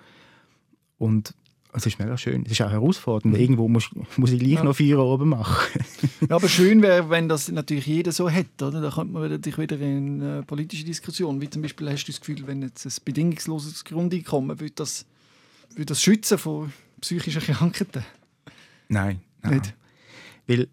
Und 0.98 1.34
es 1.76 1.88
ist 1.88 1.98
mega 1.98 2.16
schön. 2.18 2.44
Es 2.46 2.52
ist 2.52 2.62
auch 2.62 2.70
herausfordernd. 2.70 3.34
Mhm. 3.34 3.40
Irgendwo 3.40 3.68
muss, 3.68 3.90
muss 4.16 4.32
ich 4.32 4.40
gleich 4.40 4.54
ja. 4.54 4.64
noch 4.64 4.76
vier 4.76 5.00
oben 5.00 5.30
machen. 5.30 5.84
ja, 6.30 6.36
aber 6.36 6.48
schön 6.48 6.82
wäre, 6.84 7.10
wenn 7.10 7.28
das 7.28 7.52
natürlich 7.52 7.88
jeder 7.88 8.12
so 8.12 8.30
hätte. 8.30 8.68
Oder? 8.68 8.80
Da 8.80 8.92
kommt 8.92 9.12
man 9.12 9.30
natürlich 9.30 9.58
wieder 9.58 9.80
in 9.80 10.22
äh, 10.22 10.44
politische 10.44 10.86
Diskussionen. 10.86 11.42
Wie 11.42 11.50
zum 11.50 11.64
Beispiel 11.64 11.90
hast 11.90 12.06
du 12.06 12.12
das 12.12 12.22
Gefühl, 12.22 12.46
wenn 12.46 12.62
jetzt 12.62 12.86
ein 12.86 12.94
bedingungsloses 13.04 13.84
Grundeinkommen 13.86 14.60
würde 14.60 14.74
das, 14.76 15.06
würde 15.76 15.88
das 15.88 16.02
schützen 16.02 16.38
vor 16.38 16.72
psychischen 17.02 17.42
Krankheiten? 17.42 18.04
Nein, 18.88 19.22
nein. 19.42 19.54
Nicht? 19.54 19.76
Weil, 20.48 20.68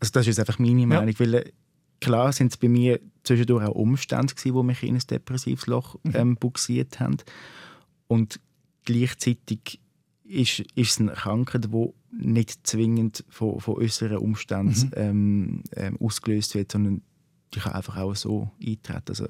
also 0.00 0.12
das 0.12 0.22
ist 0.22 0.38
jetzt 0.38 0.40
einfach 0.40 0.58
meine 0.58 0.86
Meinung. 0.86 1.08
Ja. 1.08 1.20
Weil, 1.20 1.34
äh, 1.34 1.52
klar 2.00 2.32
sind 2.32 2.52
es 2.52 2.56
bei 2.56 2.68
mir 2.68 3.00
zwischendurch 3.22 3.66
auch 3.66 3.74
Umstände 3.74 4.34
gewesen, 4.34 4.56
die 4.56 4.62
mich 4.62 4.82
in 4.82 4.96
ein 4.96 5.02
depressives 5.08 5.66
Loch 5.66 5.96
mhm. 6.02 6.12
ähm, 6.14 6.36
buxiert 6.36 7.00
haben. 7.00 7.18
Und 8.06 8.40
gleichzeitig 8.84 9.80
ist, 10.24 10.60
ist 10.60 10.90
es 10.90 11.00
eine 11.00 11.12
Krankheit, 11.12 11.68
die 11.72 11.92
nicht 12.12 12.66
zwingend 12.66 13.24
von, 13.28 13.60
von 13.60 13.76
äußeren 13.76 14.18
Umständen 14.18 14.86
mhm. 14.86 14.92
ähm, 14.94 15.62
ähm, 15.76 15.96
ausgelöst 16.00 16.54
wird, 16.54 16.72
sondern 16.72 17.02
die 17.54 17.60
kann 17.60 17.72
einfach 17.72 17.96
auch 17.96 18.14
so 18.14 18.50
eintreten. 18.64 19.08
Also, 19.08 19.26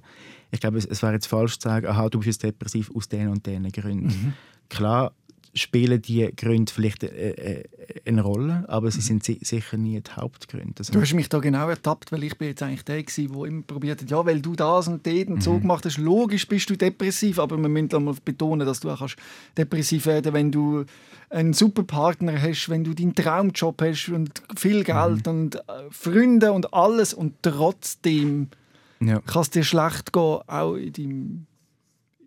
ich 0.50 0.60
glaube, 0.60 0.78
es, 0.78 0.84
es 0.84 1.02
wäre 1.02 1.14
jetzt 1.14 1.26
falsch 1.26 1.58
zu 1.58 1.68
sagen, 1.68 1.86
aha, 1.86 2.08
du 2.08 2.18
bist 2.18 2.28
jetzt 2.28 2.42
depressiv 2.42 2.90
aus 2.94 3.08
den 3.08 3.28
und 3.28 3.46
den 3.46 3.70
Gründen. 3.72 4.06
Mhm. 4.06 4.32
Klar 4.70 5.12
spielen 5.52 6.00
die 6.00 6.30
Gründe 6.36 6.72
vielleicht 6.72 7.02
äh, 7.02 7.30
äh, 7.30 7.64
eine 8.06 8.22
Rolle, 8.22 8.64
aber 8.68 8.90
sie 8.90 8.98
mhm. 8.98 9.20
sind 9.20 9.44
sicher 9.44 9.76
nie 9.76 10.00
die 10.00 10.10
Hauptgründe. 10.12 10.74
Also 10.78 10.92
du 10.92 11.00
hast 11.00 11.12
mich 11.12 11.28
da 11.28 11.38
genau 11.38 11.68
ertappt, 11.68 12.12
weil 12.12 12.22
ich 12.24 12.38
bin 12.38 12.48
jetzt 12.48 12.62
eigentlich 12.62 12.84
der 12.84 13.02
der 13.02 13.44
immer 13.46 13.62
probiert 13.62 14.00
hat, 14.00 14.10
ja, 14.10 14.24
weil 14.24 14.40
du 14.40 14.54
das 14.54 14.86
und 14.88 15.04
den 15.04 15.32
und 15.32 15.42
so 15.42 15.54
mhm. 15.54 15.62
gemacht 15.62 15.84
hast, 15.84 15.98
logisch 15.98 16.46
bist 16.46 16.70
du 16.70 16.76
depressiv, 16.76 17.38
aber 17.38 17.56
wir 17.58 17.68
müssen 17.68 17.94
einmal 17.94 18.14
betonen, 18.24 18.66
dass 18.66 18.80
du 18.80 18.90
auch 18.90 18.98
kannst 18.98 19.16
depressiv 19.56 20.06
werden 20.06 20.32
wenn 20.32 20.52
du 20.52 20.84
einen 21.30 21.52
super 21.52 21.82
Partner 21.82 22.40
hast, 22.40 22.68
wenn 22.68 22.84
du 22.84 22.94
deinen 22.94 23.14
Traumjob 23.14 23.82
hast 23.82 24.08
und 24.08 24.42
viel 24.56 24.84
Geld 24.84 25.26
mhm. 25.26 25.32
und 25.32 25.56
äh, 25.56 25.60
Freunde 25.90 26.52
und 26.52 26.72
alles 26.72 27.12
und 27.12 27.34
trotzdem 27.42 28.48
ja. 29.00 29.20
kann 29.20 29.42
es 29.42 29.50
dir 29.50 29.64
schlecht 29.64 30.12
gehen, 30.12 30.40
auch 30.46 30.74
in 30.74 30.92
deinem 30.92 31.46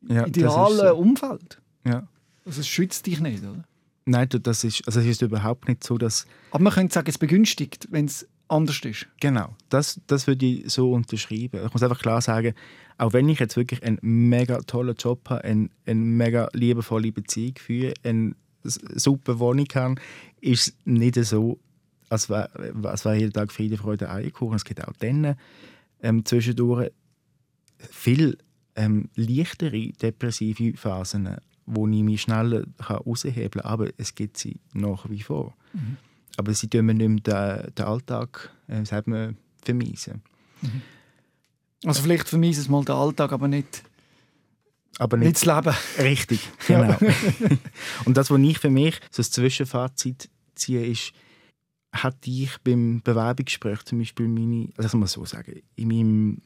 ja, 0.09 0.25
idealen 0.27 0.77
so. 0.77 0.95
Umfeld. 0.95 1.61
Ja. 1.85 2.03
Also 2.45 2.61
es 2.61 2.67
schützt 2.67 3.05
dich 3.05 3.19
nicht, 3.19 3.43
oder? 3.43 3.63
Nein, 4.05 4.27
das 4.29 4.63
ist, 4.63 4.85
also 4.85 4.99
es 4.99 5.05
ist 5.05 5.21
überhaupt 5.21 5.67
nicht 5.67 5.83
so, 5.83 5.97
dass... 5.97 6.27
Aber 6.51 6.63
man 6.63 6.73
könnte 6.73 6.93
sagen, 6.93 7.09
es 7.09 7.17
begünstigt, 7.17 7.87
wenn 7.89 8.05
es 8.05 8.27
anders 8.49 8.79
ist. 8.83 9.07
Genau, 9.19 9.55
das, 9.69 10.01
das 10.07 10.27
würde 10.27 10.45
ich 10.45 10.71
so 10.71 10.91
unterschreiben. 10.91 11.65
Ich 11.65 11.73
muss 11.73 11.83
einfach 11.83 12.01
klar 12.01 12.21
sagen, 12.21 12.53
auch 12.97 13.13
wenn 13.13 13.29
ich 13.29 13.39
jetzt 13.39 13.55
wirklich 13.55 13.81
einen 13.83 13.99
mega 14.01 14.59
tollen 14.61 14.95
Job 14.95 15.29
habe, 15.29 15.43
eine, 15.43 15.69
eine 15.85 15.99
mega 15.99 16.49
liebevolle 16.53 17.11
Beziehung 17.11 17.55
führe, 17.57 17.93
eine 18.03 18.35
super 18.63 19.39
Wohnung 19.39 19.67
habe, 19.73 19.95
ist 20.41 20.67
es 20.67 20.75
nicht 20.85 21.15
so, 21.15 21.59
als 22.09 22.29
wäre 22.29 22.49
wär 22.73 23.15
jeden 23.15 23.33
Tag 23.33 23.51
Friede, 23.51 23.77
Freude, 23.77 24.09
Eierkuchen. 24.09 24.55
Es 24.55 24.65
gibt 24.65 24.85
auch 24.85 24.93
dann 24.99 25.35
ähm, 26.01 26.25
zwischendurch 26.25 26.91
viel 27.89 28.37
ähm, 28.75 29.09
leichtere 29.15 29.91
depressive 29.93 30.77
Phasen 30.77 31.37
wo 31.66 31.88
ich 31.88 32.03
mich 32.03 32.22
schneller 32.22 32.64
heraushebeln 32.80 33.51
kann. 33.51 33.61
Aber 33.61 33.88
es 33.97 34.16
gibt 34.16 34.38
sie 34.38 34.59
nach 34.74 35.09
wie 35.09 35.22
vor. 35.22 35.53
Mhm. 35.74 35.97
Aber 36.38 36.53
sie 36.53 36.68
tun 36.68 36.86
mir 36.86 36.93
nicht 36.93 37.26
mehr 37.28 37.64
den, 37.64 37.74
den 37.76 37.86
Alltag 37.86 38.51
äh, 38.68 38.86
sagt 38.86 39.07
man. 39.07 39.38
Mhm. 39.68 40.82
Also 41.86 42.01
vielleicht 42.01 42.30
vermeisen 42.30 42.61
es 42.61 42.70
mal 42.70 42.84
den 42.84 42.95
Alltag, 42.95 43.32
aber 43.32 43.47
nicht, 43.47 43.84
aber 44.99 45.18
nicht, 45.18 45.28
nicht 45.28 45.47
das 45.47 45.66
Leben. 45.66 45.78
Richtig, 45.99 46.49
genau. 46.68 46.97
Und 48.05 48.18
das, 48.18 48.30
was 48.30 48.39
ich 48.39 48.59
für 48.59 48.70
mich 48.70 48.99
so 49.11 49.22
als 49.22 49.32
Zwischenfazit 49.32 50.30
ziehe, 50.55 50.86
ist, 50.86 51.14
hatte 51.91 52.30
ich 52.30 52.57
beim 52.64 53.01
Bewerbungsgespräch 53.03 53.84
zum 53.84 53.99
Beispiel 53.99 54.28
meine, 54.28 54.70
also 54.78 54.97
mal 54.97 55.07
so 55.07 55.26
sagen, 55.26 55.61
in 55.76 55.88
meinem 55.88 56.41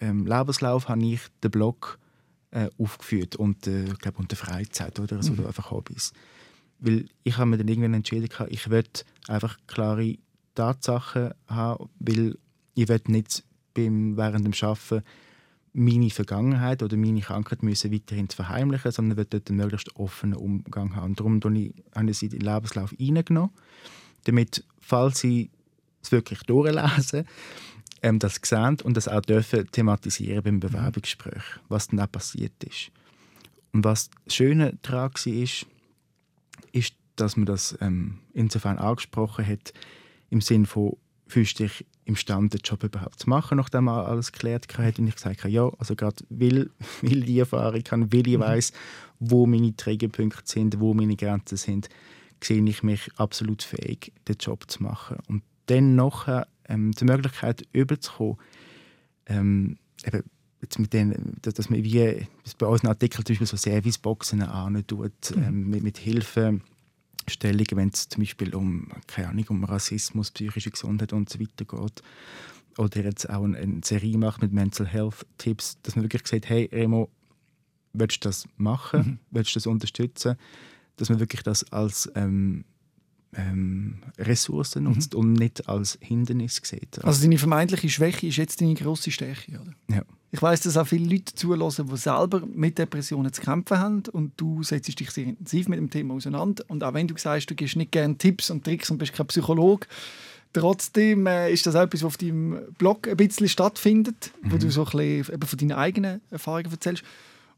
ähm, 0.00 0.26
Lebenslauf 0.26 0.88
habe 0.88 1.04
ich 1.04 1.20
den 1.42 1.50
Blog 1.50 1.98
äh, 2.52 2.68
aufgeführt 2.78 3.36
und 3.36 3.66
äh, 3.66 3.84
glaube 3.98 4.18
unter 4.18 4.36
Freizeit 4.36 4.98
oder 4.98 5.22
so 5.22 5.32
mhm. 5.32 5.40
oder 5.40 5.48
einfach 5.48 5.70
Hobbys. 5.70 6.12
Weil 6.78 7.06
ich 7.24 7.36
habe 7.36 7.50
mir 7.50 7.58
dann 7.58 7.68
irgendwann 7.68 7.94
entschieden, 7.94 8.28
ich 8.48 8.68
möchte 8.68 9.04
einfach 9.28 9.58
klare 9.66 10.16
Tatsachen 10.54 11.32
haben, 11.46 11.90
weil 11.98 12.38
ich 12.74 12.88
will 12.88 13.00
nicht 13.06 13.44
beim, 13.74 14.16
während 14.16 14.46
dem 14.46 14.68
Arbeiten 14.68 15.04
meine 15.72 16.10
Vergangenheit 16.10 16.82
oder 16.82 16.96
meine 16.96 17.20
Krankheit 17.20 17.62
müssen 17.62 17.92
weiterhin 17.92 18.28
verheimlichen, 18.28 18.90
sondern 18.90 19.18
will 19.18 19.26
dort 19.28 19.48
einen 19.48 19.58
möglichst 19.58 19.94
offenen 19.96 20.34
Umgang 20.34 20.96
haben. 20.96 21.10
Und 21.10 21.20
darum 21.20 21.40
habe 21.42 21.58
ich, 21.58 21.74
habe 21.94 22.10
ich 22.10 22.18
sie 22.18 22.26
in 22.26 22.32
den 22.32 22.40
Lebenslauf 22.40 22.94
reingenommen, 22.98 23.50
damit, 24.24 24.64
falls 24.80 25.20
sie 25.20 25.50
es 26.02 26.10
wirklich 26.10 26.40
durchlesen, 26.40 27.26
ähm, 28.02 28.18
das 28.18 28.40
gesehen 28.40 28.78
und 28.82 28.96
das 28.96 29.08
auch 29.08 29.20
dürfen 29.20 29.70
thematisieren 29.70 30.42
beim 30.42 30.60
Bewerbungsgespräch, 30.60 31.42
was 31.68 31.88
dann 31.88 32.00
auch 32.00 32.10
passiert 32.10 32.52
ist. 32.64 32.90
Und 33.72 33.84
was 33.84 34.10
das 34.24 34.34
Schöne 34.34 34.78
daran 34.82 35.10
war, 35.12 35.32
ist, 35.32 35.66
ist, 36.72 36.94
dass 37.16 37.36
man 37.36 37.46
das 37.46 37.76
ähm, 37.80 38.18
insofern 38.32 38.78
angesprochen 38.78 39.46
hat, 39.46 39.72
im 40.30 40.40
Sinne 40.40 40.66
von, 40.66 40.96
fühlst 41.26 41.58
du 41.58 41.64
dich 41.64 41.84
imstande, 42.04 42.58
den 42.58 42.62
Job 42.64 42.82
überhaupt 42.82 43.20
zu 43.20 43.30
machen, 43.30 43.56
nachdem 43.56 43.84
man 43.84 44.04
alles 44.04 44.32
geklärt 44.32 44.66
hat. 44.76 44.98
Und 44.98 45.06
ich 45.06 45.14
gesagt 45.14 45.40
habe, 45.40 45.50
ja, 45.50 45.70
also 45.78 45.94
gerade 45.94 46.16
weil, 46.28 46.70
weil 47.02 47.20
die 47.20 47.38
Erfahrung 47.38 47.82
habe, 47.90 48.12
weil 48.12 48.26
ich 48.26 48.36
mhm. 48.36 48.40
weiß, 48.40 48.72
wo 49.20 49.46
meine 49.46 49.76
Trägerpunkte 49.76 50.42
sind, 50.44 50.80
wo 50.80 50.94
meine 50.94 51.16
Grenzen 51.16 51.56
sind, 51.56 51.88
sehe 52.42 52.64
ich 52.64 52.82
mich 52.82 53.10
absolut 53.16 53.62
fähig, 53.62 54.12
den 54.26 54.36
Job 54.36 54.70
zu 54.70 54.82
machen. 54.82 55.18
Und 55.28 55.42
dann 55.66 55.94
nachher 55.94 56.48
ähm, 56.70 56.92
die 56.92 57.04
Möglichkeit 57.04 57.66
überzukommen, 57.72 58.38
ähm, 59.26 59.78
eben 60.06 60.22
jetzt 60.62 60.78
mit 60.78 60.92
den, 60.92 61.36
dass 61.42 61.70
man 61.70 61.82
wie 61.82 62.26
bei 62.58 62.66
uns 62.66 62.84
Artikeln 62.84 63.24
zum 63.24 63.34
Beispiel 63.34 63.46
so 63.46 63.56
Serviceboxen 63.56 64.42
tut, 64.86 65.36
mhm. 65.36 65.42
ähm, 65.42 65.70
mit, 65.70 65.82
mit 65.82 65.98
Hilfe. 65.98 66.60
wenn 67.26 67.88
es 67.88 68.08
zum 68.08 68.22
Beispiel 68.22 68.54
um, 68.54 68.88
keine 69.06 69.28
Ahnung, 69.28 69.44
um 69.48 69.64
Rassismus, 69.64 70.30
psychische 70.30 70.70
Gesundheit 70.70 71.12
und 71.12 71.28
so 71.28 71.38
weiter 71.38 71.64
geht. 71.64 72.02
Oder 72.78 73.04
jetzt 73.04 73.28
auch 73.28 73.44
eine, 73.44 73.58
eine 73.58 73.80
Serie 73.84 74.16
macht 74.16 74.42
mit 74.42 74.52
Mental 74.52 74.86
Health 74.86 75.26
Tipps, 75.38 75.78
dass 75.82 75.96
man 75.96 76.04
wirklich 76.04 76.26
sagt, 76.26 76.48
hey 76.48 76.68
Remo, 76.72 77.10
willst 77.92 78.24
du 78.24 78.28
das 78.28 78.48
machen? 78.56 79.00
Mhm. 79.00 79.18
Willst 79.30 79.54
du 79.54 79.54
das 79.54 79.66
unterstützen? 79.66 80.36
Dass 80.96 81.08
man 81.08 81.20
wirklich 81.20 81.42
das 81.42 81.70
als 81.72 82.10
ähm, 82.14 82.64
ähm, 83.36 83.98
Ressourcen 84.18 84.84
mhm. 84.84 84.92
nutzt 84.92 85.14
mhm. 85.14 85.20
und 85.20 85.32
nicht 85.34 85.68
als 85.68 85.98
Hindernis 86.00 86.60
sieht. 86.62 87.02
Also 87.04 87.22
deine 87.22 87.38
vermeintliche 87.38 87.88
Schwäche 87.88 88.26
ist 88.26 88.36
jetzt 88.36 88.60
deine 88.60 88.74
grosse 88.74 89.10
Stärke, 89.10 89.60
oder? 89.60 89.74
Ja. 89.88 90.02
Ich 90.32 90.40
weiß, 90.40 90.60
dass 90.60 90.76
auch 90.76 90.86
viele 90.86 91.08
Leute 91.08 91.34
zulassen, 91.34 91.88
die 91.88 91.96
selber 91.96 92.42
mit 92.46 92.78
Depressionen 92.78 93.32
zu 93.32 93.42
kämpfen 93.42 93.78
haben 93.78 94.02
und 94.12 94.32
du 94.36 94.62
setzt 94.62 95.00
dich 95.00 95.10
sehr 95.10 95.24
intensiv 95.24 95.68
mit 95.68 95.78
dem 95.78 95.90
Thema 95.90 96.14
auseinander 96.14 96.64
und 96.68 96.84
auch 96.84 96.94
wenn 96.94 97.08
du 97.08 97.16
sagst, 97.18 97.50
du 97.50 97.54
gibst 97.54 97.76
nicht 97.76 97.90
gerne 97.90 98.16
Tipps 98.16 98.50
und 98.50 98.64
Tricks 98.64 98.90
und 98.90 98.98
bist 98.98 99.12
kein 99.12 99.26
Psychologe, 99.26 99.88
trotzdem 100.52 101.26
äh, 101.26 101.52
ist 101.52 101.66
das 101.66 101.74
auch 101.74 101.82
etwas, 101.82 102.02
was 102.02 102.06
auf 102.06 102.16
deinem 102.16 102.60
Blog 102.78 103.08
ein 103.08 103.16
bisschen 103.16 103.48
stattfindet, 103.48 104.32
mhm. 104.42 104.52
wo 104.52 104.56
du 104.58 104.70
so 104.70 104.84
ein 104.84 104.90
bisschen 104.90 105.40
von 105.42 105.58
deinen 105.58 105.72
eigenen 105.72 106.20
Erfahrungen 106.30 106.70
erzählst. 106.70 107.02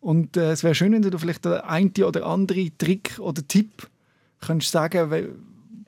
Und 0.01 0.37
äh, 0.37 0.53
es 0.53 0.65
wäre 0.65 0.75
schön, 0.75 0.93
wenn 0.93 1.03
du 1.03 1.19
vielleicht 1.19 1.45
den 1.45 1.53
einen 1.53 1.93
oder 2.03 2.27
anderen 2.27 2.73
Trick 2.79 3.19
oder 3.19 3.47
Tipp 3.47 3.89
könntest 4.41 4.73
sagen, 4.73 5.11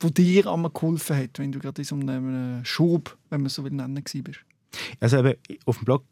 wo 0.05 0.11
dir 0.11 0.47
einmal 0.47 0.71
geholfen 0.71 1.17
hat, 1.17 1.39
wenn 1.39 1.51
du 1.51 1.59
gerade 1.59 1.83
in 1.83 1.87
so 1.87 1.97
einem 1.97 2.65
Schub, 2.65 3.17
wenn 3.31 3.41
man 3.41 3.51
so 3.51 3.65
will 3.65 3.73
nennen, 3.73 3.97
warst? 3.97 4.41
Also 5.01 5.19
eben, 5.19 5.35
auf 5.67 5.79
dem 5.79 5.85
Blog 5.85 6.05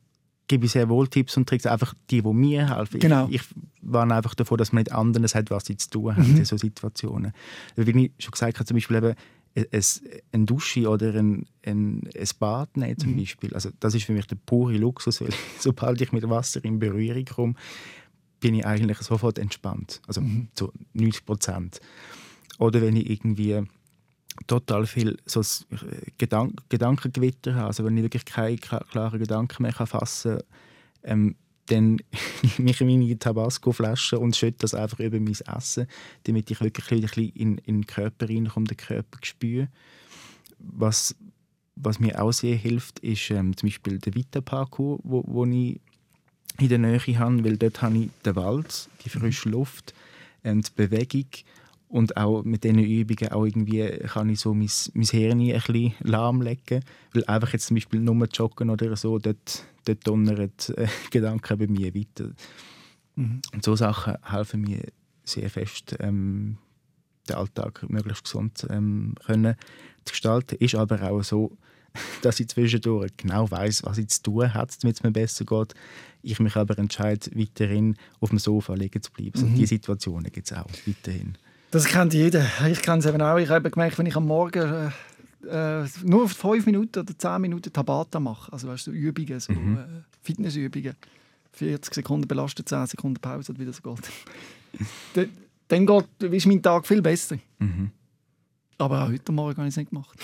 gebe 0.48 0.66
ich 0.66 0.72
sehr 0.72 0.88
wohl 0.88 1.08
Tipps 1.08 1.36
und 1.36 1.48
Tricks, 1.48 1.66
einfach 1.66 1.94
die, 2.10 2.22
die 2.22 2.32
mir 2.32 2.76
helfen. 2.76 3.00
Genau. 3.00 3.26
Ich, 3.28 3.36
ich 3.36 3.42
warne 3.80 4.14
einfach 4.14 4.34
davor, 4.34 4.58
dass 4.58 4.72
man 4.72 4.82
nicht 4.82 4.92
anderen 4.92 5.26
hat, 5.26 5.50
was 5.50 5.64
sie 5.64 5.76
zu 5.76 5.90
tun 5.90 6.16
haben 6.16 6.30
mhm. 6.30 6.38
in 6.38 6.44
solchen 6.44 6.66
Situationen. 6.66 7.32
Wie 7.76 7.90
ich 7.90 8.12
schon 8.18 8.32
gesagt 8.32 8.58
habe, 8.58 8.64
zum 8.66 8.76
Beispiel 8.76 8.96
eben 8.96 9.14
ein 9.54 10.46
Dusche 10.46 10.88
oder 10.88 11.14
ein, 11.14 11.46
ein, 11.64 12.08
ein 12.16 12.28
Bad 12.38 12.76
nehmen 12.76 12.98
zum 12.98 13.12
mhm. 13.12 13.18
Beispiel. 13.18 13.54
Also 13.54 13.70
das 13.80 13.94
ist 13.94 14.04
für 14.04 14.12
mich 14.12 14.26
der 14.26 14.36
pure 14.36 14.76
Luxus, 14.76 15.20
weil 15.20 15.30
sobald 15.58 16.00
ich 16.00 16.12
mit 16.12 16.28
Wasser 16.28 16.64
in 16.64 16.78
Berührung 16.78 17.24
komme, 17.24 17.54
bin 18.40 18.54
ich 18.54 18.66
eigentlich 18.66 18.98
sofort 18.98 19.38
entspannt. 19.38 20.00
Also 20.06 20.20
mhm. 20.20 20.48
zu 20.54 20.72
90 20.94 21.24
Prozent. 21.24 21.80
Oder 22.58 22.82
wenn 22.82 22.96
ich 22.96 23.08
irgendwie 23.10 23.62
total 24.46 24.86
viel 24.86 25.18
so 25.26 25.40
äh, 25.40 26.10
Gedank 26.18 26.62
Gedankengewitter 26.68 27.54
habe, 27.54 27.66
also 27.66 27.84
wenn 27.84 27.96
ich 27.96 28.02
wirklich 28.02 28.24
keine 28.24 28.56
klaren 28.56 29.18
Gedanken 29.18 29.62
mehr 29.62 29.72
fassen 29.72 30.38
kann, 30.38 30.44
ähm, 31.04 31.36
dann 31.66 31.98
nehme 32.58 32.70
ich 32.70 32.80
meine 32.80 33.18
Tabasco-Flasche 33.18 34.18
und 34.18 34.36
schütte 34.36 34.58
das 34.60 34.74
einfach 34.74 35.00
über 35.00 35.20
mein 35.20 35.36
Essen, 35.56 35.86
damit 36.24 36.50
ich 36.50 36.60
wirklich 36.60 36.90
ein 36.90 37.00
bisschen 37.00 37.30
in, 37.30 37.58
in 37.58 37.80
den 37.80 37.86
Körper 37.86 38.28
reinkomme, 38.28 38.66
den 38.66 38.76
Körper 38.76 39.18
spüre. 39.22 39.68
Was, 40.58 41.14
was 41.76 42.00
mir 42.00 42.20
auch 42.20 42.32
sehr 42.32 42.56
hilft, 42.56 42.98
ist 43.00 43.30
ähm, 43.30 43.56
zum 43.56 43.68
Beispiel 43.68 43.98
der 43.98 44.14
Vita-Parcours, 44.14 45.00
wo, 45.04 45.24
wo 45.26 45.44
ich 45.46 45.80
in 46.58 46.68
der 46.68 46.78
Nähe 46.78 47.18
habe, 47.18 47.44
weil 47.44 47.56
dort 47.56 47.80
habe 47.82 47.98
ich 47.98 48.10
den 48.24 48.36
Wald, 48.36 48.88
die 49.04 49.08
frische 49.08 49.48
Luft, 49.48 49.94
ähm, 50.44 50.62
die 50.62 50.70
Bewegung 50.74 51.26
und 51.92 52.16
auch 52.16 52.42
mit 52.42 52.64
diesen 52.64 52.78
Übungen 52.78 53.32
auch 53.32 53.44
irgendwie 53.44 53.86
kann 53.98 54.30
ich 54.30 54.40
so 54.40 54.54
mein, 54.54 54.70
mein 54.94 55.04
Hirn 55.04 55.40
ein 55.42 55.52
bisschen 55.52 55.92
lahmlegen. 56.00 56.82
Weil 57.12 57.24
einfach 57.26 57.52
jetzt 57.52 57.66
zum 57.66 57.74
Beispiel 57.74 58.00
nur 58.00 58.26
joggen 58.28 58.70
oder 58.70 58.96
so, 58.96 59.18
dort, 59.18 59.66
dort 59.84 60.06
donnern 60.06 60.50
äh, 60.76 60.86
Gedanken 61.10 61.58
bei 61.58 61.66
mir 61.66 61.94
weiter. 61.94 62.30
Mhm. 63.16 63.42
Und 63.52 63.62
so 63.62 63.76
Sachen 63.76 64.16
helfen 64.22 64.62
mir 64.62 64.80
sehr 65.24 65.50
fest, 65.50 65.94
ähm, 66.00 66.56
den 67.28 67.36
Alltag 67.36 67.84
möglichst 67.90 68.24
gesund 68.24 68.66
ähm, 68.70 69.14
können 69.26 69.54
zu 70.06 70.12
gestalten. 70.12 70.56
Ist 70.60 70.74
aber 70.74 71.10
auch 71.10 71.22
so, 71.22 71.58
dass 72.22 72.40
ich 72.40 72.48
zwischendurch 72.48 73.12
genau 73.18 73.50
weiß, 73.50 73.82
was 73.84 73.98
ich 73.98 74.08
zu 74.08 74.22
tun 74.22 74.54
habe, 74.54 74.72
damit 74.80 74.96
es 74.96 75.02
mir 75.02 75.10
besser 75.12 75.44
geht. 75.44 75.74
Ich 76.22 76.40
mich 76.40 76.56
aber 76.56 76.78
entscheide, 76.78 77.30
weiterhin 77.34 77.96
auf 78.18 78.30
dem 78.30 78.38
Sofa 78.38 78.72
liegen 78.72 79.02
zu 79.02 79.12
bleiben. 79.12 79.32
Mhm. 79.34 79.40
So, 79.40 79.46
diese 79.48 79.74
Situationen 79.74 80.32
gibt 80.32 80.50
es 80.50 80.56
auch 80.56 80.70
weiterhin. 80.86 81.36
Das 81.72 81.86
kennt 81.86 82.12
jeder. 82.12 82.46
Ich 82.68 82.82
kenne 82.82 82.98
es 82.98 83.06
eben 83.06 83.22
auch. 83.22 83.38
Ich 83.38 83.48
habe 83.48 83.70
gemerkt, 83.70 83.98
wenn 83.98 84.04
ich 84.04 84.14
am 84.14 84.26
Morgen 84.26 84.92
äh, 85.48 85.80
äh 85.80 85.88
nur 86.04 86.28
fünf 86.28 86.66
Minuten 86.66 86.98
oder 87.00 87.16
zehn 87.16 87.40
Minuten 87.40 87.72
Tabata 87.72 88.20
mache, 88.20 88.52
also 88.52 88.68
weißt, 88.68 88.84
so 88.84 88.90
Übungen, 88.90 89.40
so 89.40 89.54
mhm. 89.54 89.78
äh, 89.78 89.80
Fitnessübungen, 90.20 90.94
40 91.52 91.94
Sekunden 91.94 92.28
belastet, 92.28 92.68
10 92.68 92.88
Sekunden 92.88 93.18
Pause 93.20 93.52
und 93.52 93.58
wieder 93.58 93.72
so 93.72 93.80
geht. 93.82 95.30
dann 95.68 95.86
geht, 95.86 96.30
ist 96.30 96.46
mein 96.46 96.62
Tag 96.62 96.86
viel 96.86 97.00
besser. 97.00 97.38
Mhm. 97.58 97.90
Aber 98.76 99.04
auch 99.04 99.08
heute 99.08 99.32
Morgen 99.32 99.56
habe 99.56 99.66
ich 99.66 99.72
es 99.72 99.78
nicht 99.78 99.90
gemacht. 99.90 100.18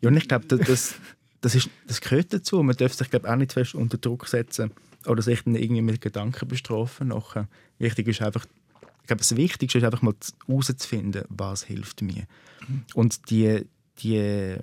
Ja, 0.00 0.08
und 0.08 0.16
ich 0.16 0.26
glaube, 0.26 0.46
das, 0.48 0.96
das, 1.40 1.54
ist, 1.54 1.70
das 1.86 2.00
gehört 2.00 2.32
dazu. 2.32 2.60
Man 2.64 2.76
darf 2.76 2.92
sich 2.92 3.08
glaub, 3.08 3.24
auch 3.24 3.36
nicht 3.36 3.52
fest 3.52 3.76
unter 3.76 3.98
Druck 3.98 4.26
setzen 4.26 4.72
oder 5.06 5.22
sich 5.22 5.44
dann 5.44 5.54
irgendwie 5.54 5.82
mit 5.82 6.00
Gedanken 6.00 6.48
bestrafen. 6.48 7.08
Nachher. 7.08 7.46
Wichtig 7.78 8.08
ist 8.08 8.20
einfach, 8.20 8.46
glaube, 9.08 9.20
das 9.20 9.36
Wichtigste 9.36 9.78
ist 9.78 9.84
einfach 9.84 10.02
mal 10.02 10.14
herauszufinden, 10.46 11.24
was 11.28 11.64
hilft 11.64 12.02
mir. 12.02 12.26
Mhm. 12.66 12.84
Und 12.94 13.30
die, 13.30 13.64
die, 13.98 14.56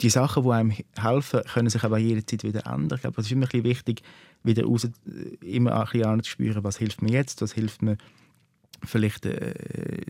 die 0.00 0.10
Sachen, 0.10 0.42
die 0.42 0.50
einem 0.50 0.74
helfen, 0.96 1.42
können 1.44 1.70
sich 1.70 1.84
aber 1.84 1.98
jederzeit 1.98 2.42
wieder 2.44 2.66
ändern. 2.66 2.96
Ich 2.96 3.02
glaube, 3.02 3.20
es 3.20 3.26
ist 3.26 3.32
immer 3.32 3.46
ein 3.52 3.64
wichtig, 3.64 4.02
wieder 4.42 4.64
raus, 4.64 4.84
äh, 4.84 4.88
immer 5.44 5.78
ein 5.78 5.84
bisschen 5.84 6.06
anzuspüren, 6.06 6.64
was 6.64 6.78
hilft 6.78 7.02
mir 7.02 7.12
jetzt, 7.12 7.42
was 7.42 7.52
hilft 7.52 7.82
mir 7.82 7.96
vielleicht 8.84 9.26
äh, 9.26 9.54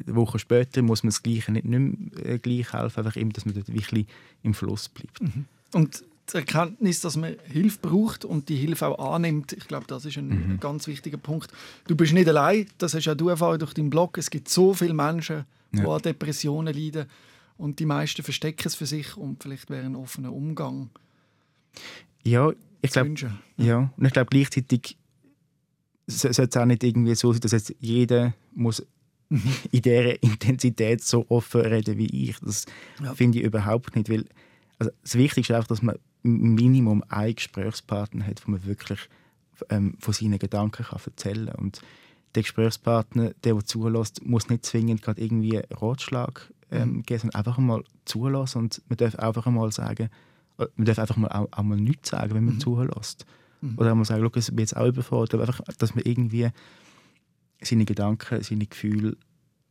eine 0.06 0.14
Woche 0.14 0.38
später, 0.38 0.82
muss 0.82 1.02
man 1.02 1.10
das 1.10 1.22
Gleiche 1.22 1.52
nicht, 1.52 1.64
nicht 1.64 2.14
mehr 2.14 2.34
äh, 2.34 2.38
gleich 2.38 2.72
helfen, 2.72 2.98
einfach 2.98 3.16
immer, 3.16 3.32
dass 3.32 3.46
man 3.46 3.54
dort 3.54 3.72
wirklich 3.72 4.06
im 4.42 4.54
Fluss 4.54 4.88
bleibt. 4.88 5.20
Mhm. 5.20 5.46
Und 5.72 6.04
die 6.32 6.38
Erkenntnis, 6.38 7.00
dass 7.00 7.16
man 7.16 7.36
Hilfe 7.44 7.78
braucht 7.80 8.24
und 8.24 8.48
die 8.48 8.56
Hilfe 8.56 8.86
auch 8.88 9.14
annimmt, 9.14 9.52
ich 9.52 9.66
glaube, 9.66 9.86
das 9.86 10.04
ist 10.04 10.18
ein 10.18 10.28
mhm. 10.28 10.60
ganz 10.60 10.86
wichtiger 10.86 11.18
Punkt. 11.18 11.50
Du 11.86 11.96
bist 11.96 12.12
nicht 12.12 12.28
allein, 12.28 12.66
das 12.78 12.94
hast 12.94 13.08
auch 13.08 13.14
du 13.14 13.28
erfahren 13.28 13.58
durch 13.58 13.74
deinen 13.74 13.90
Blog. 13.90 14.18
Es 14.18 14.30
gibt 14.30 14.48
so 14.48 14.74
viele 14.74 14.94
Menschen, 14.94 15.44
die 15.72 15.80
ja. 15.80 15.88
an 15.88 16.02
Depressionen 16.02 16.74
leiden 16.74 17.06
und 17.56 17.78
die 17.80 17.86
meisten 17.86 18.22
verstecken 18.22 18.66
es 18.66 18.74
für 18.74 18.86
sich 18.86 19.16
und 19.16 19.42
vielleicht 19.42 19.70
wäre 19.70 19.84
ein 19.84 19.96
offener 19.96 20.32
Umgang. 20.32 20.90
Ja, 22.24 22.52
ich 22.82 22.90
glaube, 22.90 23.14
ja, 23.56 23.92
und 23.96 24.04
ich 24.04 24.12
glaube 24.12 24.30
gleichzeitig 24.30 24.96
sollte 26.06 26.42
es 26.42 26.56
auch 26.56 26.64
nicht 26.64 26.84
irgendwie 26.84 27.14
so 27.14 27.32
sein, 27.32 27.40
dass 27.40 27.52
jetzt 27.52 27.74
jeder 27.80 28.34
muss 28.54 28.86
mhm. 29.28 29.42
in 29.72 29.82
dieser 29.82 30.22
Intensität 30.22 31.02
so 31.02 31.26
offen 31.28 31.60
reden 31.62 31.98
wie 31.98 32.28
ich. 32.28 32.38
Das 32.40 32.64
ja. 33.02 33.14
finde 33.14 33.38
ich 33.38 33.44
überhaupt 33.44 33.94
nicht, 33.96 34.08
weil 34.08 34.24
also 34.78 34.92
das 35.02 35.14
Wichtigste 35.16 35.52
ist 35.52 35.56
einfach, 35.56 35.68
dass 35.68 35.82
man 35.82 35.96
Minimum 36.22 37.04
einen 37.08 37.34
Gesprächspartner 37.34 38.26
hat, 38.26 38.46
wo 38.46 38.52
man 38.52 38.64
wirklich 38.64 39.08
ähm, 39.70 39.96
von 39.98 40.14
seinen 40.14 40.38
Gedanken 40.38 40.84
kann 40.84 41.00
erzählen 41.04 41.46
kann. 41.46 41.56
Und 41.56 41.82
der 42.34 42.42
Gesprächspartner, 42.42 43.32
der, 43.44 43.54
der 43.54 43.64
zulässt, 43.64 44.24
muss 44.24 44.48
nicht 44.48 44.66
zwingend 44.66 45.02
gerade 45.02 45.20
irgendwie 45.20 45.60
Ratschlag 45.70 46.52
ähm, 46.70 46.88
mhm. 46.88 47.02
geben, 47.02 47.20
sondern 47.20 47.38
einfach 47.38 47.58
mal 47.58 47.84
zulassen 48.04 48.58
und 48.58 48.82
man 48.88 48.96
darf 48.96 49.14
einfach 49.16 49.46
mal 49.46 49.72
sagen, 49.72 50.10
äh, 50.58 50.66
man 50.76 50.86
darf 50.86 50.98
einfach 50.98 51.16
mal 51.16 51.28
auch, 51.28 51.48
auch 51.50 51.62
mal 51.62 51.78
nichts 51.78 52.10
sagen, 52.10 52.34
wenn 52.34 52.44
man 52.44 52.54
mhm. 52.54 52.60
zulässt. 52.60 53.24
Mhm. 53.60 53.78
Oder 53.78 53.94
man 53.94 54.04
sagen, 54.04 54.24
ich 54.34 54.46
bin 54.48 54.58
jetzt 54.58 54.76
auch 54.76 54.86
überfordert, 54.86 55.34
aber 55.34 55.48
einfach, 55.48 55.60
dass 55.78 55.94
man 55.94 56.04
irgendwie 56.04 56.48
seine 57.60 57.84
Gedanken, 57.84 58.42
seine 58.42 58.66
Gefühle 58.66 59.16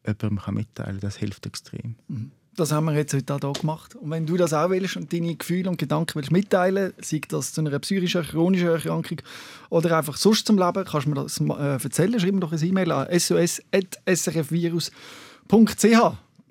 jemandem 0.05 0.55
mitteilen 0.55 0.91
kann, 0.91 0.99
das 0.99 1.17
hilft 1.17 1.45
extrem. 1.45 1.95
Mhm. 2.07 2.31
Das 2.57 2.71
haben 2.71 2.85
wir 2.85 2.93
jetzt 2.95 3.13
heute 3.13 3.35
auch 3.35 3.39
hier 3.39 3.53
gemacht. 3.53 3.93
Und 3.93 4.09
wenn 4.09 4.25
du 4.25 4.35
das 4.35 4.51
auch 4.51 4.71
willst 4.71 4.97
und 4.97 5.13
deine 5.13 5.35
Gefühle 5.35 5.69
und 5.69 5.77
Gedanken 5.77 6.15
willst 6.15 6.31
mitteilen, 6.31 6.91
sei 6.99 7.21
das 7.29 7.53
zu 7.53 7.61
einer 7.61 7.77
psychischen, 7.77 8.23
chronischen 8.23 8.69
Erkrankung 8.69 9.21
oder 9.69 9.95
einfach 9.95 10.17
sonst 10.17 10.47
zum 10.47 10.57
Leben, 10.57 10.83
kannst 10.83 11.05
du 11.05 11.11
mir 11.11 11.21
das 11.21 11.39
äh, 11.39 11.83
erzählen. 11.83 12.19
Schreib 12.19 12.33
mir 12.33 12.39
doch 12.39 12.51
eine 12.51 12.59
E-Mail 12.59 12.91
an 12.91 13.19
sos.srfvirus.ch. 13.19 14.91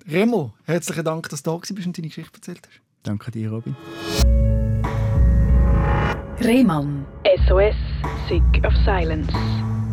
Remo, 0.09 0.53
herzlichen 0.63 1.03
Dank, 1.03 1.27
dass 1.27 1.43
du 1.43 1.51
da 1.51 1.57
bist 1.57 1.85
und 1.85 1.97
deine 1.97 2.07
Geschichte 2.07 2.35
erzählt 2.35 2.61
hast. 2.65 2.79
Danke 3.03 3.29
dir, 3.29 3.51
Robin. 3.51 3.75
Rehmann. 6.39 7.05
SOS, 7.49 7.75
Sick 8.29 8.63
of 8.65 8.73
Silence. 8.85 9.33